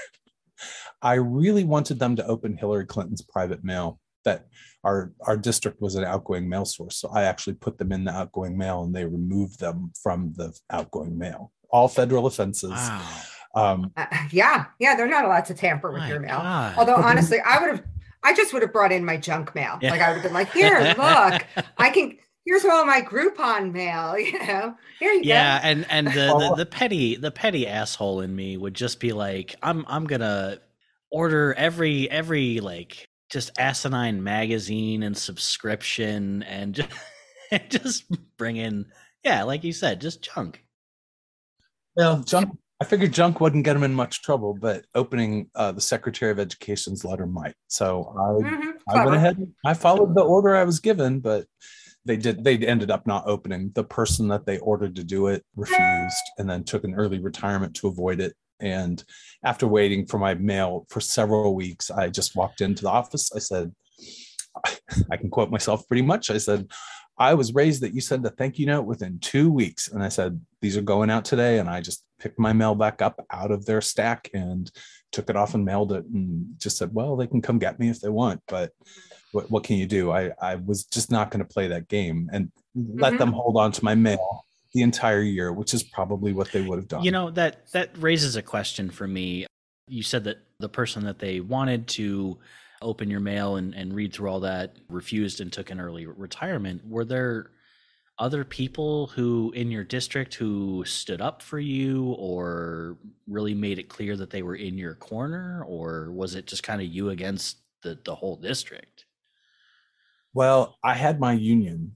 I 1.01 1.15
really 1.15 1.63
wanted 1.63 1.99
them 1.99 2.15
to 2.17 2.25
open 2.27 2.57
Hillary 2.57 2.85
Clinton's 2.85 3.23
private 3.23 3.63
mail 3.63 3.99
that 4.25 4.45
our, 4.83 5.11
our 5.21 5.37
district 5.37 5.81
was 5.81 5.95
an 5.95 6.03
outgoing 6.03 6.47
mail 6.47 6.65
source. 6.65 6.97
So 6.97 7.09
I 7.09 7.23
actually 7.23 7.53
put 7.55 7.77
them 7.77 7.91
in 7.91 8.03
the 8.03 8.11
outgoing 8.11 8.57
mail 8.57 8.83
and 8.83 8.93
they 8.93 9.05
removed 9.05 9.59
them 9.59 9.91
from 10.01 10.33
the 10.35 10.57
outgoing 10.69 11.17
mail. 11.17 11.51
All 11.69 11.87
federal 11.87 12.25
offenses. 12.25 12.71
Wow. 12.71 13.11
Um, 13.55 13.91
uh, 13.95 14.05
yeah, 14.31 14.65
yeah, 14.79 14.95
they're 14.95 15.07
not 15.07 15.25
allowed 15.25 15.45
to 15.45 15.53
tamper 15.53 15.91
with 15.91 16.07
your 16.07 16.19
mail. 16.19 16.39
God. 16.39 16.77
Although 16.77 16.95
honestly, 16.97 17.39
I 17.39 17.59
would 17.59 17.69
have 17.69 17.83
I 18.25 18.33
just 18.33 18.53
would 18.53 18.63
have 18.63 18.73
brought 18.73 18.91
in 18.91 19.05
my 19.05 19.17
junk 19.17 19.53
mail. 19.53 19.77
Yeah. 19.81 19.91
Like 19.91 20.01
I 20.01 20.09
would 20.09 20.15
have 20.15 20.23
been 20.23 20.33
like, 20.33 20.51
here, 20.51 20.79
look, 20.97 21.45
I 21.77 21.89
can 21.91 22.17
here's 22.45 22.65
all 22.65 22.85
my 22.85 23.01
Groupon 23.01 23.71
mail, 23.71 24.17
you 24.19 24.37
know. 24.45 24.75
Here 24.99 25.13
you 25.13 25.21
yeah, 25.23 25.61
go. 25.61 25.67
and 25.67 25.85
and 25.89 26.07
the, 26.07 26.11
the, 26.37 26.55
the 26.57 26.65
petty 26.65 27.15
the 27.15 27.31
petty 27.31 27.67
asshole 27.67 28.21
in 28.21 28.35
me 28.35 28.57
would 28.57 28.73
just 28.73 28.99
be 28.99 29.13
like, 29.13 29.55
I'm 29.61 29.85
I'm 29.87 30.05
gonna 30.05 30.59
order 31.11 31.53
every 31.53 32.09
every 32.09 32.59
like 32.59 33.07
just 33.29 33.51
asinine 33.57 34.23
magazine 34.23 35.03
and 35.03 35.17
subscription 35.17 36.43
and 36.43 36.75
just, 36.75 36.89
and 37.51 37.63
just 37.69 38.05
bring 38.37 38.57
in 38.57 38.85
yeah, 39.23 39.43
like 39.43 39.63
you 39.63 39.73
said, 39.73 40.01
just 40.01 40.21
junk. 40.21 40.63
Well, 41.95 42.21
junk 42.21 42.57
I 42.81 42.85
figured 42.85 43.13
junk 43.13 43.39
wouldn't 43.39 43.63
get 43.63 43.75
him 43.75 43.83
in 43.83 43.93
much 43.93 44.21
trouble, 44.21 44.53
but 44.53 44.85
opening 44.95 45.49
uh, 45.55 45.71
the 45.71 45.81
Secretary 45.81 46.31
of 46.31 46.39
Education's 46.39 47.05
letter 47.05 47.25
might. 47.25 47.55
So 47.67 48.13
I, 48.17 48.43
mm-hmm. 48.43 48.69
I 48.89 49.05
went 49.05 49.15
ahead. 49.15 49.37
I 49.65 49.73
followed 49.73 50.13
the 50.13 50.23
order 50.23 50.55
I 50.55 50.65
was 50.65 50.79
given, 50.79 51.21
but 51.21 51.45
they 52.03 52.17
did. 52.17 52.43
They 52.43 52.57
ended 52.57 52.91
up 52.91 53.07
not 53.07 53.27
opening. 53.27 53.71
The 53.73 53.85
person 53.85 54.27
that 54.27 54.45
they 54.45 54.59
ordered 54.59 54.95
to 54.97 55.03
do 55.03 55.27
it 55.27 55.43
refused, 55.55 56.23
and 56.37 56.49
then 56.49 56.63
took 56.63 56.83
an 56.83 56.95
early 56.95 57.19
retirement 57.19 57.75
to 57.77 57.87
avoid 57.87 58.19
it. 58.19 58.33
And 58.59 59.03
after 59.43 59.67
waiting 59.67 60.05
for 60.05 60.17
my 60.17 60.33
mail 60.33 60.85
for 60.89 60.99
several 60.99 61.55
weeks, 61.55 61.89
I 61.89 62.09
just 62.09 62.35
walked 62.35 62.61
into 62.61 62.83
the 62.83 62.89
office. 62.89 63.31
I 63.33 63.39
said, 63.39 63.73
I 65.11 65.17
can 65.17 65.29
quote 65.29 65.49
myself 65.49 65.87
pretty 65.87 66.03
much. 66.03 66.29
I 66.29 66.37
said, 66.37 66.67
I 67.17 67.33
was 67.33 67.53
raised 67.53 67.81
that 67.81 67.93
you 67.93 68.01
send 68.01 68.25
a 68.25 68.29
thank 68.29 68.59
you 68.59 68.65
note 68.65 68.85
within 68.85 69.19
two 69.19 69.49
weeks. 69.49 69.87
And 69.87 70.03
I 70.03 70.09
said, 70.09 70.41
these 70.61 70.75
are 70.75 70.81
going 70.81 71.09
out 71.09 71.25
today. 71.25 71.59
And 71.59 71.69
I 71.69 71.81
just 71.81 72.04
picked 72.19 72.39
my 72.39 72.53
mail 72.53 72.75
back 72.75 73.01
up 73.01 73.23
out 73.31 73.51
of 73.51 73.65
their 73.65 73.81
stack 73.81 74.29
and 74.33 74.71
took 75.11 75.29
it 75.29 75.35
off 75.35 75.53
and 75.53 75.65
mailed 75.65 75.91
it 75.91 76.05
and 76.05 76.45
just 76.57 76.77
said, 76.77 76.93
well, 76.93 77.15
they 77.15 77.27
can 77.27 77.41
come 77.41 77.59
get 77.59 77.79
me 77.79 77.89
if 77.89 77.99
they 77.99 78.09
want. 78.09 78.41
But 78.47 78.71
what, 79.31 79.49
what 79.51 79.63
can 79.63 79.77
you 79.77 79.85
do? 79.85 80.11
I, 80.11 80.31
I 80.41 80.55
was 80.55 80.85
just 80.85 81.11
not 81.11 81.31
going 81.31 81.45
to 81.45 81.53
play 81.53 81.67
that 81.67 81.87
game 81.87 82.29
and 82.31 82.51
mm-hmm. 82.77 82.99
let 82.99 83.17
them 83.17 83.31
hold 83.31 83.57
on 83.57 83.71
to 83.73 83.83
my 83.83 83.95
mail 83.95 84.45
the 84.73 84.81
entire 84.81 85.21
year, 85.21 85.53
which 85.53 85.73
is 85.73 85.83
probably 85.83 86.33
what 86.33 86.51
they 86.51 86.61
would 86.61 86.77
have 86.77 86.87
done. 86.87 87.03
You 87.03 87.11
know, 87.11 87.31
that 87.31 87.71
that 87.71 87.97
raises 87.97 88.35
a 88.35 88.41
question 88.41 88.89
for 88.89 89.07
me. 89.07 89.45
You 89.87 90.03
said 90.03 90.23
that 90.25 90.37
the 90.59 90.69
person 90.69 91.05
that 91.05 91.19
they 91.19 91.39
wanted 91.39 91.87
to 91.89 92.37
open 92.81 93.09
your 93.09 93.19
mail 93.19 93.55
and, 93.55 93.73
and 93.73 93.93
read 93.93 94.13
through 94.13 94.29
all 94.29 94.41
that, 94.41 94.75
refused 94.89 95.41
and 95.41 95.51
took 95.51 95.69
an 95.71 95.79
early 95.79 96.05
retirement. 96.05 96.81
Were 96.85 97.05
there 97.05 97.51
other 98.17 98.43
people 98.45 99.07
who 99.07 99.51
in 99.55 99.69
your 99.69 99.83
district 99.83 100.35
who 100.35 100.83
stood 100.85 101.21
up 101.21 101.41
for 101.41 101.59
you 101.59 102.15
or 102.17 102.97
really 103.27 103.53
made 103.53 103.77
it 103.77 103.89
clear 103.89 104.15
that 104.15 104.29
they 104.29 104.41
were 104.41 104.55
in 104.55 104.77
your 104.77 104.95
corner? 104.95 105.63
Or 105.67 106.11
was 106.11 106.35
it 106.35 106.47
just 106.47 106.63
kind 106.63 106.81
of 106.81 106.87
you 106.87 107.09
against 107.09 107.57
the, 107.81 107.99
the 108.05 108.15
whole 108.15 108.35
district? 108.35 109.05
Well 110.33 110.77
i 110.83 110.93
had 110.93 111.19
my 111.19 111.33
union 111.33 111.95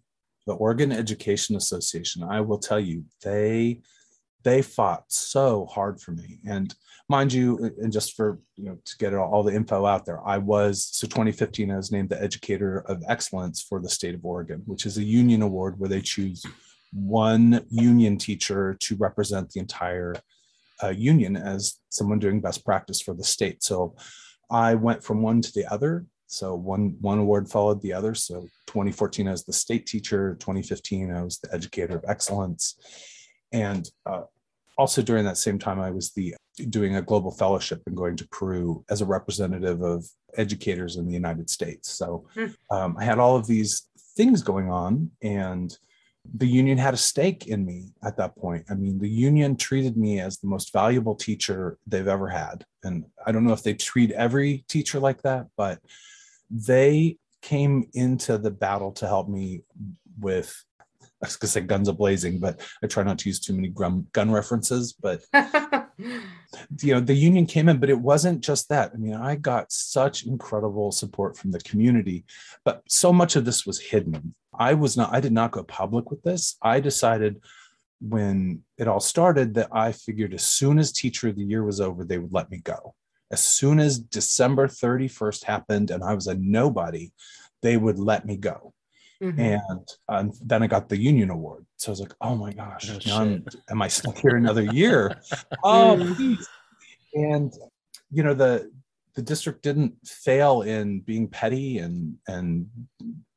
the 0.49 0.55
oregon 0.55 0.91
education 0.91 1.55
association. 1.55 2.23
I 2.23 2.41
will 2.41 2.57
tell 2.57 2.79
you 2.79 3.05
they 3.23 3.81
they 4.43 4.61
fought 4.61 5.03
so 5.07 5.65
hard 5.65 5.99
for 5.99 6.11
me. 6.11 6.39
And 6.47 6.73
mind 7.09 7.33
you 7.33 7.73
and 7.81 7.91
just 7.91 8.15
for 8.15 8.39
you 8.55 8.65
know 8.65 8.77
to 8.85 8.97
get 8.97 9.13
all, 9.13 9.41
the 9.41 9.51
info 9.51 9.83
out 9.83 10.05
there 10.05 10.21
i 10.27 10.37
was 10.37 10.85
so 10.91 11.07
2015 11.07 11.71
i 11.71 11.75
was 11.75 11.91
named 11.91 12.07
the 12.07 12.21
educator 12.21 12.81
of 12.81 13.01
excellence 13.07 13.63
for 13.63 13.81
the 13.81 13.89
state 13.89 14.13
of 14.13 14.23
oregon 14.23 14.61
which 14.67 14.85
is 14.85 14.99
a 14.99 15.03
union 15.03 15.41
award 15.41 15.79
where 15.79 15.89
they 15.89 16.01
choose 16.01 16.45
one 16.91 17.65
union 17.69 18.17
teacher 18.17 18.75
to 18.79 18.95
represent 18.97 19.49
the 19.51 19.59
entire 19.59 20.15
uh, 20.83 20.89
union 20.89 21.35
as 21.35 21.79
someone 21.89 22.19
doing 22.19 22.41
best 22.41 22.65
practice 22.65 23.01
for 23.01 23.13
the 23.13 23.23
state. 23.23 23.63
So 23.63 23.95
i 24.49 24.73
went 24.75 25.03
from 25.03 25.21
one 25.21 25.41
to 25.41 25.51
the 25.53 25.71
other. 25.71 26.05
So 26.27 26.55
one 26.55 26.95
one 27.01 27.19
award 27.19 27.49
followed 27.49 27.81
the 27.81 27.93
other. 27.93 28.15
So 28.15 28.41
2014 28.67 29.27
i 29.27 29.31
was 29.31 29.43
the 29.43 29.53
state 29.53 29.85
teacher. 29.85 30.35
2015 30.39 31.13
i 31.13 31.23
was 31.23 31.39
the 31.39 31.53
educator 31.53 31.97
of 31.97 32.05
excellence. 32.07 32.75
And 33.51 33.89
uh, 34.05 34.23
also 34.79 35.01
during 35.01 35.25
that 35.25 35.37
same 35.37 35.59
time, 35.59 35.79
I 35.81 35.91
was 35.91 36.11
the 36.13 36.33
doing 36.69 36.95
a 36.95 37.01
global 37.01 37.31
fellowship 37.31 37.81
and 37.85 37.95
going 37.95 38.15
to 38.15 38.27
Peru 38.29 38.83
as 38.89 39.01
a 39.01 39.05
representative 39.05 39.81
of 39.81 40.05
educators 40.37 40.95
in 40.95 41.05
the 41.05 41.13
United 41.13 41.49
States. 41.49 41.91
So 41.91 42.25
hmm. 42.33 42.45
um, 42.71 42.95
I 42.97 43.03
had 43.03 43.19
all 43.19 43.35
of 43.35 43.45
these 43.45 43.89
things 44.15 44.41
going 44.41 44.69
on, 44.71 45.11
and 45.21 45.77
the 46.33 46.47
union 46.47 46.77
had 46.77 46.93
a 46.93 46.97
stake 46.97 47.47
in 47.47 47.65
me 47.65 47.89
at 48.03 48.15
that 48.17 48.37
point. 48.37 48.65
I 48.69 48.75
mean, 48.75 48.99
the 48.99 49.09
union 49.09 49.57
treated 49.57 49.97
me 49.97 50.21
as 50.21 50.37
the 50.37 50.47
most 50.47 50.71
valuable 50.71 51.15
teacher 51.15 51.77
they've 51.85 52.07
ever 52.07 52.29
had. 52.29 52.65
And 52.83 53.05
I 53.25 53.31
don't 53.33 53.45
know 53.45 53.53
if 53.53 53.63
they 53.63 53.73
treat 53.73 54.11
every 54.11 54.63
teacher 54.69 54.99
like 54.99 55.21
that, 55.23 55.47
but 55.57 55.79
they 56.49 57.17
came 57.41 57.89
into 57.93 58.37
the 58.37 58.51
battle 58.51 58.91
to 58.93 59.07
help 59.07 59.27
me 59.27 59.63
with 60.19 60.63
I 61.21 61.27
was 61.27 61.35
gonna 61.35 61.49
say 61.49 61.61
guns 61.61 61.89
a 61.89 61.93
blazing, 61.93 62.39
but 62.39 62.61
I 62.81 62.87
try 62.87 63.03
not 63.03 63.19
to 63.19 63.29
use 63.29 63.39
too 63.39 63.53
many 63.53 63.67
gun, 63.67 64.07
gun 64.13 64.31
references. 64.31 64.93
But 64.93 65.21
you 65.97 66.93
know, 66.93 67.01
the 67.01 67.13
union 67.13 67.45
came 67.45 67.67
in, 67.67 67.77
but 67.77 67.89
it 67.89 67.99
wasn't 67.99 68.41
just 68.41 68.69
that. 68.69 68.91
I 68.93 68.97
mean, 68.97 69.15
I 69.15 69.35
got 69.35 69.71
such 69.71 70.25
incredible 70.25 70.91
support 70.91 71.37
from 71.37 71.51
the 71.51 71.59
community, 71.59 72.23
but 72.63 72.83
so 72.87 73.11
much 73.11 73.35
of 73.35 73.43
this 73.43 73.65
was 73.65 73.79
hidden. 73.79 74.33
I 74.57 74.73
was 74.75 74.95
not. 74.95 75.13
I 75.13 75.19
did 75.19 75.33
not 75.33 75.51
go 75.51 75.63
public 75.63 76.09
with 76.09 76.23
this. 76.23 76.55
I 76.61 76.79
decided 76.79 77.41
when 78.01 78.63
it 78.77 78.87
all 78.87 79.01
started 79.01 79.55
that 79.55 79.67
I 79.73 79.91
figured 79.91 80.33
as 80.33 80.45
soon 80.45 80.79
as 80.79 80.93
Teacher 80.93 81.27
of 81.27 81.35
the 81.35 81.43
Year 81.43 81.65
was 81.65 81.81
over, 81.81 82.05
they 82.05 82.17
would 82.17 82.33
let 82.33 82.49
me 82.49 82.59
go. 82.59 82.95
As 83.29 83.43
soon 83.43 83.79
as 83.79 83.99
December 83.99 84.67
31st 84.67 85.43
happened 85.43 85.91
and 85.91 86.01
I 86.01 86.13
was 86.13 86.27
a 86.27 86.35
nobody, 86.35 87.11
they 87.61 87.75
would 87.75 87.99
let 87.99 88.25
me 88.25 88.37
go 88.37 88.73
Mm-hmm. 89.21 89.39
And 89.39 89.87
um, 90.07 90.31
then 90.43 90.63
I 90.63 90.67
got 90.67 90.87
the 90.87 90.97
union 90.97 91.29
award. 91.29 91.65
So 91.75 91.89
I 91.89 91.91
was 91.91 91.99
like, 91.99 92.13
oh 92.21 92.35
my 92.35 92.53
gosh, 92.53 92.89
oh, 93.09 93.39
am 93.69 93.81
I 93.81 93.87
stuck 93.87 94.17
here 94.17 94.37
another 94.37 94.63
year? 94.63 95.19
oh, 95.63 95.97
mm. 95.99 96.15
please. 96.15 96.47
And, 97.13 97.53
you 98.11 98.23
know, 98.23 98.33
the, 98.33 98.71
the 99.15 99.21
district 99.21 99.61
didn't 99.63 99.95
fail 100.05 100.61
in 100.61 101.01
being 101.01 101.27
petty 101.27 101.79
and, 101.79 102.15
and 102.27 102.67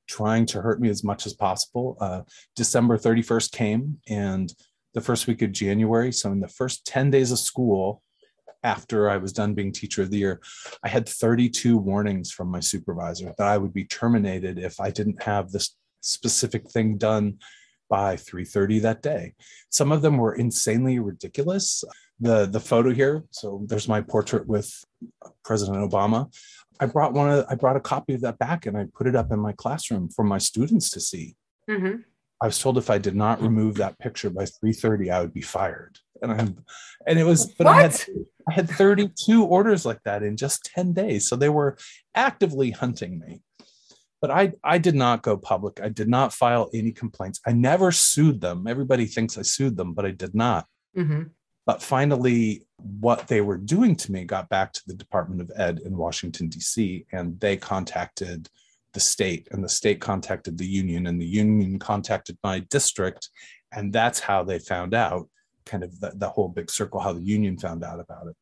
trying 0.07 0.47
to 0.47 0.61
hurt 0.61 0.81
me 0.81 0.89
as 0.89 1.03
much 1.03 1.27
as 1.27 1.35
possible. 1.35 1.97
Uh, 2.01 2.23
December 2.55 2.97
31st 2.97 3.51
came 3.53 3.99
and 4.09 4.55
the 4.95 5.01
first 5.01 5.27
week 5.27 5.43
of 5.43 5.53
January. 5.53 6.13
So 6.13 6.31
in 6.31 6.41
the 6.41 6.49
first 6.49 6.87
10 6.87 7.11
days 7.11 7.33
of 7.33 7.39
school, 7.39 8.03
after 8.63 9.11
I 9.11 9.17
was 9.17 9.33
done 9.33 9.55
being 9.55 9.73
teacher 9.73 10.03
of 10.03 10.11
the 10.11 10.19
year, 10.19 10.41
I 10.83 10.89
had 10.89 11.09
32 11.09 11.77
warnings 11.77 12.31
from 12.31 12.49
my 12.49 12.61
supervisor 12.61 13.35
that 13.37 13.47
I 13.47 13.59
would 13.59 13.73
be 13.73 13.85
terminated 13.85 14.59
if 14.59 14.81
I 14.81 14.91
didn't 14.91 15.23
have 15.23 15.51
this 15.51 15.77
specific 16.01 16.71
thing 16.71 16.99
done 16.99 17.39
by 17.89 18.17
3:30 18.17 18.81
that 18.81 19.03
day. 19.03 19.35
Some 19.71 19.93
of 19.93 20.03
them 20.03 20.17
were 20.17 20.35
insanely 20.35 20.99
ridiculous. 20.99 21.85
The 22.21 22.47
the 22.47 22.61
photo 22.61 22.91
here, 22.93 23.25
so 23.31 23.65
there's 23.67 23.89
my 23.89 24.01
portrait 24.01 24.47
with 24.47 24.73
President 25.45 25.79
Obama. 25.91 26.33
I 26.81 26.87
brought 26.87 27.13
one 27.13 27.31
of, 27.31 27.45
I 27.49 27.55
brought 27.55 27.77
a 27.77 27.81
copy 27.81 28.15
of 28.15 28.23
that 28.23 28.39
back 28.39 28.67
and 28.67 28.77
I 28.77 28.87
put 28.95 29.07
it 29.07 29.15
up 29.15 29.31
in 29.31 29.39
my 29.39 29.53
classroom 29.53 30.09
for 30.09 30.25
my 30.25 30.39
students 30.39 30.91
to 30.91 31.01
see. 31.01 31.37
Mm-hmm. 31.69 31.97
I 32.41 32.47
was 32.47 32.59
told 32.59 32.79
if 32.79 32.91
I 32.91 32.99
did 32.99 33.15
not 33.15 33.41
remove 33.41 33.77
that 33.77 33.99
picture 33.99 34.31
by 34.31 34.45
3:30, 34.45 35.11
I 35.11 35.21
would 35.21 35.35
be 35.35 35.43
fired. 35.43 35.99
And 36.23 36.33
I 36.33 36.49
and 37.07 37.19
it 37.19 37.25
was 37.25 37.47
but 37.47 37.67
what? 37.67 37.77
I 37.77 37.83
had 37.83 38.05
I 38.49 38.53
had 38.53 38.71
32 38.71 39.45
orders 39.45 39.85
like 39.85 40.03
that 40.05 40.23
in 40.23 40.37
just 40.37 40.65
10 40.65 40.93
days. 40.93 41.29
So 41.29 41.37
they 41.37 41.49
were 41.49 41.77
actively 42.15 42.71
hunting 42.71 43.19
me. 43.19 43.43
But 44.21 44.31
I, 44.31 44.53
I 44.63 44.79
did 44.79 44.95
not 44.95 45.23
go 45.23 45.37
public. 45.37 45.81
I 45.83 45.89
did 45.89 46.09
not 46.09 46.33
file 46.33 46.71
any 46.73 46.93
complaints. 46.93 47.41
I 47.47 47.53
never 47.53 47.91
sued 47.91 48.41
them. 48.41 48.67
Everybody 48.69 49.07
thinks 49.07 49.37
I 49.37 49.43
sued 49.43 49.77
them, 49.77 49.95
but 49.95 50.07
I 50.07 50.13
did 50.13 50.35
not. 50.35 50.67
Mm-hmm. 50.97 51.23
But 51.67 51.83
finally, 51.83 52.65
what 52.77 53.27
they 53.27 53.41
were 53.41 53.57
doing 53.57 53.97
to 53.97 54.13
me 54.13 54.25
got 54.25 54.49
back 54.49 54.73
to 54.75 54.83
the 54.87 54.95
Department 54.95 55.41
of 55.41 55.51
Ed 55.57 55.81
in 55.85 55.97
Washington, 55.97 56.49
D.C., 56.49 57.07
and 57.13 57.39
they 57.41 57.57
contacted 57.57 58.49
the 58.95 59.01
state, 59.01 59.49
and 59.51 59.63
the 59.65 59.69
state 59.69 60.01
contacted 60.01 60.59
the 60.59 60.67
union, 60.67 61.07
and 61.07 61.21
the 61.21 61.27
union 61.27 61.79
contacted 61.79 62.39
my 62.45 62.61
district. 62.71 63.29
And 63.73 63.93
that's 63.93 64.21
how 64.21 64.45
they 64.45 64.59
found 64.59 64.95
out 64.95 65.29
kind 65.65 65.85
of 65.85 65.99
the, 66.01 66.13
the 66.15 66.29
whole 66.29 66.49
big 66.49 66.71
circle 66.71 67.01
how 67.01 67.13
the 67.13 67.23
union 67.23 67.57
found 67.57 67.85
out 67.85 68.01
about 68.01 68.27
it. 68.27 68.37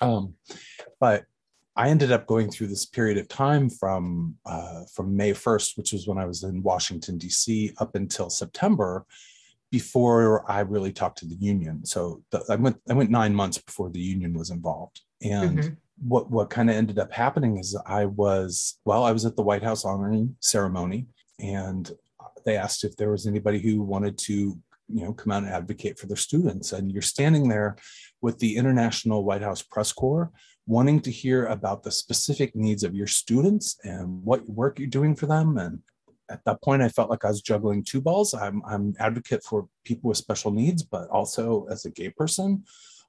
Um, 0.00 0.34
but 1.00 1.24
I 1.76 1.88
ended 1.88 2.12
up 2.12 2.26
going 2.26 2.50
through 2.50 2.68
this 2.68 2.86
period 2.86 3.18
of 3.18 3.28
time 3.28 3.68
from 3.68 4.36
uh, 4.46 4.84
from 4.92 5.16
May 5.16 5.32
1st, 5.32 5.76
which 5.76 5.92
was 5.92 6.06
when 6.06 6.18
I 6.18 6.24
was 6.24 6.44
in 6.44 6.62
Washington 6.62 7.18
D.C., 7.18 7.72
up 7.78 7.94
until 7.96 8.30
September, 8.30 9.06
before 9.72 10.48
I 10.50 10.60
really 10.60 10.92
talked 10.92 11.18
to 11.18 11.26
the 11.26 11.34
union. 11.34 11.84
So 11.84 12.22
the, 12.30 12.44
I 12.48 12.54
went 12.54 12.76
I 12.88 12.94
went 12.94 13.10
nine 13.10 13.34
months 13.34 13.58
before 13.58 13.90
the 13.90 14.00
union 14.00 14.32
was 14.34 14.50
involved, 14.50 15.00
and 15.22 15.58
mm-hmm. 15.58 15.74
what 16.06 16.30
what 16.30 16.50
kind 16.50 16.70
of 16.70 16.76
ended 16.76 17.00
up 17.00 17.12
happening 17.12 17.58
is 17.58 17.76
I 17.84 18.04
was 18.06 18.78
well, 18.84 19.02
I 19.02 19.10
was 19.10 19.24
at 19.24 19.34
the 19.34 19.42
White 19.42 19.64
House 19.64 19.84
honoring 19.84 20.36
ceremony, 20.38 21.06
and 21.40 21.90
they 22.44 22.56
asked 22.56 22.84
if 22.84 22.96
there 22.96 23.10
was 23.10 23.26
anybody 23.26 23.58
who 23.58 23.82
wanted 23.82 24.16
to 24.18 24.56
you 24.88 25.04
know 25.04 25.12
come 25.12 25.32
out 25.32 25.42
and 25.42 25.52
advocate 25.52 25.98
for 25.98 26.06
their 26.06 26.16
students. 26.16 26.72
And 26.72 26.90
you're 26.90 27.02
standing 27.02 27.48
there 27.48 27.76
with 28.20 28.38
the 28.38 28.56
international 28.56 29.24
white 29.24 29.42
house 29.42 29.62
press 29.62 29.92
corps 29.92 30.30
wanting 30.66 31.00
to 31.00 31.10
hear 31.10 31.46
about 31.46 31.82
the 31.82 31.90
specific 31.90 32.56
needs 32.56 32.84
of 32.84 32.94
your 32.94 33.06
students 33.06 33.78
and 33.84 34.22
what 34.24 34.48
work 34.48 34.78
you're 34.78 34.88
doing 34.88 35.14
for 35.14 35.26
them. 35.26 35.58
And 35.58 35.80
at 36.30 36.42
that 36.46 36.62
point 36.62 36.80
i 36.80 36.88
felt 36.88 37.10
like 37.10 37.22
i 37.22 37.28
was 37.28 37.42
juggling 37.42 37.84
two 37.84 38.00
balls. 38.00 38.32
I'm 38.32 38.62
i'm 38.66 38.94
advocate 38.98 39.44
for 39.44 39.68
people 39.84 40.08
with 40.08 40.16
special 40.16 40.50
needs 40.50 40.82
but 40.82 41.08
also 41.10 41.66
as 41.70 41.84
a 41.84 41.90
gay 41.90 42.08
person 42.08 42.64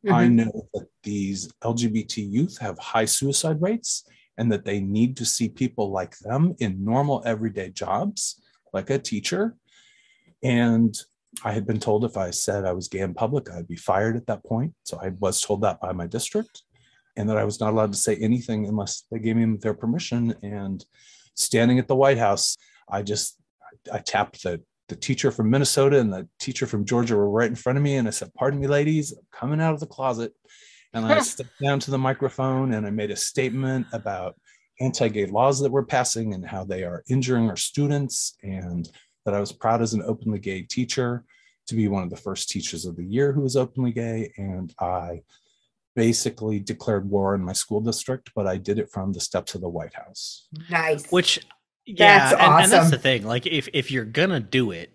mm-hmm. 0.05 0.13
i 0.13 0.27
know 0.27 0.67
that 0.73 0.87
these 1.03 1.47
lgbt 1.63 2.17
youth 2.17 2.57
have 2.57 2.77
high 2.77 3.05
suicide 3.05 3.61
rates 3.61 4.03
and 4.37 4.51
that 4.51 4.65
they 4.65 4.81
need 4.81 5.15
to 5.17 5.25
see 5.25 5.47
people 5.47 5.91
like 5.91 6.17
them 6.19 6.55
in 6.59 6.83
normal 6.83 7.23
everyday 7.25 7.69
jobs 7.69 8.41
like 8.73 8.89
a 8.89 8.99
teacher. 8.99 9.55
And 10.43 10.95
I 11.43 11.51
had 11.51 11.65
been 11.67 11.79
told 11.79 12.05
if 12.05 12.17
I 12.17 12.31
said 12.31 12.65
I 12.65 12.73
was 12.73 12.87
gay 12.87 12.99
in 12.99 13.13
public, 13.13 13.51
I'd 13.51 13.67
be 13.67 13.75
fired 13.75 14.15
at 14.15 14.27
that 14.27 14.43
point. 14.43 14.73
So 14.83 14.99
I 15.01 15.09
was 15.19 15.41
told 15.41 15.61
that 15.61 15.79
by 15.79 15.91
my 15.91 16.07
district 16.07 16.63
and 17.17 17.29
that 17.29 17.37
I 17.37 17.43
was 17.43 17.59
not 17.59 17.71
allowed 17.71 17.93
to 17.93 17.97
say 17.97 18.15
anything 18.17 18.67
unless 18.67 19.05
they 19.11 19.19
gave 19.19 19.35
me 19.35 19.57
their 19.57 19.73
permission. 19.73 20.35
And 20.43 20.83
standing 21.35 21.79
at 21.79 21.87
the 21.87 21.95
White 21.95 22.17
House, 22.17 22.57
I 22.89 23.01
just, 23.01 23.37
I 23.91 23.99
tapped 23.99 24.43
the, 24.43 24.61
the 24.87 24.95
teacher 24.95 25.31
from 25.31 25.49
Minnesota 25.49 25.99
and 25.99 26.11
the 26.11 26.27
teacher 26.39 26.67
from 26.67 26.85
Georgia 26.85 27.15
were 27.15 27.29
right 27.29 27.49
in 27.49 27.55
front 27.55 27.77
of 27.77 27.83
me. 27.83 27.95
And 27.95 28.07
I 28.07 28.11
said, 28.11 28.33
pardon 28.33 28.59
me, 28.59 28.67
ladies, 28.67 29.11
I'm 29.11 29.25
coming 29.31 29.61
out 29.61 29.73
of 29.73 29.79
the 29.79 29.87
closet. 29.87 30.33
And 30.93 31.05
I 31.05 31.19
stepped 31.21 31.59
down 31.61 31.79
to 31.81 31.91
the 31.91 31.97
microphone 31.97 32.73
and 32.73 32.85
I 32.85 32.89
made 32.89 33.11
a 33.11 33.15
statement 33.15 33.87
about 33.93 34.35
anti-gay 34.81 35.27
laws 35.27 35.61
that 35.61 35.71
we're 35.71 35.85
passing 35.85 36.33
and 36.33 36.45
how 36.45 36.65
they 36.65 36.83
are 36.83 37.03
injuring 37.09 37.49
our 37.49 37.55
students 37.55 38.35
and 38.43 38.89
that 39.25 39.33
I 39.33 39.39
was 39.39 39.51
proud 39.51 39.81
as 39.81 39.93
an 39.93 40.03
openly 40.03 40.39
gay 40.39 40.61
teacher 40.61 41.23
to 41.67 41.75
be 41.75 41.87
one 41.87 42.03
of 42.03 42.09
the 42.09 42.17
first 42.17 42.49
teachers 42.49 42.85
of 42.85 42.95
the 42.95 43.03
year 43.03 43.31
who 43.31 43.41
was 43.41 43.55
openly 43.55 43.91
gay. 43.91 44.31
And 44.37 44.73
I 44.79 45.23
basically 45.95 46.59
declared 46.59 47.09
war 47.09 47.33
in 47.35 47.41
my 47.41 47.53
school 47.53 47.81
district, 47.81 48.31
but 48.35 48.47
I 48.47 48.57
did 48.57 48.79
it 48.79 48.91
from 48.91 49.13
the 49.13 49.19
steps 49.19 49.55
of 49.55 49.61
the 49.61 49.69
White 49.69 49.93
House. 49.93 50.47
Nice. 50.69 51.09
Which 51.11 51.45
yeah, 51.85 52.29
that's 52.29 52.33
and, 52.33 52.41
awesome. 52.41 52.63
and 52.63 52.71
that's 52.71 52.91
the 52.91 52.97
thing. 52.97 53.25
Like 53.25 53.45
if 53.47 53.67
if 53.73 53.91
you're 53.91 54.05
gonna 54.05 54.39
do 54.39 54.71
it, 54.71 54.91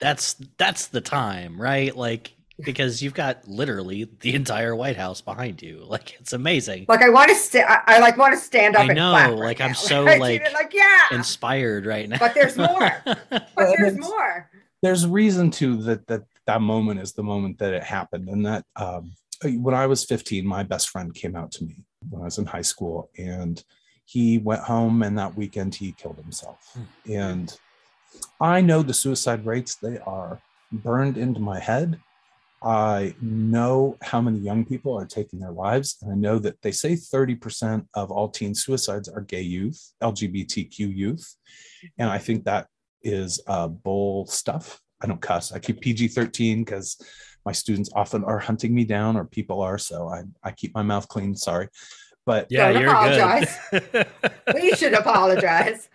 that's 0.00 0.36
that's 0.58 0.88
the 0.88 1.00
time, 1.00 1.60
right? 1.60 1.94
Like 1.94 2.32
because 2.64 3.02
you've 3.02 3.14
got 3.14 3.46
literally 3.46 4.08
the 4.20 4.34
entire 4.34 4.74
White 4.74 4.96
House 4.96 5.20
behind 5.20 5.62
you. 5.62 5.84
Like 5.96 6.16
it's 6.20 6.32
amazing. 6.32 6.84
Like 6.88 7.00
I 7.00 7.08
want 7.08 7.30
to 7.30 7.34
st- 7.34 7.64
I, 7.64 7.80
I, 7.86 7.98
like 8.00 8.18
want 8.18 8.34
to 8.34 8.40
stand 8.40 8.76
up. 8.76 8.82
I 8.82 8.92
know. 8.92 9.12
Right 9.12 9.30
like 9.32 9.58
now. 9.60 9.66
I'm 9.66 9.74
so 9.74 10.02
like, 10.02 10.20
like 10.20 10.74
yeah, 10.74 11.02
inspired 11.10 11.86
right 11.86 12.08
now. 12.08 12.18
But 12.18 12.34
there's 12.34 12.56
more. 12.58 12.92
but 13.04 13.48
there's 13.56 13.96
more. 13.96 14.50
There's 14.82 15.06
reason 15.06 15.50
to 15.52 15.76
that 15.84 16.06
that 16.08 16.24
that 16.46 16.60
moment 16.60 17.00
is 17.00 17.12
the 17.12 17.22
moment 17.22 17.58
that 17.58 17.72
it 17.72 17.82
happened, 17.82 18.28
and 18.28 18.44
that 18.44 18.64
um, 18.74 19.12
when 19.42 19.74
I 19.74 19.86
was 19.86 20.04
15, 20.04 20.46
my 20.46 20.64
best 20.64 20.90
friend 20.90 21.14
came 21.14 21.34
out 21.34 21.50
to 21.52 21.64
me 21.64 21.76
when 22.10 22.20
I 22.20 22.26
was 22.26 22.38
in 22.38 22.46
high 22.46 22.62
school, 22.62 23.08
and 23.16 23.62
he 24.04 24.38
went 24.38 24.62
home, 24.62 25.02
and 25.02 25.16
that 25.18 25.34
weekend 25.34 25.74
he 25.74 25.92
killed 25.92 26.18
himself. 26.18 26.76
Mm-hmm. 26.76 27.12
And 27.12 27.58
I 28.40 28.60
know 28.60 28.82
the 28.82 28.92
suicide 28.92 29.46
rates; 29.46 29.76
they 29.76 29.98
are 29.98 30.40
burned 30.72 31.16
into 31.16 31.40
my 31.40 31.58
head 31.58 31.98
I 32.66 33.14
know 33.20 33.96
how 34.02 34.20
many 34.20 34.40
young 34.40 34.64
people 34.64 34.98
are 34.98 35.06
taking 35.06 35.38
their 35.38 35.52
lives. 35.52 35.98
And 36.02 36.10
I 36.10 36.16
know 36.16 36.40
that 36.40 36.60
they 36.62 36.72
say 36.72 36.94
30% 36.94 37.86
of 37.94 38.10
all 38.10 38.28
teen 38.28 38.56
suicides 38.56 39.08
are 39.08 39.20
gay 39.20 39.42
youth, 39.42 39.92
LGBTQ 40.02 40.78
youth. 40.78 41.36
And 41.96 42.10
I 42.10 42.18
think 42.18 42.42
that 42.44 42.66
is 43.04 43.40
uh, 43.46 43.68
bull 43.68 44.26
stuff. 44.26 44.80
I 45.00 45.06
don't 45.06 45.22
cuss. 45.22 45.52
I 45.52 45.60
keep 45.60 45.80
PG 45.80 46.08
13 46.08 46.64
because 46.64 47.00
my 47.44 47.52
students 47.52 47.90
often 47.94 48.24
are 48.24 48.40
hunting 48.40 48.74
me 48.74 48.84
down 48.84 49.16
or 49.16 49.26
people 49.26 49.62
are. 49.62 49.78
So 49.78 50.08
I, 50.08 50.24
I 50.42 50.50
keep 50.50 50.74
my 50.74 50.82
mouth 50.82 51.06
clean. 51.06 51.36
Sorry. 51.36 51.68
But 52.24 52.48
yeah, 52.50 52.70
you're 52.70 52.90
apologize. 52.90 53.56
good. 53.70 54.08
we 54.54 54.72
should 54.72 54.94
apologize. 54.94 55.88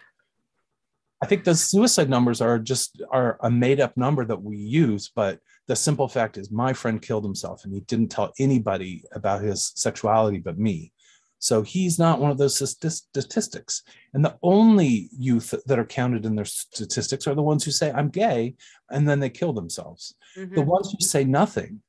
I 1.22 1.28
think 1.28 1.44
the 1.44 1.54
suicide 1.54 2.10
numbers 2.10 2.42
are 2.42 2.58
just 2.58 3.02
are 3.12 3.38
a 3.42 3.52
made 3.52 3.80
up 3.80 3.96
number 3.96 4.26
that 4.26 4.42
we 4.42 4.58
use, 4.58 5.12
but 5.16 5.40
the 5.68 5.76
simple 5.76 6.08
fact 6.08 6.38
is 6.38 6.52
my 6.52 6.74
friend 6.74 7.02
killed 7.02 7.24
himself 7.24 7.64
and 7.64 7.74
he 7.74 7.82
didn't 7.82 8.10
tell 8.10 8.34
anybody 8.40 9.04
about 9.14 9.42
his 9.42 9.72
sexuality 9.76 10.40
but 10.40 10.58
me. 10.58 10.92
So 11.38 11.64
he's 11.64 11.98
not 11.98 12.20
one 12.20 12.30
of 12.30 12.38
those 12.38 12.56
statistics. 12.56 13.82
And 14.14 14.24
the 14.24 14.38
only 14.44 15.10
youth 15.12 15.56
that 15.66 15.80
are 15.80 15.86
counted 15.86 16.26
in 16.26 16.36
their 16.36 16.46
statistics 16.46 17.26
are 17.26 17.34
the 17.34 17.42
ones 17.42 17.64
who 17.64 17.72
say, 17.72 17.92
I'm 17.92 18.10
gay, 18.10 18.56
and 18.92 19.10
then 19.10 19.20
they 19.20 19.30
kill 19.30 19.52
themselves. 19.52 20.14
Mm-hmm. 20.38 20.54
The 20.54 20.62
ones 20.62 20.92
who 20.92 21.04
say 21.04 21.24
nothing, 21.24 21.82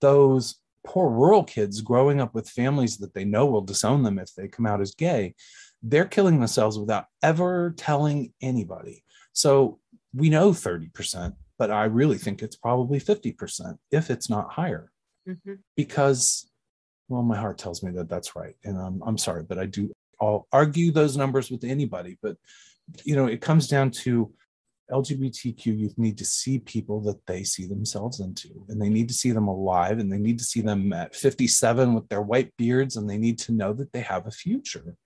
those 0.00 0.56
poor 0.86 1.10
rural 1.10 1.44
kids 1.44 1.82
growing 1.82 2.20
up 2.20 2.34
with 2.34 2.48
families 2.48 2.96
that 2.98 3.12
they 3.12 3.24
know 3.24 3.44
will 3.44 3.60
disown 3.60 4.02
them 4.02 4.18
if 4.18 4.34
they 4.34 4.48
come 4.48 4.66
out 4.66 4.80
as 4.80 4.94
gay, 4.94 5.34
they're 5.84 6.06
killing 6.06 6.38
themselves 6.38 6.78
without 6.78 7.06
ever 7.22 7.74
telling 7.76 8.32
anybody. 8.40 9.04
So 9.32 9.78
we 10.14 10.30
know 10.30 10.50
30%, 10.50 11.34
but 11.58 11.70
I 11.70 11.84
really 11.84 12.18
think 12.18 12.42
it's 12.42 12.56
probably 12.56 12.98
50% 12.98 13.76
if 13.92 14.10
it's 14.10 14.30
not 14.30 14.52
higher. 14.52 14.90
Mm-hmm. 15.28 15.54
Because 15.76 16.50
well, 17.08 17.22
my 17.22 17.36
heart 17.36 17.58
tells 17.58 17.82
me 17.82 17.90
that 17.92 18.08
that's 18.08 18.34
right. 18.34 18.56
And 18.64 18.78
I'm, 18.78 19.02
I'm 19.04 19.18
sorry, 19.18 19.42
but 19.42 19.58
I 19.58 19.66
do, 19.66 19.92
I'll 20.20 20.46
argue 20.52 20.90
those 20.90 21.16
numbers 21.16 21.50
with 21.50 21.64
anybody. 21.64 22.18
But, 22.22 22.36
you 23.04 23.14
know, 23.14 23.26
it 23.26 23.40
comes 23.40 23.68
down 23.68 23.90
to 24.02 24.32
LGBTQ 24.90 25.66
youth 25.66 25.98
need 25.98 26.18
to 26.18 26.24
see 26.24 26.58
people 26.58 27.00
that 27.02 27.24
they 27.26 27.42
see 27.42 27.66
themselves 27.66 28.20
into, 28.20 28.64
and 28.68 28.80
they 28.80 28.88
need 28.88 29.08
to 29.08 29.14
see 29.14 29.32
them 29.32 29.48
alive, 29.48 29.98
and 29.98 30.12
they 30.12 30.18
need 30.18 30.38
to 30.38 30.44
see 30.44 30.60
them 30.60 30.92
at 30.92 31.14
57 31.14 31.94
with 31.94 32.08
their 32.08 32.20
white 32.20 32.54
beards, 32.56 32.96
and 32.96 33.08
they 33.08 33.18
need 33.18 33.38
to 33.40 33.52
know 33.52 33.72
that 33.72 33.92
they 33.92 34.00
have 34.00 34.26
a 34.26 34.30
future. 34.30 34.96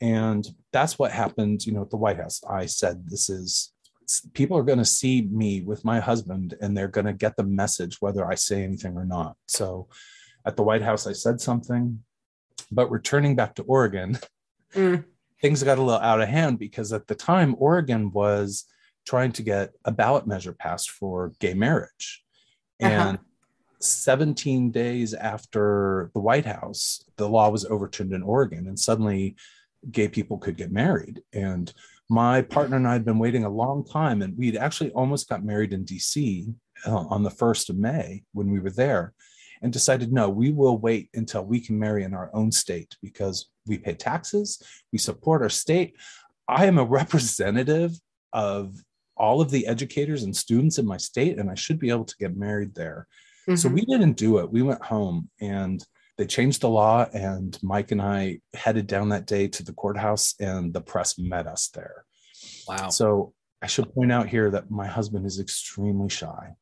And 0.00 0.46
that's 0.72 0.98
what 0.98 1.12
happened, 1.12 1.66
you 1.66 1.72
know, 1.72 1.82
at 1.82 1.90
the 1.90 1.96
White 1.96 2.18
House. 2.18 2.42
I 2.48 2.66
said, 2.66 3.08
this 3.08 3.28
is 3.28 3.72
people 4.34 4.56
are 4.58 4.62
going 4.62 4.78
to 4.78 4.84
see 4.84 5.22
me 5.22 5.62
with 5.62 5.84
my 5.84 6.00
husband 6.00 6.54
and 6.60 6.76
they're 6.76 6.88
going 6.88 7.06
to 7.06 7.12
get 7.12 7.36
the 7.36 7.44
message 7.44 8.00
whether 8.00 8.26
I 8.26 8.34
say 8.34 8.62
anything 8.62 8.96
or 8.96 9.04
not. 9.04 9.36
So 9.46 9.88
at 10.44 10.56
the 10.56 10.62
White 10.62 10.82
House, 10.82 11.06
I 11.06 11.12
said 11.12 11.40
something, 11.40 12.02
but 12.70 12.90
returning 12.90 13.36
back 13.36 13.54
to 13.54 13.62
Oregon, 13.62 14.18
mm. 14.74 15.04
things 15.40 15.62
got 15.62 15.78
a 15.78 15.82
little 15.82 16.00
out 16.00 16.20
of 16.20 16.28
hand 16.28 16.58
because 16.58 16.92
at 16.92 17.06
the 17.06 17.14
time, 17.14 17.54
Oregon 17.58 18.10
was 18.12 18.64
trying 19.06 19.32
to 19.32 19.42
get 19.42 19.70
a 19.84 19.92
ballot 19.92 20.26
measure 20.26 20.52
passed 20.52 20.90
for 20.90 21.32
gay 21.38 21.54
marriage. 21.54 22.24
Uh-huh. 22.82 22.92
And 22.92 23.18
17 23.80 24.70
days 24.70 25.14
after 25.14 26.10
the 26.14 26.20
White 26.20 26.46
House, 26.46 27.04
the 27.16 27.28
law 27.28 27.50
was 27.50 27.64
overturned 27.64 28.12
in 28.12 28.22
Oregon, 28.22 28.68
and 28.68 28.78
suddenly 28.78 29.36
gay 29.90 30.08
people 30.08 30.38
could 30.38 30.56
get 30.56 30.72
married. 30.72 31.22
And 31.32 31.72
my 32.08 32.42
partner 32.42 32.76
and 32.76 32.86
I 32.86 32.92
had 32.92 33.04
been 33.04 33.18
waiting 33.18 33.44
a 33.44 33.50
long 33.50 33.84
time, 33.84 34.22
and 34.22 34.36
we'd 34.36 34.56
actually 34.56 34.90
almost 34.90 35.28
got 35.28 35.44
married 35.44 35.72
in 35.72 35.84
DC 35.84 36.52
uh, 36.86 36.96
on 36.96 37.22
the 37.22 37.30
1st 37.30 37.70
of 37.70 37.76
May 37.76 38.24
when 38.32 38.50
we 38.50 38.60
were 38.60 38.70
there 38.70 39.14
and 39.62 39.72
decided 39.72 40.12
no, 40.12 40.28
we 40.28 40.50
will 40.50 40.76
wait 40.76 41.08
until 41.14 41.44
we 41.44 41.60
can 41.60 41.78
marry 41.78 42.02
in 42.02 42.14
our 42.14 42.30
own 42.34 42.50
state 42.50 42.96
because 43.00 43.48
we 43.66 43.78
pay 43.78 43.94
taxes, 43.94 44.62
we 44.92 44.98
support 44.98 45.40
our 45.40 45.48
state. 45.48 45.96
I 46.48 46.66
am 46.66 46.78
a 46.78 46.84
representative 47.00 47.92
of 48.32 48.74
all 49.16 49.40
of 49.40 49.50
the 49.50 49.66
educators 49.66 50.24
and 50.24 50.36
students 50.36 50.78
in 50.78 50.86
my 50.86 50.96
state, 50.96 51.38
and 51.38 51.48
I 51.48 51.54
should 51.54 51.78
be 51.78 51.90
able 51.90 52.04
to 52.06 52.16
get 52.16 52.36
married 52.36 52.74
there. 52.74 53.06
Mm-hmm. 53.48 53.56
So 53.56 53.68
we 53.68 53.84
didn't 53.84 54.14
do 54.14 54.38
it. 54.38 54.50
We 54.50 54.62
went 54.62 54.82
home 54.82 55.28
and 55.40 55.84
they 56.22 56.26
changed 56.26 56.60
the 56.60 56.68
law, 56.68 57.06
and 57.12 57.58
Mike 57.62 57.90
and 57.90 58.00
I 58.00 58.38
headed 58.54 58.86
down 58.86 59.08
that 59.08 59.26
day 59.26 59.48
to 59.48 59.64
the 59.64 59.72
courthouse, 59.72 60.34
and 60.38 60.72
the 60.72 60.80
press 60.80 61.18
met 61.18 61.48
us 61.48 61.68
there. 61.68 62.04
Wow. 62.68 62.90
So 62.90 63.34
I 63.60 63.66
should 63.66 63.92
point 63.92 64.12
out 64.12 64.28
here 64.28 64.50
that 64.50 64.70
my 64.70 64.86
husband 64.86 65.26
is 65.26 65.40
extremely 65.40 66.08
shy 66.08 66.54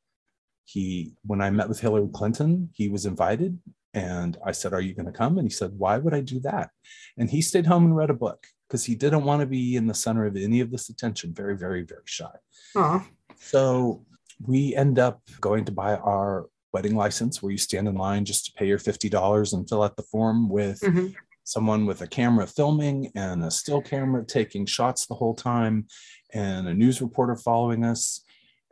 he 0.73 1.13
when 1.25 1.41
i 1.41 1.51
met 1.51 1.69
with 1.69 1.81
hillary 1.81 2.09
clinton 2.13 2.69
he 2.73 2.89
was 2.89 3.07
invited 3.07 3.59
and 3.95 4.39
i 4.45 4.53
said 4.53 4.73
are 4.73 4.81
you 4.81 4.95
going 4.95 5.07
to 5.07 5.13
come 5.13 5.37
and 5.37 5.47
he 5.47 5.53
said 5.53 5.73
why 5.77 5.99
would 5.99 6.15
i 6.15 6.21
do 6.21 6.39
that 6.41 6.71
and 7.19 7.31
he 7.31 7.43
stayed 7.43 7.67
home 7.67 7.85
and 7.85 7.97
read 7.97 8.11
a 8.11 8.15
book 8.15 8.47
because 8.69 8.85
he 8.85 8.95
didn't 8.95 9.25
want 9.25 9.41
to 9.41 9.47
be 9.47 9.75
in 9.75 9.87
the 9.87 9.95
center 9.95 10.27
of 10.27 10.37
any 10.37 10.61
of 10.61 10.71
this 10.71 10.89
attention 10.89 11.35
very 11.35 11.57
very 11.57 11.83
very 11.83 12.03
shy 12.05 12.31
Aww. 12.77 13.05
so 13.37 14.05
we 14.47 14.75
end 14.75 14.99
up 14.99 15.21
going 15.41 15.65
to 15.65 15.73
buy 15.73 15.97
our 15.97 16.47
wedding 16.73 16.95
license 16.95 17.43
where 17.43 17.53
you 17.53 17.59
stand 17.59 17.89
in 17.89 17.95
line 17.95 18.25
just 18.25 18.47
to 18.47 18.53
pay 18.53 18.67
your 18.67 18.79
$50 18.79 19.53
and 19.53 19.69
fill 19.69 19.83
out 19.83 19.97
the 19.97 20.03
form 20.05 20.49
with 20.49 20.81
mm-hmm. 20.81 21.09
someone 21.45 21.87
with 21.87 22.03
a 22.03 22.07
camera 22.07 22.47
filming 22.47 23.11
and 23.15 23.43
a 23.43 23.51
still 23.51 23.81
camera 23.81 24.25
taking 24.25 24.67
shots 24.67 25.07
the 25.07 25.15
whole 25.15 25.35
time 25.35 25.87
and 26.33 26.69
a 26.69 26.75
news 26.75 27.01
reporter 27.03 27.37
following 27.37 27.85
us. 27.85 28.25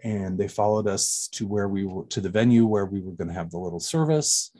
And 0.04 0.38
they 0.38 0.46
followed 0.46 0.86
us 0.86 1.28
to 1.32 1.46
where 1.46 1.68
we 1.68 1.84
were 1.84 2.04
to 2.06 2.20
the 2.20 2.28
venue 2.28 2.66
where 2.66 2.86
we 2.86 3.00
were 3.00 3.12
going 3.12 3.28
to 3.28 3.34
have 3.34 3.50
the 3.50 3.58
little 3.58 3.80
service. 3.80 4.52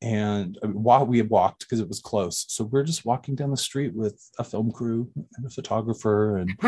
And 0.00 0.56
while 0.62 1.04
we 1.04 1.18
had 1.18 1.28
walked 1.28 1.60
because 1.60 1.80
it 1.80 1.88
was 1.88 2.00
close. 2.00 2.46
So 2.48 2.64
we're 2.64 2.84
just 2.84 3.04
walking 3.04 3.34
down 3.34 3.50
the 3.50 3.56
street 3.56 3.94
with 3.94 4.30
a 4.38 4.44
film 4.44 4.70
crew 4.70 5.10
and 5.36 5.44
a 5.44 5.50
photographer 5.50 6.38
and 6.38 6.58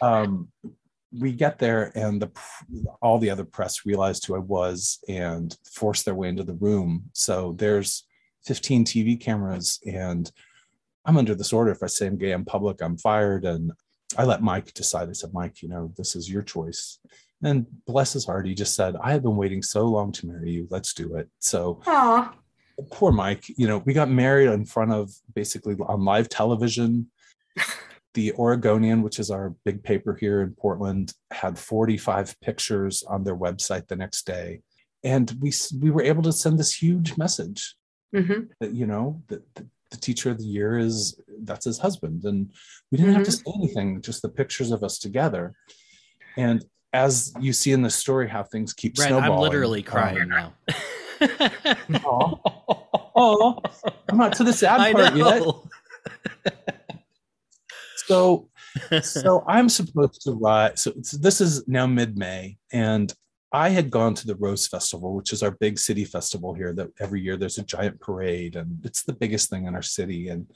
um, 0.00 0.48
we 1.18 1.32
get 1.32 1.58
there 1.58 1.92
and 1.94 2.22
the 2.22 2.30
all 3.02 3.18
the 3.18 3.30
other 3.30 3.44
press 3.44 3.84
realized 3.84 4.26
who 4.26 4.34
i 4.34 4.38
was 4.38 5.02
and 5.08 5.56
forced 5.64 6.04
their 6.04 6.14
way 6.14 6.28
into 6.28 6.44
the 6.44 6.54
room 6.54 7.02
so 7.12 7.54
there's 7.58 8.04
15 8.44 8.84
tv 8.84 9.20
cameras 9.20 9.80
and 9.86 10.30
i'm 11.04 11.16
under 11.16 11.34
this 11.34 11.52
order 11.52 11.72
if 11.72 11.82
i 11.82 11.86
say 11.86 12.06
i'm 12.06 12.16
gay 12.16 12.32
in 12.32 12.44
public 12.44 12.80
i'm 12.80 12.96
fired 12.96 13.44
and 13.44 13.72
i 14.16 14.24
let 14.24 14.42
mike 14.42 14.72
decide 14.74 15.08
i 15.08 15.12
said 15.12 15.32
mike 15.32 15.62
you 15.62 15.68
know 15.68 15.92
this 15.96 16.14
is 16.14 16.30
your 16.30 16.42
choice 16.42 16.98
and 17.42 17.66
bless 17.86 18.12
his 18.12 18.26
heart, 18.26 18.46
he 18.46 18.54
just 18.54 18.74
said, 18.74 18.96
I 19.02 19.12
have 19.12 19.22
been 19.22 19.36
waiting 19.36 19.62
so 19.62 19.86
long 19.86 20.12
to 20.12 20.26
marry 20.26 20.50
you. 20.50 20.66
Let's 20.70 20.92
do 20.92 21.16
it. 21.16 21.28
So 21.38 21.80
Aww. 21.86 22.32
poor 22.90 23.12
Mike, 23.12 23.44
you 23.48 23.66
know, 23.66 23.78
we 23.78 23.92
got 23.94 24.10
married 24.10 24.50
in 24.50 24.66
front 24.66 24.92
of 24.92 25.10
basically 25.34 25.76
on 25.80 26.04
live 26.04 26.28
television. 26.28 27.10
the 28.14 28.32
Oregonian, 28.32 29.02
which 29.02 29.18
is 29.18 29.30
our 29.30 29.54
big 29.64 29.82
paper 29.82 30.16
here 30.18 30.42
in 30.42 30.54
Portland, 30.54 31.12
had 31.30 31.58
45 31.58 32.40
pictures 32.40 33.04
on 33.04 33.24
their 33.24 33.36
website 33.36 33.86
the 33.88 33.96
next 33.96 34.26
day. 34.26 34.60
And 35.04 35.32
we 35.40 35.52
we 35.80 35.90
were 35.90 36.02
able 36.02 36.22
to 36.24 36.32
send 36.32 36.58
this 36.58 36.74
huge 36.74 37.16
message 37.16 37.74
mm-hmm. 38.14 38.44
that, 38.60 38.74
you 38.74 38.86
know, 38.86 39.22
that, 39.28 39.42
the 39.90 39.96
teacher 39.96 40.30
of 40.30 40.38
the 40.38 40.44
year 40.44 40.78
is 40.78 41.20
that's 41.42 41.64
his 41.64 41.78
husband. 41.78 42.24
And 42.24 42.52
we 42.92 42.98
didn't 42.98 43.10
mm-hmm. 43.10 43.18
have 43.18 43.26
to 43.26 43.32
mm-hmm. 43.32 43.50
say 43.50 43.56
anything, 43.56 44.02
just 44.02 44.22
the 44.22 44.28
pictures 44.28 44.70
of 44.70 44.84
us 44.84 44.98
together. 44.98 45.52
And 46.36 46.64
as 46.92 47.32
you 47.40 47.52
see 47.52 47.72
in 47.72 47.82
the 47.82 47.90
story 47.90 48.28
how 48.28 48.42
things 48.42 48.72
keep 48.72 48.94
Brent, 48.94 49.08
snowballing. 49.08 49.32
I'm 49.32 49.40
literally 49.40 49.82
crying 49.82 50.22
um, 50.22 50.28
now. 50.28 50.52
oh, 52.04 52.40
oh, 53.16 53.58
I'm 54.08 54.16
not 54.16 54.34
to 54.36 54.44
the 54.44 54.52
sad 54.52 54.92
part 54.94 55.16
yet. 55.16 55.42
So, 58.10 58.48
so 59.02 59.44
I'm 59.46 59.68
supposed 59.68 60.22
to 60.22 60.32
ride. 60.32 60.78
So 60.78 60.92
this 60.96 61.40
is 61.40 61.66
now 61.68 61.86
mid-May, 61.86 62.56
and 62.72 63.12
I 63.52 63.68
had 63.68 63.90
gone 63.90 64.14
to 64.14 64.26
the 64.26 64.36
Rose 64.36 64.66
Festival, 64.66 65.14
which 65.14 65.32
is 65.32 65.42
our 65.42 65.52
big 65.52 65.78
city 65.78 66.04
festival 66.04 66.54
here. 66.54 66.72
That 66.72 66.90
every 67.00 67.20
year 67.20 67.36
there's 67.36 67.58
a 67.58 67.64
giant 67.64 68.00
parade, 68.00 68.56
and 68.56 68.84
it's 68.84 69.02
the 69.02 69.12
biggest 69.12 69.50
thing 69.50 69.66
in 69.66 69.74
our 69.74 69.82
city. 69.82 70.28
And 70.28 70.46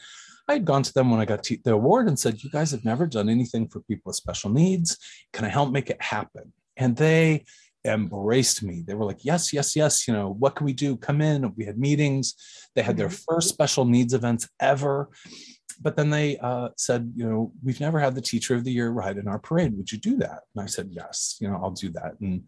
I 0.49 0.55
had 0.55 0.65
gone 0.65 0.83
to 0.83 0.93
them 0.93 1.11
when 1.11 1.21
I 1.21 1.25
got 1.25 1.45
the 1.45 1.73
award 1.73 2.09
and 2.09 2.19
said, 2.19 2.43
You 2.43 2.51
guys 2.51 2.71
have 2.73 2.85
never 2.85 3.07
done 3.07 3.29
anything 3.29 3.69
for 3.69 3.81
people 3.81 4.11
with 4.11 4.17
special 4.17 4.51
needs. 4.51 4.99
Can 5.33 5.45
I 5.45 5.49
help 5.49 5.73
make 5.73 5.91
it 5.91 6.03
happen? 6.03 6.53
And 6.77 6.97
they 6.97 7.45
embraced 7.85 8.63
me. 8.63 8.83
They 8.87 8.95
were 8.95 9.05
like, 9.05 9.25
Yes, 9.25 9.53
yes, 9.53 9.75
yes. 9.75 10.07
You 10.07 10.15
know, 10.15 10.31
what 10.31 10.55
can 10.55 10.67
we 10.67 10.73
do? 10.73 10.97
Come 10.97 11.21
in. 11.21 11.53
We 11.57 11.65
had 11.65 11.79
meetings. 11.79 12.35
They 12.75 12.83
had 12.83 12.97
their 12.97 13.09
mm-hmm. 13.09 13.35
first 13.35 13.49
special 13.49 13.85
needs 13.85 14.13
events 14.13 14.49
ever. 14.61 15.09
But 15.81 15.97
then 15.97 16.11
they 16.11 16.39
uh, 16.39 16.70
said, 16.77 17.12
You 17.14 17.29
know, 17.29 17.53
we've 17.62 17.81
never 17.81 17.99
had 17.99 18.14
the 18.14 18.20
teacher 18.20 18.55
of 18.55 18.64
the 18.64 18.72
year 18.72 18.91
ride 18.91 19.18
in 19.18 19.29
our 19.29 19.39
parade. 19.39 19.77
Would 19.77 19.93
you 19.93 19.99
do 19.99 20.16
that? 20.18 20.43
And 20.55 20.62
I 20.62 20.66
said, 20.66 20.89
Yes, 20.91 21.37
you 21.41 21.49
know, 21.49 21.61
I'll 21.62 21.70
do 21.70 21.91
that. 21.91 22.14
And 22.20 22.45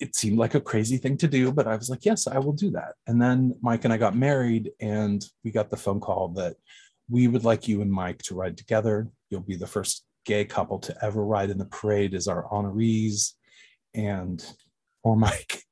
it 0.00 0.16
seemed 0.16 0.38
like 0.38 0.54
a 0.54 0.60
crazy 0.60 0.96
thing 0.96 1.16
to 1.18 1.28
do, 1.28 1.52
but 1.52 1.66
I 1.66 1.76
was 1.76 1.90
like, 1.90 2.06
yes, 2.06 2.26
I 2.26 2.38
will 2.38 2.54
do 2.54 2.70
that. 2.70 2.94
And 3.06 3.20
then 3.20 3.54
Mike 3.60 3.84
and 3.84 3.92
I 3.92 3.98
got 3.98 4.16
married, 4.16 4.72
and 4.80 5.22
we 5.44 5.50
got 5.50 5.70
the 5.70 5.76
phone 5.76 6.00
call 6.00 6.28
that 6.36 6.56
we 7.10 7.28
would 7.28 7.44
like 7.44 7.68
you 7.68 7.82
and 7.82 7.92
Mike 7.92 8.22
to 8.22 8.34
ride 8.34 8.56
together. 8.56 9.08
You'll 9.28 9.40
be 9.40 9.56
the 9.56 9.66
first 9.66 10.04
gay 10.24 10.44
couple 10.44 10.78
to 10.78 11.04
ever 11.04 11.24
ride 11.24 11.50
in 11.50 11.58
the 11.58 11.66
parade 11.66 12.14
as 12.14 12.28
our 12.28 12.48
honorees. 12.48 13.34
And 13.94 14.42
or 15.02 15.16
Mike, 15.16 15.62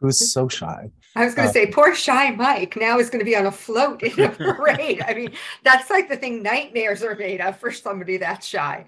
who's 0.00 0.32
so 0.32 0.48
shy. 0.48 0.90
I 1.16 1.24
was 1.24 1.34
going 1.34 1.46
to 1.46 1.50
uh, 1.50 1.52
say, 1.52 1.66
poor 1.66 1.94
shy 1.94 2.30
Mike 2.30 2.76
now 2.76 2.98
is 2.98 3.10
going 3.10 3.20
to 3.20 3.24
be 3.24 3.36
on 3.36 3.46
a 3.46 3.52
float 3.52 4.02
in 4.02 4.20
a 4.20 4.28
parade. 4.30 5.02
I 5.06 5.14
mean, 5.14 5.32
that's 5.64 5.90
like 5.90 6.08
the 6.08 6.16
thing 6.16 6.42
nightmares 6.42 7.02
are 7.02 7.16
made 7.16 7.40
of 7.40 7.58
for 7.58 7.72
somebody 7.72 8.16
that 8.18 8.44
shy. 8.44 8.84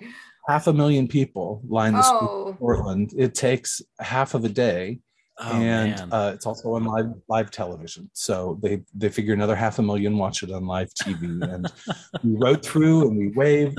Half 0.47 0.67
a 0.67 0.73
million 0.73 1.09
people 1.09 1.63
line 1.69 1.95
the 1.95 2.03
oh. 2.05 2.57
Portland. 2.59 3.13
It 3.17 3.35
takes 3.35 3.83
half 3.99 4.35
of 4.35 4.45
a 4.45 4.49
day 4.49 5.01
Oh, 5.43 5.53
and 5.53 6.13
uh, 6.13 6.33
it's 6.35 6.45
also 6.45 6.75
on 6.75 6.85
live 6.85 7.15
live 7.29 7.51
television. 7.51 8.11
So 8.13 8.59
they 8.63 8.83
they 8.95 9.09
figure 9.09 9.33
another 9.33 9.57
half 9.57 9.79
a 9.79 9.83
million 9.83 10.19
watch 10.19 10.43
it 10.43 10.53
on 10.53 10.67
live 10.67 10.93
TV. 10.93 11.43
And 11.43 11.73
we 12.23 12.37
rode 12.39 12.63
through 12.63 13.09
and 13.09 13.17
we 13.17 13.29
waved. 13.29 13.79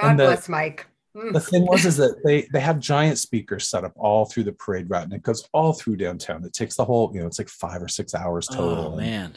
God 0.00 0.16
the, 0.16 0.24
bless 0.24 0.48
Mike. 0.48 0.86
The 1.14 1.40
thing 1.40 1.64
was 1.66 1.84
is 1.84 1.96
that 1.98 2.22
they 2.24 2.48
they 2.52 2.60
have 2.60 2.80
giant 2.80 3.18
speakers 3.18 3.68
set 3.68 3.84
up 3.84 3.92
all 3.96 4.24
through 4.24 4.44
the 4.44 4.52
parade 4.52 4.90
route, 4.90 5.04
and 5.04 5.12
it 5.12 5.22
goes 5.22 5.48
all 5.52 5.72
through 5.72 5.96
downtown. 5.96 6.44
It 6.44 6.52
takes 6.52 6.74
the 6.74 6.84
whole 6.84 7.12
you 7.14 7.20
know 7.20 7.26
it's 7.26 7.38
like 7.38 7.48
five 7.48 7.80
or 7.82 7.88
six 7.88 8.14
hours 8.14 8.48
oh, 8.50 8.54
total. 8.56 8.92
Oh 8.94 8.96
man. 8.96 9.34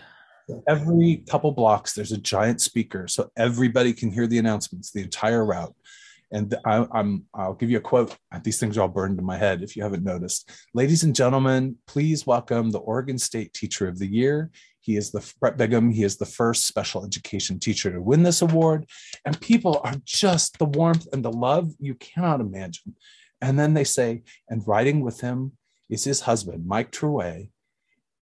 every 0.67 1.23
couple 1.29 1.51
blocks, 1.51 1.93
there's 1.93 2.11
a 2.11 2.17
giant 2.17 2.61
speaker, 2.61 3.07
so 3.07 3.29
everybody 3.37 3.93
can 3.93 4.11
hear 4.11 4.25
the 4.25 4.39
announcements 4.39 4.91
the 4.91 5.03
entire 5.03 5.45
route. 5.45 5.75
And 6.31 6.55
I, 6.65 6.85
am 6.93 7.25
I'll 7.33 7.53
give 7.53 7.69
you 7.69 7.77
a 7.77 7.81
quote. 7.81 8.17
Uh, 8.31 8.39
these 8.43 8.59
things 8.59 8.77
are 8.77 8.81
all 8.81 8.87
burned 8.87 9.19
in 9.19 9.25
my 9.25 9.37
head 9.37 9.61
if 9.61 9.77
you 9.77 9.83
haven't 9.83 10.03
noticed. 10.03 10.49
Ladies 10.73 11.03
and 11.03 11.15
gentlemen, 11.15 11.77
please 11.85 12.25
welcome 12.25 12.71
the 12.71 12.79
Oregon 12.79 13.17
State 13.17 13.53
Teacher 13.53 13.87
of 13.87 13.99
the 13.99 14.07
Year. 14.07 14.49
He 14.87 14.95
is 14.95 15.11
the 15.11 15.33
Brett 15.41 15.57
Bigham. 15.57 15.91
He 15.91 16.03
is 16.03 16.15
the 16.15 16.25
first 16.25 16.65
special 16.65 17.03
education 17.03 17.59
teacher 17.59 17.91
to 17.91 18.01
win 18.01 18.23
this 18.23 18.41
award. 18.41 18.85
And 19.25 19.39
people 19.41 19.81
are 19.83 19.95
just 20.05 20.57
the 20.59 20.65
warmth 20.65 21.05
and 21.11 21.25
the 21.25 21.31
love 21.31 21.73
you 21.77 21.93
cannot 21.95 22.39
imagine. 22.39 22.95
And 23.41 23.59
then 23.59 23.73
they 23.73 23.83
say, 23.83 24.23
and 24.47 24.65
riding 24.65 25.01
with 25.01 25.19
him 25.19 25.51
is 25.89 26.05
his 26.05 26.21
husband, 26.21 26.65
Mike 26.65 26.93
Truay, 26.93 27.49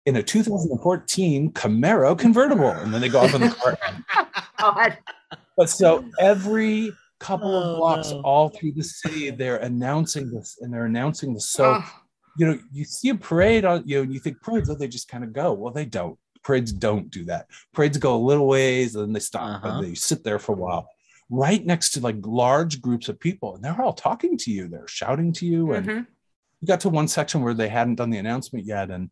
in 0.06 0.16
a 0.16 0.22
2014 0.22 1.52
Camaro 1.52 2.18
convertible. 2.18 2.70
And 2.70 2.94
then 2.94 3.02
they 3.02 3.10
go 3.10 3.20
off 3.20 3.34
in 3.34 3.42
the 3.42 3.50
car. 3.50 3.78
Oh, 4.60 4.72
God. 4.72 4.96
But 5.58 5.68
so 5.68 6.06
every 6.18 6.90
couple 7.20 7.54
of 7.54 7.74
oh, 7.74 7.76
blocks 7.76 8.10
no. 8.12 8.22
all 8.22 8.48
through 8.48 8.72
the 8.72 8.84
city, 8.84 9.28
they're 9.28 9.58
announcing 9.58 10.30
this 10.30 10.56
and 10.62 10.72
they're 10.72 10.86
announcing 10.86 11.34
this. 11.34 11.50
So, 11.50 11.82
oh. 11.82 12.02
you 12.38 12.46
know, 12.46 12.58
you 12.72 12.86
see 12.86 13.10
a 13.10 13.14
parade 13.14 13.66
on, 13.66 13.82
you 13.84 13.96
know, 13.96 14.02
and 14.04 14.14
you 14.14 14.20
think 14.20 14.40
parades, 14.40 14.70
oh, 14.70 14.74
they 14.74 14.88
just 14.88 15.08
kind 15.08 15.22
of 15.22 15.34
go. 15.34 15.52
Well, 15.52 15.70
they 15.70 15.84
don't. 15.84 16.18
Parades 16.44 16.72
don't 16.72 17.10
do 17.10 17.24
that. 17.24 17.46
Parades 17.72 17.98
go 17.98 18.14
a 18.14 18.18
little 18.18 18.46
ways 18.46 18.94
and 18.94 19.06
then 19.06 19.12
they 19.12 19.20
stop 19.20 19.64
uh-huh. 19.64 19.68
and 19.68 19.84
they 19.84 19.94
sit 19.94 20.22
there 20.22 20.38
for 20.38 20.52
a 20.52 20.58
while 20.58 20.88
right 21.30 21.64
next 21.64 21.90
to 21.90 22.00
like 22.00 22.16
large 22.22 22.80
groups 22.80 23.08
of 23.08 23.18
people 23.18 23.54
and 23.54 23.64
they're 23.64 23.80
all 23.80 23.92
talking 23.92 24.36
to 24.36 24.50
you 24.50 24.68
they're 24.68 24.86
shouting 24.86 25.32
to 25.32 25.46
you 25.46 25.72
and 25.72 25.86
mm-hmm. 25.86 26.02
you 26.60 26.66
got 26.66 26.80
to 26.80 26.88
one 26.88 27.08
section 27.08 27.42
where 27.42 27.54
they 27.54 27.68
hadn't 27.68 27.94
done 27.94 28.10
the 28.10 28.18
announcement 28.18 28.66
yet 28.66 28.90
and 28.90 29.10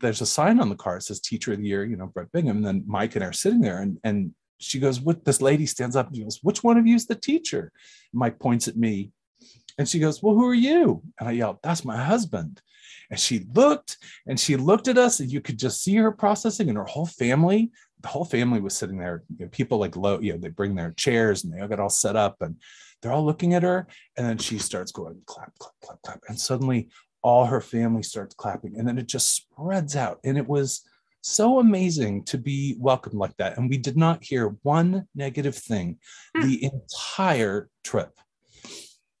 there's 0.00 0.20
a 0.20 0.26
sign 0.26 0.60
on 0.60 0.68
the 0.68 0.76
car 0.76 0.96
that 0.96 1.02
says 1.02 1.20
teacher 1.20 1.52
of 1.52 1.58
the 1.58 1.66
year 1.66 1.84
you 1.84 1.96
know 1.96 2.06
brett 2.06 2.30
bigham 2.32 2.58
and 2.58 2.66
then 2.66 2.84
mike 2.86 3.14
and 3.14 3.24
I 3.24 3.28
are 3.28 3.32
sitting 3.32 3.60
there 3.60 3.80
and 3.80 3.98
and 4.04 4.32
she 4.58 4.78
goes 4.78 5.00
what 5.00 5.24
this 5.24 5.42
lady 5.42 5.66
stands 5.66 5.96
up 5.96 6.06
and 6.06 6.16
she 6.16 6.22
goes 6.22 6.38
which 6.42 6.62
one 6.62 6.78
of 6.78 6.86
you 6.86 6.94
is 6.94 7.06
the 7.06 7.14
teacher 7.14 7.72
and 8.12 8.20
mike 8.20 8.38
points 8.38 8.68
at 8.68 8.76
me 8.76 9.10
and 9.76 9.88
she 9.88 9.98
goes 9.98 10.22
well 10.22 10.34
who 10.34 10.46
are 10.46 10.54
you 10.54 11.02
and 11.18 11.28
i 11.28 11.32
yell 11.32 11.58
that's 11.62 11.84
my 11.84 11.96
husband 11.96 12.62
and 13.10 13.18
she 13.18 13.46
looked 13.54 13.98
and 14.26 14.38
she 14.38 14.56
looked 14.56 14.88
at 14.88 14.98
us 14.98 15.20
and 15.20 15.30
you 15.30 15.40
could 15.40 15.58
just 15.58 15.82
see 15.82 15.96
her 15.96 16.12
processing 16.12 16.68
and 16.68 16.78
her 16.78 16.84
whole 16.84 17.06
family 17.06 17.70
the 18.04 18.08
whole 18.08 18.24
family 18.26 18.60
was 18.60 18.76
sitting 18.76 18.98
there. 18.98 19.24
You 19.38 19.46
know, 19.46 19.50
people 19.50 19.78
like 19.78 19.96
low, 19.96 20.20
you 20.20 20.32
know, 20.32 20.38
they 20.38 20.50
bring 20.50 20.74
their 20.74 20.92
chairs 20.92 21.42
and 21.42 21.52
they 21.52 21.60
all 21.60 21.68
get 21.68 21.80
all 21.80 21.88
set 21.88 22.16
up 22.16 22.36
and 22.42 22.56
they're 23.00 23.12
all 23.12 23.24
looking 23.24 23.54
at 23.54 23.62
her. 23.62 23.86
And 24.16 24.26
then 24.26 24.36
she 24.36 24.58
starts 24.58 24.92
going 24.92 25.22
clap, 25.24 25.52
clap, 25.58 25.72
clap, 25.82 26.02
clap. 26.02 26.20
And 26.28 26.38
suddenly 26.38 26.90
all 27.22 27.46
her 27.46 27.62
family 27.62 28.02
starts 28.02 28.34
clapping. 28.34 28.78
And 28.78 28.86
then 28.86 28.98
it 28.98 29.08
just 29.08 29.34
spreads 29.34 29.96
out. 29.96 30.20
And 30.22 30.36
it 30.36 30.46
was 30.46 30.82
so 31.22 31.58
amazing 31.60 32.24
to 32.24 32.36
be 32.36 32.76
welcomed 32.78 33.14
like 33.14 33.34
that. 33.38 33.56
And 33.56 33.70
we 33.70 33.78
did 33.78 33.96
not 33.96 34.22
hear 34.22 34.54
one 34.62 35.08
negative 35.14 35.56
thing 35.56 35.98
hmm. 36.36 36.42
the 36.42 36.64
entire 36.64 37.70
trip. 37.82 38.12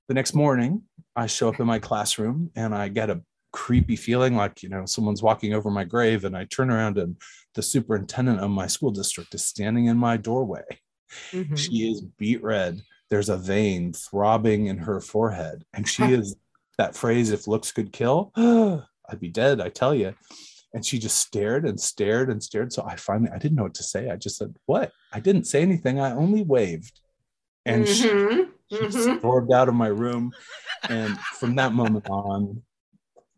The 0.08 0.14
next 0.14 0.34
morning, 0.34 0.82
I 1.16 1.26
show 1.26 1.48
up 1.48 1.58
in 1.58 1.66
my 1.66 1.78
classroom 1.78 2.50
and 2.54 2.74
I 2.74 2.88
get 2.88 3.08
a 3.08 3.22
creepy 3.54 3.94
feeling 3.94 4.34
like, 4.34 4.64
you 4.64 4.68
know, 4.68 4.84
someone's 4.84 5.22
walking 5.22 5.54
over 5.54 5.70
my 5.70 5.84
grave. 5.84 6.24
And 6.24 6.36
I 6.36 6.44
turn 6.44 6.70
around 6.70 6.98
and 6.98 7.16
the 7.54 7.62
superintendent 7.62 8.40
of 8.40 8.50
my 8.50 8.66
school 8.66 8.90
district 8.90 9.32
is 9.32 9.46
standing 9.46 9.86
in 9.86 9.96
my 9.96 10.16
doorway. 10.16 10.64
Mm-hmm. 11.30 11.54
She 11.54 11.88
is 11.88 12.00
beet 12.18 12.42
red. 12.42 12.80
There's 13.10 13.28
a 13.28 13.36
vein 13.36 13.92
throbbing 13.92 14.66
in 14.66 14.78
her 14.78 15.00
forehead. 15.00 15.64
And 15.72 15.88
she 15.88 16.02
is 16.02 16.34
that 16.78 16.96
phrase, 16.96 17.30
if 17.30 17.46
looks 17.46 17.70
could 17.70 17.92
kill, 17.92 18.32
I'd 18.36 19.20
be 19.20 19.28
dead, 19.28 19.60
I 19.60 19.68
tell 19.68 19.94
you. 19.94 20.14
And 20.72 20.84
she 20.84 20.98
just 20.98 21.18
stared 21.18 21.64
and 21.64 21.78
stared 21.78 22.30
and 22.30 22.42
stared. 22.42 22.72
So 22.72 22.84
I 22.84 22.96
finally, 22.96 23.30
I 23.32 23.38
didn't 23.38 23.56
know 23.56 23.62
what 23.62 23.74
to 23.74 23.84
say. 23.84 24.10
I 24.10 24.16
just 24.16 24.36
said, 24.36 24.56
What? 24.66 24.90
I 25.12 25.20
didn't 25.20 25.44
say 25.44 25.62
anything. 25.62 26.00
I 26.00 26.10
only 26.10 26.42
waved. 26.42 27.00
And 27.64 27.84
mm-hmm. 27.84 28.50
she, 28.68 28.76
she 28.76 28.82
mm-hmm. 28.82 29.18
stormed 29.18 29.52
out 29.52 29.68
of 29.68 29.74
my 29.74 29.86
room. 29.86 30.32
And 30.88 31.16
from 31.38 31.54
that 31.54 31.72
moment 31.72 32.10
on, 32.10 32.64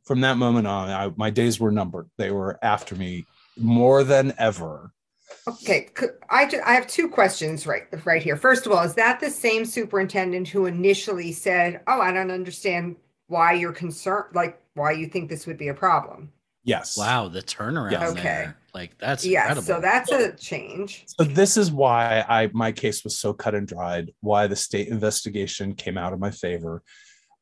from 0.06 0.20
that 0.20 0.38
moment 0.38 0.66
on, 0.66 0.88
I, 0.88 1.12
my 1.16 1.30
days 1.30 1.60
were 1.60 1.72
numbered. 1.72 2.08
They 2.16 2.30
were 2.30 2.58
after 2.62 2.94
me 2.94 3.26
more 3.58 4.04
than 4.04 4.32
ever. 4.38 4.92
Okay, 5.48 5.90
I, 6.30 6.50
I 6.64 6.74
have 6.74 6.86
two 6.86 7.08
questions 7.08 7.66
right 7.66 7.82
right 8.04 8.22
here. 8.22 8.36
First 8.36 8.66
of 8.66 8.72
all, 8.72 8.82
is 8.84 8.94
that 8.94 9.20
the 9.20 9.30
same 9.30 9.64
superintendent 9.64 10.48
who 10.48 10.66
initially 10.66 11.32
said, 11.32 11.82
"Oh, 11.86 12.00
I 12.00 12.12
don't 12.12 12.30
understand 12.30 12.96
why 13.26 13.52
you're 13.52 13.72
concerned, 13.72 14.26
like 14.34 14.60
why 14.74 14.92
you 14.92 15.06
think 15.06 15.28
this 15.28 15.46
would 15.46 15.58
be 15.58 15.68
a 15.68 15.74
problem"? 15.74 16.32
Yes. 16.62 16.96
Wow, 16.96 17.28
the 17.28 17.42
turnaround 17.42 17.92
yes. 17.92 18.10
okay. 18.10 18.22
there. 18.22 18.56
Like 18.74 18.98
that's 18.98 19.24
yeah, 19.24 19.42
incredible. 19.42 19.66
so 19.66 19.80
that's 19.80 20.10
a 20.10 20.32
change. 20.32 21.04
So 21.06 21.24
this 21.24 21.56
is 21.56 21.70
why 21.70 22.24
I 22.28 22.50
my 22.52 22.72
case 22.72 23.04
was 23.04 23.18
so 23.18 23.32
cut 23.32 23.54
and 23.54 23.66
dried, 23.66 24.12
why 24.20 24.48
the 24.48 24.56
state 24.56 24.88
investigation 24.88 25.74
came 25.74 25.96
out 25.96 26.12
in 26.12 26.18
my 26.18 26.32
favor. 26.32 26.82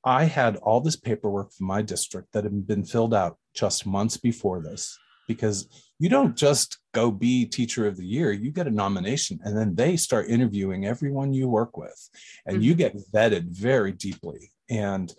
I 0.05 0.24
had 0.24 0.57
all 0.57 0.80
this 0.80 0.96
paperwork 0.96 1.52
from 1.52 1.66
my 1.66 1.82
district 1.82 2.32
that 2.32 2.44
had 2.44 2.66
been 2.66 2.84
filled 2.84 3.14
out 3.14 3.38
just 3.55 3.86
months 3.86 4.16
before 4.16 4.61
this 4.62 4.98
because 5.26 5.68
you 5.98 6.09
don't 6.11 6.36
just 6.36 6.78
go 6.92 7.11
be 7.11 7.46
teacher 7.46 7.86
of 7.86 7.96
the 7.96 8.05
year 8.05 8.30
you 8.30 8.50
get 8.50 8.66
a 8.66 8.70
nomination 8.70 9.40
and 9.42 9.57
then 9.57 9.74
they 9.74 9.96
start 9.96 10.28
interviewing 10.28 10.84
everyone 10.84 11.32
you 11.32 11.48
work 11.48 11.78
with 11.78 12.11
and 12.44 12.57
mm-hmm. 12.57 12.64
you 12.64 12.74
get 12.74 12.94
vetted 13.12 13.48
very 13.48 13.92
deeply 13.92 14.50
and 14.68 15.14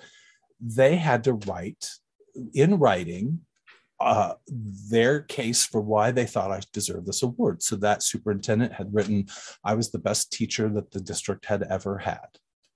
they 0.59 0.95
had 0.95 1.23
to 1.23 1.33
write 1.33 1.89
in 2.53 2.77
writing 2.77 3.39
uh, 3.99 4.33
their 4.89 5.21
case 5.21 5.65
for 5.65 5.81
why 5.81 6.11
they 6.11 6.25
thought 6.25 6.51
I 6.51 6.59
deserved 6.73 7.07
this 7.07 7.23
award. 7.23 7.63
So 7.63 7.77
that 7.77 8.03
superintendent 8.03 8.73
had 8.73 8.93
written, 8.93 9.27
"I 9.63 9.73
was 9.73 9.91
the 9.91 9.99
best 9.99 10.33
teacher 10.33 10.67
that 10.69 10.91
the 10.91 10.99
district 10.99 11.45
had 11.45 11.63
ever 11.63 11.99
had." 11.99 12.27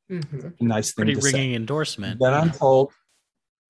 Mm-hmm. 0.10 0.68
Nice 0.68 0.94
thing. 0.94 1.06
Pretty 1.06 1.20
ringing 1.20 1.52
say. 1.52 1.56
endorsement. 1.56 2.20
Then 2.20 2.34
I'm 2.34 2.52
told. 2.52 2.92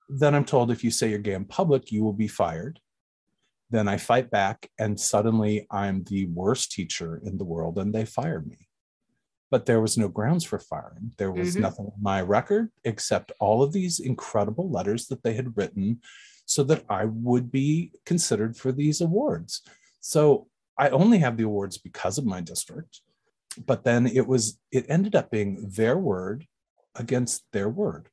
Then 0.08 0.34
I'm 0.34 0.46
told 0.46 0.72
if 0.72 0.84
you 0.84 0.90
say 0.90 1.10
you're 1.10 1.20
gay 1.20 1.34
in 1.34 1.46
public, 1.46 1.92
you 1.92 2.04
will 2.04 2.14
be 2.14 2.28
fired 2.28 2.80
then 3.70 3.88
I 3.88 3.98
fight 3.98 4.32
back, 4.32 4.70
and 4.80 5.00
suddenly 5.00 5.68
I'm 5.70 6.04
the 6.04 6.26
worst 6.28 6.72
teacher 6.72 7.22
in 7.24 7.38
the 7.38 7.46
world, 7.46 7.78
and 7.78 7.94
they 7.94 8.06
fire 8.06 8.42
me. 8.42 8.68
But 9.52 9.66
there 9.66 9.82
was 9.82 9.98
no 9.98 10.08
grounds 10.08 10.44
for 10.44 10.60
firing. 10.60 11.12
There 11.18 11.32
was 11.32 11.54
mm-hmm. 11.54 11.62
nothing 11.62 11.86
on 11.86 12.02
my 12.02 12.22
record 12.22 12.70
except 12.84 13.32
all 13.40 13.62
of 13.64 13.72
these 13.72 14.00
incredible 14.00 14.70
letters 14.70 15.08
that 15.08 15.24
they 15.24 15.34
had 15.34 15.56
written 15.58 16.02
so 16.46 16.64
that 16.64 16.84
I 16.90 17.06
would 17.06 17.52
be 17.52 17.92
considered 18.06 18.58
for 18.58 18.72
these 18.72 19.02
awards. 19.02 19.62
So 20.02 20.48
I 20.78 20.90
only 20.90 21.20
have 21.20 21.38
the 21.38 21.44
awards 21.44 21.78
because 21.78 22.18
of 22.18 22.26
my 22.26 22.42
district. 22.42 23.02
But 23.58 23.84
then 23.84 24.08
it 24.08 24.28
was, 24.28 24.60
it 24.72 24.86
ended 24.90 25.16
up 25.16 25.32
being 25.32 25.72
their 25.76 25.98
word 25.98 26.46
against 26.96 27.44
their 27.52 27.70
word. 27.70 28.10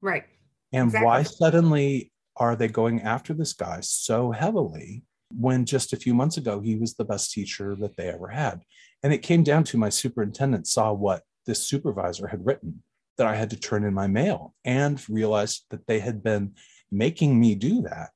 Right. 0.00 0.24
And 0.72 0.88
exactly. 0.88 1.06
why 1.06 1.22
suddenly 1.22 2.12
are 2.36 2.54
they 2.54 2.68
going 2.68 3.02
after 3.02 3.34
this 3.34 3.52
guy 3.52 3.80
so 3.80 4.30
heavily 4.30 5.02
when 5.30 5.64
just 5.64 5.92
a 5.92 5.96
few 5.96 6.14
months 6.14 6.36
ago 6.36 6.60
he 6.60 6.76
was 6.76 6.94
the 6.94 7.04
best 7.04 7.32
teacher 7.32 7.76
that 7.80 7.96
they 7.96 8.08
ever 8.08 8.28
had? 8.28 8.62
And 9.02 9.12
it 9.12 9.22
came 9.22 9.42
down 9.42 9.64
to 9.64 9.78
my 9.78 9.88
superintendent 9.88 10.66
saw 10.66 10.92
what 10.92 11.22
this 11.46 11.66
supervisor 11.66 12.26
had 12.26 12.44
written 12.44 12.82
that 13.16 13.26
I 13.26 13.34
had 13.34 13.50
to 13.50 13.58
turn 13.58 13.84
in 13.84 13.94
my 13.94 14.06
mail 14.06 14.54
and 14.64 15.02
realized 15.08 15.64
that 15.70 15.86
they 15.86 15.98
had 15.98 16.22
been 16.22 16.54
making 16.90 17.38
me 17.38 17.54
do 17.54 17.82
that. 17.82 18.10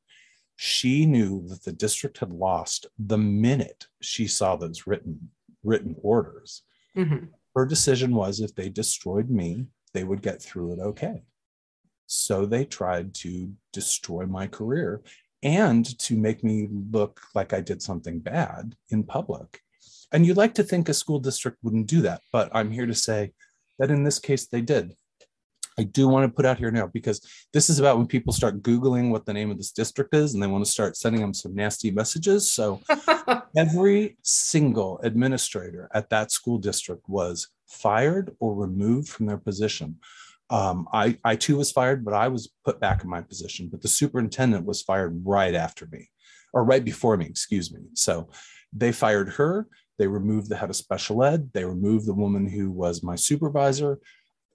She 0.56 1.06
knew 1.06 1.46
that 1.48 1.64
the 1.64 1.72
district 1.72 2.18
had 2.18 2.30
lost 2.30 2.86
the 2.98 3.18
minute 3.18 3.86
she 4.00 4.28
saw 4.28 4.56
those 4.56 4.86
written 4.86 5.30
written 5.64 5.96
orders. 6.02 6.62
Mm-hmm. 6.96 7.26
Her 7.54 7.66
decision 7.66 8.14
was 8.14 8.40
if 8.40 8.54
they 8.54 8.68
destroyed 8.68 9.30
me, 9.30 9.66
they 9.94 10.04
would 10.04 10.22
get 10.22 10.42
through 10.42 10.72
it 10.72 10.78
okay. 10.78 11.22
So 12.06 12.46
they 12.46 12.64
tried 12.64 13.14
to 13.16 13.52
destroy 13.72 14.26
my 14.26 14.46
career 14.46 15.02
and 15.42 15.98
to 15.98 16.16
make 16.16 16.44
me 16.44 16.68
look 16.90 17.20
like 17.34 17.52
I 17.52 17.60
did 17.60 17.82
something 17.82 18.20
bad 18.20 18.76
in 18.90 19.02
public. 19.02 19.60
And 20.12 20.26
you'd 20.26 20.36
like 20.36 20.54
to 20.54 20.62
think 20.62 20.88
a 20.88 20.94
school 20.94 21.18
district 21.18 21.58
wouldn't 21.62 21.86
do 21.86 22.02
that, 22.02 22.20
but 22.32 22.50
I'm 22.52 22.70
here 22.70 22.86
to 22.86 22.94
say 22.94 23.32
that 23.78 23.90
in 23.90 24.04
this 24.04 24.18
case 24.18 24.46
they 24.46 24.60
did. 24.60 24.94
I 25.82 25.84
do 25.84 26.06
want 26.06 26.30
to 26.30 26.34
put 26.34 26.46
out 26.46 26.58
here 26.58 26.70
now 26.70 26.86
because 26.86 27.20
this 27.52 27.68
is 27.68 27.80
about 27.80 27.96
when 27.96 28.06
people 28.06 28.32
start 28.32 28.62
Googling 28.62 29.10
what 29.10 29.26
the 29.26 29.32
name 29.32 29.50
of 29.50 29.56
this 29.56 29.72
district 29.72 30.14
is 30.14 30.32
and 30.32 30.40
they 30.40 30.46
want 30.46 30.64
to 30.64 30.70
start 30.70 30.96
sending 30.96 31.20
them 31.20 31.34
some 31.34 31.56
nasty 31.56 31.90
messages. 31.90 32.52
So 32.52 32.80
every 33.56 34.16
single 34.22 35.00
administrator 35.02 35.90
at 35.92 36.08
that 36.10 36.30
school 36.30 36.58
district 36.58 37.08
was 37.08 37.48
fired 37.66 38.36
or 38.38 38.54
removed 38.54 39.08
from 39.08 39.26
their 39.26 39.38
position. 39.38 39.96
Um, 40.50 40.86
I, 40.92 41.18
I 41.24 41.34
too 41.34 41.56
was 41.56 41.72
fired, 41.72 42.04
but 42.04 42.14
I 42.14 42.28
was 42.28 42.52
put 42.64 42.78
back 42.78 43.02
in 43.02 43.10
my 43.10 43.22
position. 43.22 43.68
But 43.68 43.82
the 43.82 43.88
superintendent 43.88 44.64
was 44.64 44.82
fired 44.82 45.20
right 45.24 45.54
after 45.54 45.88
me, 45.90 46.10
or 46.52 46.62
right 46.62 46.84
before 46.84 47.16
me, 47.16 47.26
excuse 47.26 47.72
me. 47.72 47.80
So 47.94 48.28
they 48.72 48.92
fired 48.92 49.30
her. 49.30 49.66
They 49.98 50.06
removed 50.06 50.48
the 50.48 50.56
head 50.56 50.70
of 50.70 50.76
special 50.76 51.24
ed. 51.24 51.50
They 51.52 51.64
removed 51.64 52.06
the 52.06 52.14
woman 52.14 52.48
who 52.48 52.70
was 52.70 53.02
my 53.02 53.16
supervisor. 53.16 53.98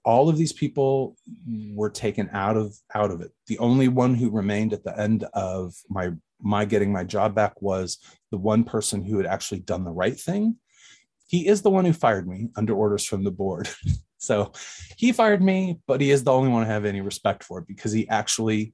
All 0.04 0.28
of 0.28 0.38
these 0.38 0.52
people 0.52 1.16
were 1.46 1.90
taken 1.90 2.30
out 2.32 2.56
of 2.56 2.76
out 2.94 3.10
of 3.10 3.20
it. 3.20 3.32
The 3.46 3.58
only 3.58 3.88
one 3.88 4.14
who 4.14 4.30
remained 4.30 4.72
at 4.72 4.84
the 4.84 4.98
end 4.98 5.24
of 5.34 5.74
my 5.88 6.10
my 6.40 6.64
getting 6.64 6.92
my 6.92 7.04
job 7.04 7.34
back 7.34 7.60
was 7.60 7.98
the 8.30 8.38
one 8.38 8.64
person 8.64 9.04
who 9.04 9.16
had 9.16 9.26
actually 9.26 9.60
done 9.60 9.84
the 9.84 9.90
right 9.90 10.18
thing. 10.18 10.56
He 11.26 11.46
is 11.46 11.62
the 11.62 11.70
one 11.70 11.84
who 11.84 11.92
fired 11.92 12.28
me 12.28 12.48
under 12.56 12.74
orders 12.74 13.04
from 13.04 13.24
the 13.24 13.30
board. 13.30 13.68
so 14.18 14.52
he 14.96 15.12
fired 15.12 15.42
me, 15.42 15.80
but 15.86 16.00
he 16.00 16.10
is 16.10 16.24
the 16.24 16.32
only 16.32 16.50
one 16.50 16.62
I 16.62 16.66
have 16.66 16.84
any 16.84 17.00
respect 17.00 17.44
for 17.44 17.60
because 17.60 17.92
he 17.92 18.08
actually 18.08 18.72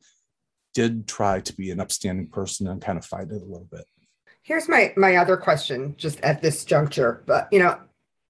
did 0.74 1.06
try 1.06 1.40
to 1.40 1.54
be 1.54 1.70
an 1.70 1.80
upstanding 1.80 2.28
person 2.28 2.68
and 2.68 2.82
kind 2.82 2.98
of 2.98 3.04
fight 3.04 3.28
it 3.30 3.42
a 3.42 3.46
little 3.46 3.68
bit. 3.70 3.84
Here's 4.42 4.68
my 4.68 4.92
my 4.96 5.16
other 5.16 5.36
question 5.36 5.94
just 5.96 6.20
at 6.20 6.42
this 6.42 6.64
juncture, 6.64 7.22
but 7.26 7.48
you 7.50 7.58
know, 7.58 7.78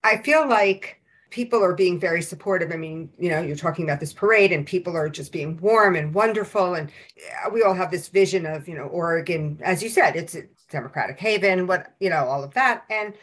I 0.05 0.19
feel 0.19 0.49
like 0.49 1.01
people 1.35 1.64
are 1.64 1.74
being 1.74 1.99
very 1.99 2.22
supportive. 2.22 2.70
I 2.70 2.76
mean, 2.76 3.11
you 3.18 3.28
know, 3.28 3.43
you're 3.43 3.57
talking 3.57 3.85
about 3.85 3.99
this 3.99 4.12
parade 4.12 4.53
and 4.53 4.64
people 4.64 4.97
are 4.97 5.09
just 5.09 5.32
being 5.32 5.57
warm 5.57 5.97
and 5.97 6.14
wonderful. 6.14 6.74
And 6.74 6.93
we 7.53 7.64
all 7.64 7.74
have 7.74 7.91
this 7.91 8.07
vision 8.07 8.47
of, 8.47 8.68
you 8.68 8.76
know, 8.76 8.85
Oregon, 8.85 9.59
as 9.61 9.82
you 9.82 9.89
said, 9.89 10.14
it's 10.14 10.37
a 10.37 10.45
democratic 10.70 11.18
haven, 11.18 11.66
what, 11.66 11.93
you 11.99 12.09
know, 12.09 12.24
all 12.24 12.45
of 12.45 12.55
that. 12.55 12.85
And 12.89 13.14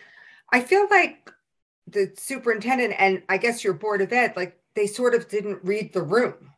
I 0.52 0.60
feel 0.60 0.88
like 0.92 1.32
the 1.88 2.12
superintendent 2.18 2.96
and 2.98 3.24
I 3.30 3.38
guess 3.38 3.64
your 3.64 3.76
board 3.76 4.02
of 4.02 4.12
ed, 4.12 4.34
like 4.36 4.60
they 4.76 4.88
sort 4.88 5.16
of 5.16 5.30
didn't 5.30 5.64
read 5.64 5.94
the 5.94 6.02
room. 6.02 6.52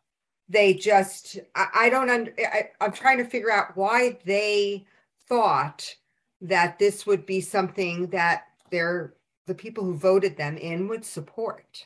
They 0.50 0.74
just, 0.74 1.38
I, 1.54 1.68
I 1.76 1.90
don't, 1.92 2.10
I, 2.10 2.72
I'm 2.82 2.94
trying 2.94 3.20
to 3.20 3.26
figure 3.26 3.52
out 3.52 3.78
why 3.78 4.18
they 4.26 4.88
thought 5.28 5.96
that 6.42 6.80
this 6.80 7.06
would 7.06 7.28
be 7.28 7.42
something 7.42 8.08
that 8.08 8.46
they're 8.72 9.14
the 9.48 9.56
people 9.56 9.84
who 9.84 9.96
voted 9.96 10.38
them 10.38 10.58
in 10.58 10.88
would 10.88 11.06
support. 11.06 11.86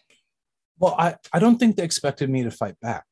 Well, 0.79 0.95
I, 0.97 1.15
I 1.33 1.39
don't 1.39 1.57
think 1.57 1.75
they 1.75 1.83
expected 1.83 2.29
me 2.29 2.43
to 2.43 2.51
fight 2.51 2.79
back. 2.81 3.05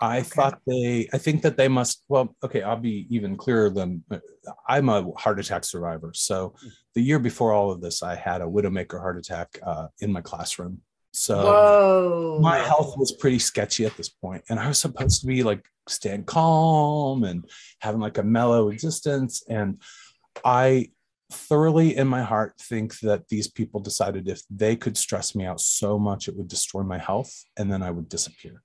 I 0.00 0.20
okay. 0.20 0.28
thought 0.28 0.60
they, 0.66 1.08
I 1.12 1.18
think 1.18 1.42
that 1.42 1.58
they 1.58 1.68
must, 1.68 2.02
well, 2.08 2.34
okay, 2.42 2.62
I'll 2.62 2.76
be 2.76 3.06
even 3.10 3.36
clearer 3.36 3.68
than 3.68 4.02
I'm 4.66 4.88
a 4.88 5.10
heart 5.18 5.38
attack 5.38 5.64
survivor. 5.64 6.12
So 6.14 6.54
the 6.94 7.02
year 7.02 7.18
before 7.18 7.52
all 7.52 7.70
of 7.70 7.82
this, 7.82 8.02
I 8.02 8.14
had 8.14 8.40
a 8.40 8.46
widowmaker 8.46 8.98
heart 8.98 9.18
attack 9.18 9.58
uh, 9.62 9.88
in 10.00 10.10
my 10.10 10.22
classroom. 10.22 10.80
So 11.12 11.42
Whoa. 11.42 12.38
my 12.40 12.58
health 12.58 12.96
was 12.96 13.12
pretty 13.12 13.40
sketchy 13.40 13.84
at 13.84 13.96
this 13.96 14.08
point, 14.08 14.42
And 14.48 14.58
I 14.58 14.68
was 14.68 14.78
supposed 14.78 15.20
to 15.20 15.26
be 15.26 15.42
like 15.42 15.66
staying 15.88 16.24
calm 16.24 17.24
and 17.24 17.44
having 17.80 18.00
like 18.00 18.16
a 18.16 18.22
mellow 18.22 18.70
existence. 18.70 19.42
And 19.48 19.82
I 20.44 20.90
thoroughly 21.32 21.96
in 21.96 22.08
my 22.08 22.22
heart 22.22 22.54
think 22.60 22.98
that 23.00 23.28
these 23.28 23.48
people 23.48 23.80
decided 23.80 24.28
if 24.28 24.42
they 24.50 24.76
could 24.76 24.96
stress 24.96 25.34
me 25.34 25.44
out 25.44 25.60
so 25.60 25.98
much 25.98 26.28
it 26.28 26.36
would 26.36 26.48
destroy 26.48 26.82
my 26.82 26.98
health 26.98 27.44
and 27.56 27.72
then 27.72 27.82
I 27.82 27.90
would 27.90 28.08
disappear. 28.08 28.62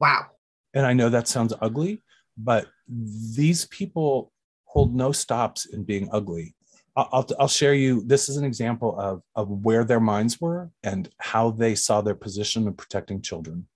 Wow. 0.00 0.26
And 0.74 0.86
I 0.86 0.92
know 0.92 1.08
that 1.08 1.28
sounds 1.28 1.54
ugly, 1.60 2.02
but 2.36 2.66
these 2.88 3.66
people 3.66 4.32
hold 4.64 4.94
no 4.94 5.12
stops 5.12 5.66
in 5.66 5.84
being 5.84 6.08
ugly. 6.12 6.54
I'll, 6.96 7.26
I'll 7.38 7.48
share 7.48 7.74
you 7.74 8.02
this 8.02 8.28
is 8.28 8.36
an 8.36 8.44
example 8.44 8.98
of, 8.98 9.22
of 9.36 9.48
where 9.48 9.84
their 9.84 10.00
minds 10.00 10.40
were 10.40 10.70
and 10.82 11.08
how 11.18 11.50
they 11.50 11.74
saw 11.74 12.00
their 12.00 12.14
position 12.14 12.66
of 12.66 12.76
protecting 12.76 13.22
children. 13.22 13.66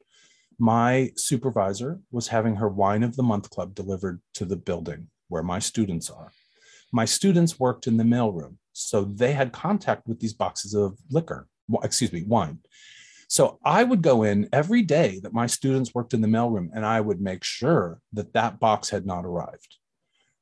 My 0.59 1.13
supervisor 1.17 2.01
was 2.11 2.29
having 2.29 2.57
her 2.57 2.69
wine 2.69 3.03
of 3.03 3.17
the 3.17 3.23
month 3.23 3.51
club 3.51 3.75
delivered 3.75 4.21
to 4.35 4.45
the 4.45 4.57
building 4.57 5.09
where 5.29 5.43
my 5.43 5.59
students 5.59 6.11
are 6.11 6.31
my 6.93 7.05
students 7.05 7.59
worked 7.59 7.87
in 7.87 7.97
the 7.97 8.05
mailroom, 8.05 8.57
so 8.73 9.05
they 9.05 9.33
had 9.33 9.53
contact 9.53 10.07
with 10.07 10.21
these 10.21 10.35
boxes 10.35 10.75
of 10.75 10.99
liquor, 11.11 11.49
excuse 11.83 12.13
me, 12.13 12.23
wine. 12.25 12.59
So 13.29 13.59
I 13.65 13.83
would 13.83 14.03
go 14.03 14.25
in 14.25 14.47
every 14.53 14.83
day 14.83 15.19
that 15.23 15.33
my 15.33 15.47
students 15.47 15.95
worked 15.95 16.13
in 16.13 16.21
the 16.21 16.29
mailroom 16.29 16.69
and 16.75 16.85
I 16.85 17.01
would 17.01 17.19
make 17.19 17.43
sure 17.45 17.99
that 18.13 18.35
that 18.35 18.61
box 18.61 18.91
had 18.91 19.07
not 19.07 19.25
arrived. 19.25 19.79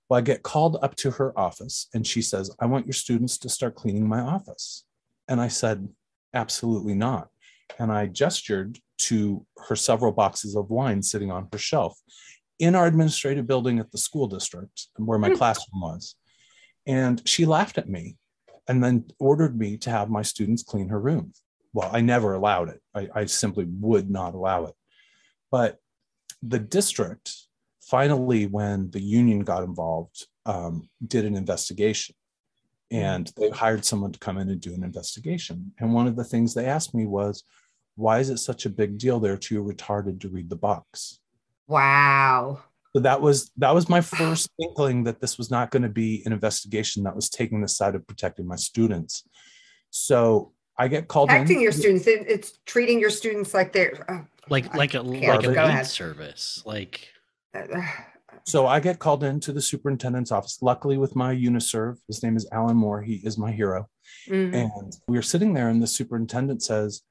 Well, 0.09 0.19
I 0.19 0.23
get 0.23 0.43
called 0.43 0.77
up 0.83 0.97
to 0.97 1.13
her 1.13 1.39
office 1.39 1.87
and 1.95 2.05
she 2.05 2.21
says, 2.21 2.51
I 2.59 2.67
want 2.67 2.87
your 2.87 2.95
students 2.95 3.39
to 3.39 3.49
start 3.49 3.77
cleaning 3.77 4.09
my 4.09 4.19
office. 4.19 4.85
And 5.29 5.41
I 5.41 5.47
said, 5.47 5.89
absolutely 6.35 6.95
not. 6.95 7.29
And 7.79 7.93
I 7.93 8.07
gestured 8.07 8.81
to 9.03 9.47
her 9.69 9.77
several 9.77 10.11
boxes 10.11 10.57
of 10.57 10.71
wine 10.71 11.01
sitting 11.01 11.31
on 11.31 11.47
her 11.53 11.59
shelf 11.59 11.97
in 12.59 12.75
our 12.75 12.89
administrative 12.89 13.47
building 13.47 13.79
at 13.79 13.93
the 13.93 13.99
school 13.99 14.27
district 14.27 14.89
where 14.97 15.19
my 15.19 15.29
hmm. 15.29 15.37
classroom 15.37 15.81
was. 15.81 16.17
And 16.91 17.23
she 17.25 17.47
laughed 17.47 17.79
at 17.79 17.89
me 17.89 18.17
and 18.67 18.83
then 18.83 19.05
ordered 19.21 19.57
me 19.57 19.77
to 19.79 19.91
have 19.91 20.11
my 20.11 20.23
students 20.23 20.65
clean 20.65 20.89
her 20.89 20.99
room. 20.99 21.33
Well, 21.73 21.89
I 21.93 22.01
never 22.01 22.35
allowed 22.35 22.69
it. 22.69 22.81
I, 22.93 23.09
I 23.15 23.25
simply 23.27 23.65
would 23.65 24.11
not 24.11 24.35
allow 24.35 24.65
it. 24.65 24.75
But 25.53 25.79
the 26.43 26.59
district 26.59 27.33
finally, 27.81 28.47
when 28.47 28.91
the 28.91 29.01
union 29.01 29.41
got 29.41 29.63
involved, 29.63 30.27
um, 30.47 30.89
did 31.07 31.25
an 31.25 31.37
investigation 31.37 32.17
and 32.91 33.31
they 33.37 33.51
hired 33.51 33.85
someone 33.85 34.11
to 34.11 34.19
come 34.19 34.39
in 34.39 34.49
and 34.49 34.61
do 34.61 34.75
an 34.75 34.83
investigation. 34.83 35.73
And 35.79 35.95
one 35.95 36.09
of 36.09 36.17
the 36.17 36.25
things 36.25 36.55
they 36.55 36.67
asked 36.67 36.93
me 36.93 37.07
was, 37.07 37.45
why 37.95 38.19
is 38.19 38.31
it 38.31 38.39
such 38.39 38.67
a 38.67 38.71
big 38.71 38.99
deal 38.99 39.21
they're 39.21 39.37
too 39.37 39.63
retarded 39.63 40.21
to 40.23 40.29
read 40.29 40.51
the 40.51 40.57
box? 40.57 41.21
Wow 41.69 42.65
so 42.95 43.01
that 43.03 43.21
was 43.21 43.53
that 43.59 43.75
was 43.75 43.89
my 43.89 44.01
first 44.01 44.51
inkling 44.59 45.05
that 45.05 45.21
this 45.21 45.39
was 45.39 45.51
not 45.51 45.71
going 45.71 45.83
to 45.83 45.89
be 45.89 46.23
an 46.27 46.33
investigation 46.33 47.05
that 47.05 47.15
was 47.15 47.31
taking 47.31 47.61
the 47.61 47.69
side 47.69 47.95
of 47.95 48.07
protecting 48.07 48.47
my 48.47 48.57
students. 48.57 49.27
So 49.91 50.53
i 50.81 50.89
get 50.89 51.09
called 51.09 51.29
protecting 51.29 51.57
in. 51.57 51.63
your 51.63 51.73
students 51.73 52.07
it's 52.07 52.59
treating 52.65 52.99
your 52.99 53.11
students 53.11 53.53
like 53.53 53.73
they're 53.73 54.05
uh, 54.09 54.25
like 54.49 54.75
like 54.75 54.95
a 54.95 55.03
like 55.03 55.45
a 55.45 55.51
lead 55.51 55.87
service 55.87 56.63
like 56.65 57.09
so 58.45 58.67
i 58.67 58.81
get 58.81 58.99
called 58.99 59.23
into 59.23 59.53
the 59.53 59.61
superintendent's 59.61 60.33
office. 60.33 60.59
Luckily 60.63 60.97
with 60.97 61.15
my 61.15 61.35
uniserv 61.35 61.99
his 62.09 62.23
name 62.23 62.37
is 62.37 62.49
alan 62.51 62.77
moore 62.77 63.03
he 63.03 63.17
is 63.17 63.37
my 63.37 63.53
hero. 63.53 63.89
Mm-hmm. 64.29 64.55
and 64.55 64.97
we 65.07 65.19
are 65.19 65.23
sitting 65.23 65.55
there 65.55 65.69
and 65.69 65.83
the 65.83 65.87
superintendent 65.87 66.63
says 66.63 67.03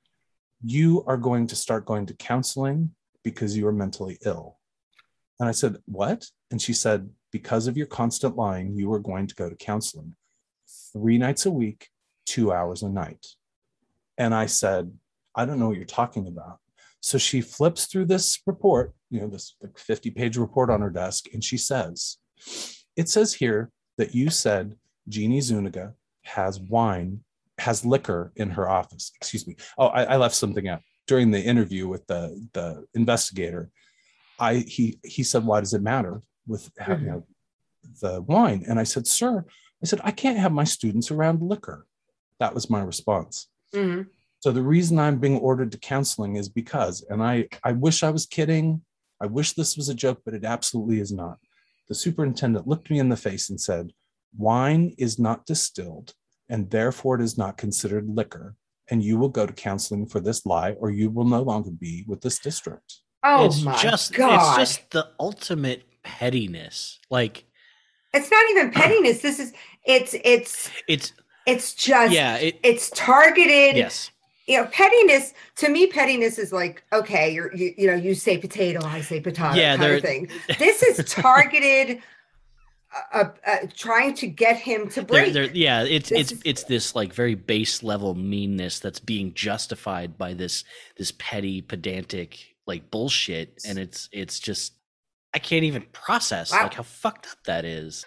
you 0.64 1.04
are 1.08 1.18
going 1.18 1.48
to 1.48 1.56
start 1.56 1.86
going 1.86 2.06
to 2.08 2.14
counseling 2.16 2.92
because 3.24 3.56
you 3.56 3.68
are 3.68 3.72
mentally 3.72 4.18
ill 4.26 4.59
and 5.40 5.48
I 5.48 5.52
said, 5.52 5.78
What? 5.86 6.26
And 6.52 6.62
she 6.62 6.74
said, 6.74 7.10
Because 7.32 7.68
of 7.68 7.78
your 7.78 7.88
constant 7.88 8.36
lying, 8.36 8.76
you 8.76 8.92
are 8.94 9.00
going 9.00 9.28
to 9.28 9.36
go 9.36 9.50
to 9.50 9.56
counseling 9.56 10.16
three 10.94 11.18
nights 11.18 11.46
a 11.46 11.52
week, 11.52 11.90
two 12.26 12.52
hours 12.52 12.84
a 12.84 12.90
night. 12.90 13.26
And 14.18 14.34
I 14.36 14.48
said, 14.48 14.92
I 15.36 15.46
don't 15.46 15.60
know 15.60 15.68
what 15.68 15.78
you're 15.78 15.86
talking 15.86 16.28
about. 16.28 16.60
So 17.02 17.18
she 17.18 17.42
flips 17.42 17.86
through 17.86 18.06
this 18.06 18.42
report, 18.46 18.94
you 19.10 19.22
know, 19.22 19.28
this 19.28 19.56
50 19.78 20.12
page 20.12 20.38
report 20.38 20.70
on 20.70 20.82
her 20.82 20.90
desk, 20.90 21.26
and 21.34 21.44
she 21.44 21.58
says, 21.58 22.18
It 22.96 23.10
says 23.10 23.34
here 23.34 23.72
that 23.98 24.14
you 24.14 24.30
said 24.30 24.76
Jeannie 25.08 25.42
Zuniga 25.42 25.94
has 26.24 26.60
wine, 26.60 27.22
has 27.58 27.86
liquor 27.86 28.32
in 28.36 28.52
her 28.52 28.70
office. 28.70 29.12
Excuse 29.16 29.48
me. 29.48 29.56
Oh, 29.78 29.88
I, 29.88 30.04
I 30.04 30.18
left 30.18 30.36
something 30.36 30.68
out 30.68 30.82
during 31.08 31.32
the 31.32 31.42
interview 31.42 31.88
with 31.88 32.06
the, 32.08 32.46
the 32.54 32.86
investigator. 32.94 33.72
I 34.40 34.56
he 34.56 35.00
he 35.04 35.24
said, 35.24 35.46
why 35.46 35.60
does 35.60 35.74
it 35.74 35.82
matter 35.82 36.22
with 36.48 36.72
having 36.78 37.08
mm-hmm. 37.08 37.90
the 38.02 38.22
wine? 38.22 38.64
And 38.68 38.80
I 38.80 38.84
said, 38.84 39.08
sir, 39.08 39.46
I 39.82 39.86
said 39.86 40.02
I 40.04 40.12
can't 40.12 40.38
have 40.38 40.52
my 40.52 40.64
students 40.64 41.12
around 41.12 41.42
liquor. 41.42 41.86
That 42.40 42.54
was 42.54 42.70
my 42.70 42.82
response. 42.82 43.48
Mm-hmm. 43.74 44.04
So 44.40 44.52
the 44.52 44.62
reason 44.62 45.00
I'm 45.00 45.20
being 45.20 45.38
ordered 45.38 45.72
to 45.74 45.78
counseling 45.78 46.38
is 46.38 46.48
because, 46.50 47.06
and 47.10 47.22
I 47.22 47.48
I 47.64 47.74
wish 47.74 48.04
I 48.04 48.10
was 48.10 48.26
kidding. 48.26 48.82
I 49.22 49.26
wish 49.26 49.54
this 49.54 49.76
was 49.76 49.90
a 49.90 49.94
joke, 49.94 50.22
but 50.24 50.34
it 50.34 50.46
absolutely 50.46 51.00
is 51.02 51.12
not. 51.12 51.38
The 51.90 51.96
superintendent 51.96 52.68
looked 52.68 52.90
me 52.90 53.00
in 53.00 53.10
the 53.10 53.18
face 53.18 53.50
and 53.50 53.60
said, 53.60 53.92
Wine 54.38 54.94
is 54.98 55.20
not 55.20 55.46
distilled, 55.46 56.14
and 56.48 56.70
therefore 56.70 57.16
it 57.16 57.22
is 57.22 57.38
not 57.38 57.58
considered 57.58 58.08
liquor. 58.08 58.56
And 58.92 59.04
you 59.04 59.18
will 59.18 59.30
go 59.30 59.46
to 59.46 59.54
counseling 59.54 60.08
for 60.08 60.20
this 60.20 60.46
lie, 60.46 60.72
or 60.74 60.90
you 60.90 61.10
will 61.10 61.26
no 61.26 61.42
longer 61.42 61.72
be 61.72 62.06
with 62.08 62.22
this 62.22 62.40
district. 62.40 63.02
Oh 63.24 63.46
it's 63.46 63.62
my 63.62 63.76
just 63.78 64.14
God. 64.14 64.60
it's 64.60 64.74
just 64.74 64.92
the 64.92 65.10
ultimate 65.20 65.84
pettiness. 66.04 67.00
Like 67.10 67.46
it's 68.14 68.32
not 68.32 68.50
even 68.52 68.72
pettiness. 68.74 69.22
This 69.22 69.40
is 69.40 69.54
it's 69.86 70.16
it's 70.24 70.70
it's 70.88 71.14
it's 71.46 71.74
just 71.74 72.14
yeah, 72.14 72.38
it, 72.38 72.60
it's 72.64 72.90
targeted. 72.92 73.76
Yes. 73.76 74.12
You 74.48 74.58
know, 74.58 74.66
pettiness 74.66 75.34
to 75.58 75.70
me, 75.70 75.88
pettiness 75.88 76.40
is 76.40 76.52
like 76.52 76.84
okay, 76.94 77.32
you're 77.32 77.54
you, 77.56 77.74
you 77.78 77.88
know, 77.88 77.96
you 77.96 78.16
say 78.16 78.38
potato, 78.38 78.84
I 78.84 79.02
say 79.02 79.20
potato, 79.20 79.56
yeah, 79.56 79.78
kind 79.78 79.94
of 79.94 80.02
thing. 80.02 80.30
This 80.60 80.82
is 80.82 81.12
targeted. 81.12 82.02
Uh, 83.14 83.26
uh, 83.46 83.58
trying 83.78 84.16
to 84.16 84.26
get 84.26 84.58
him 84.58 84.90
to 84.90 85.04
break. 85.04 85.32
They're, 85.32 85.46
they're, 85.46 85.56
yeah, 85.56 85.84
it's 85.84 86.10
this 86.10 86.20
it's 86.20 86.32
is, 86.32 86.42
it's 86.44 86.64
this 86.64 86.96
like 86.96 87.14
very 87.14 87.36
base 87.36 87.84
level 87.84 88.16
meanness 88.16 88.80
that's 88.80 89.00
being 89.00 89.36
justified 89.36 90.18
by 90.18 90.34
this 90.34 90.64
this 90.98 91.14
petty 91.20 91.62
pedantic 91.62 92.49
like 92.70 92.90
bullshit 92.90 93.62
and 93.68 93.78
it's 93.78 94.08
it's 94.14 94.40
just 94.40 94.76
I 95.34 95.40
can't 95.40 95.66
even 95.66 95.84
process 95.92 96.52
wow. 96.52 96.64
like 96.64 96.76
how 96.76 96.84
fucked 96.84 97.28
up 97.28 97.38
that 97.46 97.66
is. 97.66 98.06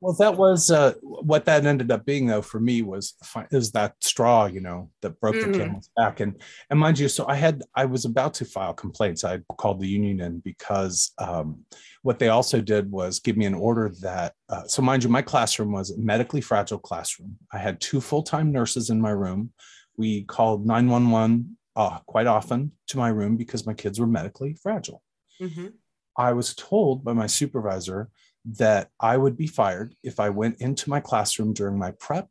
Well, 0.00 0.16
that 0.18 0.36
was 0.36 0.68
uh, 0.72 0.94
what 1.02 1.44
that 1.44 1.64
ended 1.64 1.92
up 1.92 2.04
being, 2.04 2.26
though, 2.26 2.42
for 2.42 2.58
me 2.58 2.82
was 2.82 3.14
is 3.52 3.70
that 3.70 3.94
straw, 4.00 4.46
you 4.46 4.60
know, 4.60 4.90
that 5.00 5.20
broke 5.20 5.36
mm-hmm. 5.36 5.52
the 5.52 5.58
camel's 5.58 5.90
back. 5.94 6.18
And 6.18 6.42
and 6.70 6.80
mind 6.80 6.98
you, 6.98 7.08
so 7.08 7.24
I 7.28 7.36
had 7.36 7.62
I 7.76 7.84
was 7.84 8.04
about 8.04 8.34
to 8.34 8.44
file 8.44 8.74
complaints. 8.74 9.22
I 9.22 9.38
called 9.58 9.78
the 9.78 9.86
union 9.86 10.20
in 10.20 10.40
because 10.40 11.12
um, 11.18 11.60
what 12.02 12.18
they 12.18 12.30
also 12.30 12.60
did 12.60 12.90
was 12.90 13.20
give 13.20 13.36
me 13.36 13.46
an 13.46 13.54
order 13.54 13.92
that. 14.00 14.34
Uh, 14.48 14.66
so 14.66 14.82
mind 14.82 15.04
you, 15.04 15.08
my 15.08 15.22
classroom 15.22 15.70
was 15.70 15.92
a 15.92 15.98
medically 15.98 16.40
fragile 16.40 16.80
classroom. 16.80 17.36
I 17.52 17.58
had 17.58 17.80
two 17.80 18.00
full 18.00 18.24
time 18.24 18.50
nurses 18.50 18.90
in 18.90 19.00
my 19.00 19.10
room. 19.10 19.52
We 19.96 20.24
called 20.24 20.66
nine 20.66 20.88
one 20.88 21.12
one 21.12 21.56
uh, 21.76 21.98
quite 22.06 22.26
often 22.26 22.72
to 22.88 22.98
my 22.98 23.08
room 23.08 23.36
because 23.36 23.66
my 23.66 23.74
kids 23.74 23.98
were 23.98 24.06
medically 24.06 24.54
fragile. 24.54 25.02
Mm-hmm. 25.40 25.68
I 26.16 26.32
was 26.32 26.54
told 26.54 27.04
by 27.04 27.12
my 27.12 27.26
supervisor 27.26 28.10
that 28.44 28.90
I 29.00 29.16
would 29.16 29.36
be 29.36 29.46
fired 29.46 29.94
if 30.02 30.20
I 30.20 30.30
went 30.30 30.60
into 30.60 30.90
my 30.90 31.00
classroom 31.00 31.52
during 31.54 31.78
my 31.78 31.92
prep 31.92 32.28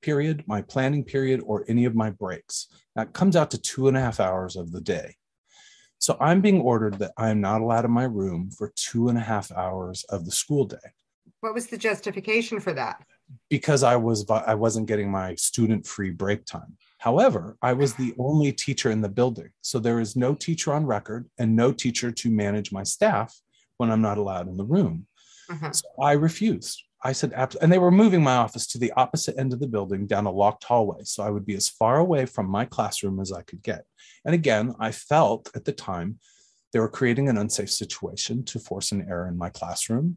period, 0.00 0.44
my 0.46 0.62
planning 0.62 1.04
period, 1.04 1.42
or 1.44 1.64
any 1.68 1.84
of 1.84 1.94
my 1.94 2.10
breaks. 2.10 2.68
That 2.94 3.12
comes 3.12 3.36
out 3.36 3.50
to 3.50 3.58
two 3.60 3.88
and 3.88 3.96
a 3.96 4.00
half 4.00 4.20
hours 4.20 4.56
of 4.56 4.72
the 4.72 4.80
day. 4.80 5.16
So 5.98 6.16
I'm 6.20 6.40
being 6.40 6.60
ordered 6.60 6.98
that 6.98 7.12
I 7.16 7.30
am 7.30 7.40
not 7.40 7.60
allowed 7.60 7.84
in 7.84 7.90
my 7.90 8.04
room 8.04 8.50
for 8.50 8.72
two 8.76 9.08
and 9.08 9.18
a 9.18 9.22
half 9.22 9.50
hours 9.52 10.04
of 10.04 10.24
the 10.24 10.30
school 10.30 10.64
day. 10.64 10.76
What 11.40 11.54
was 11.54 11.66
the 11.66 11.78
justification 11.78 12.60
for 12.60 12.72
that? 12.74 13.04
Because 13.50 13.82
I 13.82 13.96
was 13.96 14.24
I 14.30 14.54
wasn't 14.54 14.86
getting 14.86 15.10
my 15.10 15.34
student 15.34 15.86
free 15.86 16.10
break 16.10 16.44
time. 16.44 16.76
However, 16.98 17.56
I 17.62 17.74
was 17.74 17.94
the 17.94 18.14
only 18.18 18.52
teacher 18.52 18.90
in 18.90 19.00
the 19.00 19.08
building. 19.08 19.50
So 19.60 19.78
there 19.78 20.00
is 20.00 20.16
no 20.16 20.34
teacher 20.34 20.72
on 20.72 20.86
record 20.86 21.28
and 21.38 21.54
no 21.54 21.72
teacher 21.72 22.10
to 22.10 22.30
manage 22.30 22.72
my 22.72 22.82
staff 22.82 23.34
when 23.76 23.90
I'm 23.90 24.02
not 24.02 24.18
allowed 24.18 24.48
in 24.48 24.56
the 24.56 24.64
room. 24.64 25.06
Uh-huh. 25.50 25.72
So 25.72 25.86
I 26.00 26.12
refused. 26.12 26.82
I 27.04 27.12
said, 27.12 27.32
and 27.60 27.70
they 27.70 27.78
were 27.78 27.90
moving 27.90 28.22
my 28.22 28.36
office 28.36 28.66
to 28.68 28.78
the 28.78 28.92
opposite 28.92 29.38
end 29.38 29.52
of 29.52 29.60
the 29.60 29.68
building 29.68 30.06
down 30.06 30.26
a 30.26 30.30
locked 30.30 30.64
hallway. 30.64 31.00
So 31.04 31.22
I 31.22 31.30
would 31.30 31.46
be 31.46 31.54
as 31.54 31.68
far 31.68 31.98
away 31.98 32.26
from 32.26 32.48
my 32.48 32.64
classroom 32.64 33.20
as 33.20 33.30
I 33.30 33.42
could 33.42 33.62
get. 33.62 33.84
And 34.24 34.34
again, 34.34 34.74
I 34.80 34.90
felt 34.90 35.50
at 35.54 35.64
the 35.64 35.72
time 35.72 36.18
they 36.72 36.80
were 36.80 36.88
creating 36.88 37.28
an 37.28 37.38
unsafe 37.38 37.70
situation 37.70 38.44
to 38.46 38.58
force 38.58 38.90
an 38.90 39.06
error 39.08 39.28
in 39.28 39.38
my 39.38 39.50
classroom. 39.50 40.16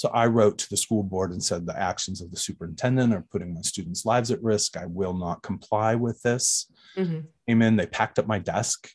So 0.00 0.08
I 0.14 0.28
wrote 0.28 0.56
to 0.56 0.70
the 0.70 0.78
school 0.78 1.02
board 1.02 1.30
and 1.30 1.44
said 1.44 1.66
the 1.66 1.78
actions 1.78 2.22
of 2.22 2.30
the 2.30 2.38
superintendent 2.38 3.12
are 3.12 3.26
putting 3.30 3.52
my 3.52 3.60
students' 3.60 4.06
lives 4.06 4.30
at 4.30 4.42
risk. 4.42 4.78
I 4.78 4.86
will 4.86 5.12
not 5.12 5.42
comply 5.42 5.94
with 5.94 6.22
this. 6.22 6.72
Mm-hmm. 6.96 7.20
Came 7.46 7.60
in, 7.60 7.76
they 7.76 7.84
packed 7.84 8.18
up 8.18 8.26
my 8.26 8.38
desk 8.38 8.88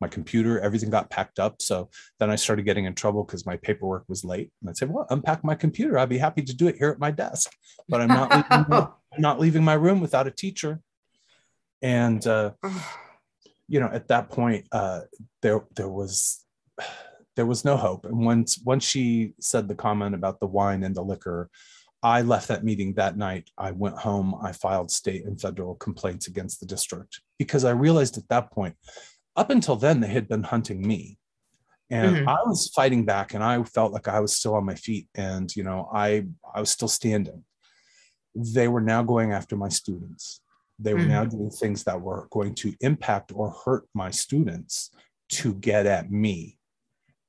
my 0.00 0.08
computer, 0.08 0.58
everything 0.60 0.88
got 0.88 1.10
packed 1.10 1.38
up. 1.38 1.60
So 1.60 1.90
then 2.18 2.30
I 2.30 2.36
started 2.36 2.64
getting 2.64 2.86
in 2.86 2.94
trouble 2.94 3.24
because 3.24 3.44
my 3.44 3.58
paperwork 3.58 4.04
was 4.08 4.24
late. 4.24 4.50
And 4.60 4.70
I'd 4.70 4.78
say, 4.78 4.86
well, 4.86 5.06
unpack 5.10 5.44
my 5.44 5.54
computer. 5.54 5.98
I'd 5.98 6.08
be 6.08 6.18
happy 6.18 6.42
to 6.42 6.56
do 6.56 6.68
it 6.68 6.76
here 6.76 6.90
at 6.90 6.98
my 6.98 7.10
desk, 7.10 7.52
but 7.88 8.00
I'm 8.00 8.08
not 8.08 8.30
leaving, 8.30 8.66
my, 8.68 8.78
I'm 9.14 9.20
not 9.20 9.40
leaving 9.40 9.64
my 9.64 9.74
room 9.74 10.00
without 10.00 10.26
a 10.26 10.30
teacher. 10.30 10.80
And, 11.82 12.26
uh, 12.26 12.52
you 13.68 13.80
know, 13.80 13.90
at 13.92 14.08
that 14.08 14.30
point, 14.30 14.66
uh, 14.72 15.02
there, 15.42 15.64
there 15.74 15.88
was, 15.88 16.44
there 17.36 17.46
was 17.46 17.64
no 17.64 17.76
hope. 17.76 18.06
And 18.06 18.24
once, 18.24 18.58
once 18.64 18.84
she 18.84 19.34
said 19.40 19.68
the 19.68 19.74
comment 19.74 20.14
about 20.14 20.40
the 20.40 20.46
wine 20.46 20.82
and 20.82 20.94
the 20.94 21.02
liquor, 21.02 21.50
I 22.02 22.22
left 22.22 22.48
that 22.48 22.64
meeting 22.64 22.94
that 22.94 23.16
night. 23.16 23.50
I 23.56 23.70
went 23.70 23.98
home. 23.98 24.34
I 24.42 24.52
filed 24.52 24.90
state 24.90 25.24
and 25.24 25.40
federal 25.40 25.74
complaints 25.76 26.26
against 26.28 26.60
the 26.60 26.66
district 26.66 27.20
because 27.38 27.64
I 27.64 27.70
realized 27.70 28.16
at 28.16 28.28
that 28.28 28.50
point 28.50 28.76
up 29.36 29.50
until 29.50 29.76
then 29.76 30.00
they 30.00 30.08
had 30.08 30.28
been 30.28 30.42
hunting 30.42 30.86
me 30.86 31.18
and 31.90 32.16
mm-hmm. 32.16 32.28
i 32.28 32.38
was 32.44 32.70
fighting 32.74 33.04
back 33.04 33.34
and 33.34 33.44
i 33.44 33.62
felt 33.62 33.92
like 33.92 34.08
i 34.08 34.18
was 34.18 34.34
still 34.34 34.54
on 34.54 34.64
my 34.64 34.74
feet 34.74 35.08
and 35.14 35.54
you 35.54 35.62
know 35.62 35.88
i 35.92 36.24
i 36.54 36.60
was 36.60 36.70
still 36.70 36.88
standing 36.88 37.44
they 38.34 38.68
were 38.68 38.80
now 38.80 39.02
going 39.02 39.32
after 39.32 39.56
my 39.56 39.68
students 39.68 40.40
they 40.78 40.92
were 40.92 41.00
mm-hmm. 41.00 41.10
now 41.10 41.24
doing 41.24 41.50
things 41.50 41.84
that 41.84 42.00
were 42.00 42.28
going 42.30 42.54
to 42.54 42.74
impact 42.80 43.32
or 43.34 43.50
hurt 43.64 43.84
my 43.94 44.10
students 44.10 44.90
to 45.28 45.54
get 45.54 45.86
at 45.86 46.10
me 46.10 46.58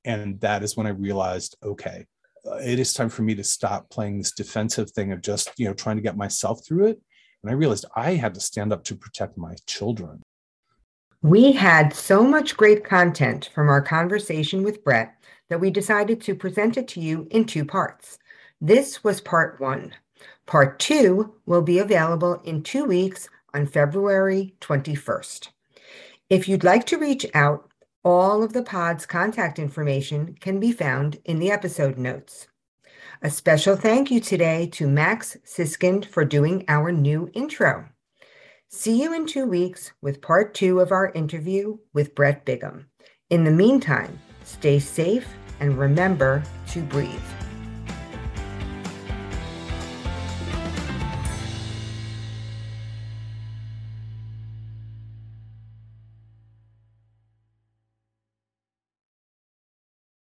and 0.08 0.40
that 0.40 0.62
is 0.62 0.76
when 0.76 0.86
i 0.86 0.90
realized 0.90 1.56
okay 1.62 2.04
uh, 2.46 2.56
it 2.56 2.78
is 2.78 2.92
time 2.92 3.08
for 3.08 3.22
me 3.22 3.34
to 3.34 3.44
stop 3.44 3.88
playing 3.90 4.18
this 4.18 4.32
defensive 4.32 4.90
thing 4.90 5.12
of 5.12 5.20
just 5.20 5.50
you 5.56 5.66
know 5.66 5.74
trying 5.74 5.96
to 5.96 6.02
get 6.02 6.16
myself 6.16 6.66
through 6.66 6.86
it 6.86 7.00
and 7.42 7.50
i 7.50 7.54
realized 7.54 7.84
i 7.94 8.12
had 8.14 8.34
to 8.34 8.40
stand 8.40 8.72
up 8.72 8.82
to 8.82 8.96
protect 8.96 9.38
my 9.38 9.54
children 9.66 10.20
we 11.22 11.50
had 11.50 11.92
so 11.92 12.22
much 12.22 12.56
great 12.56 12.84
content 12.84 13.50
from 13.52 13.68
our 13.68 13.82
conversation 13.82 14.62
with 14.62 14.84
Brett 14.84 15.14
that 15.48 15.58
we 15.58 15.68
decided 15.68 16.20
to 16.20 16.34
present 16.36 16.76
it 16.76 16.86
to 16.88 17.00
you 17.00 17.26
in 17.32 17.44
two 17.44 17.64
parts. 17.64 18.18
This 18.60 19.02
was 19.02 19.20
part 19.20 19.60
one. 19.60 19.94
Part 20.46 20.78
two 20.78 21.34
will 21.44 21.62
be 21.62 21.80
available 21.80 22.40
in 22.44 22.62
two 22.62 22.84
weeks 22.84 23.28
on 23.52 23.66
February 23.66 24.54
21st. 24.60 25.48
If 26.30 26.48
you'd 26.48 26.62
like 26.62 26.86
to 26.86 26.98
reach 26.98 27.26
out, 27.34 27.67
all 28.08 28.42
of 28.42 28.54
the 28.54 28.62
pod's 28.62 29.04
contact 29.04 29.58
information 29.58 30.34
can 30.40 30.58
be 30.58 30.72
found 30.72 31.18
in 31.26 31.38
the 31.38 31.50
episode 31.50 31.98
notes. 31.98 32.48
A 33.20 33.28
special 33.28 33.76
thank 33.76 34.10
you 34.10 34.18
today 34.18 34.66
to 34.68 34.88
Max 34.88 35.36
Siskind 35.44 36.06
for 36.06 36.24
doing 36.24 36.64
our 36.68 36.90
new 36.90 37.28
intro. 37.34 37.86
See 38.70 39.02
you 39.02 39.12
in 39.12 39.26
two 39.26 39.44
weeks 39.44 39.92
with 40.00 40.22
part 40.22 40.54
two 40.54 40.80
of 40.80 40.90
our 40.90 41.12
interview 41.12 41.76
with 41.92 42.14
Brett 42.14 42.46
Bigham. 42.46 42.86
In 43.28 43.44
the 43.44 43.50
meantime, 43.50 44.18
stay 44.42 44.78
safe 44.78 45.28
and 45.60 45.78
remember 45.78 46.42
to 46.68 46.80
breathe. 46.80 47.37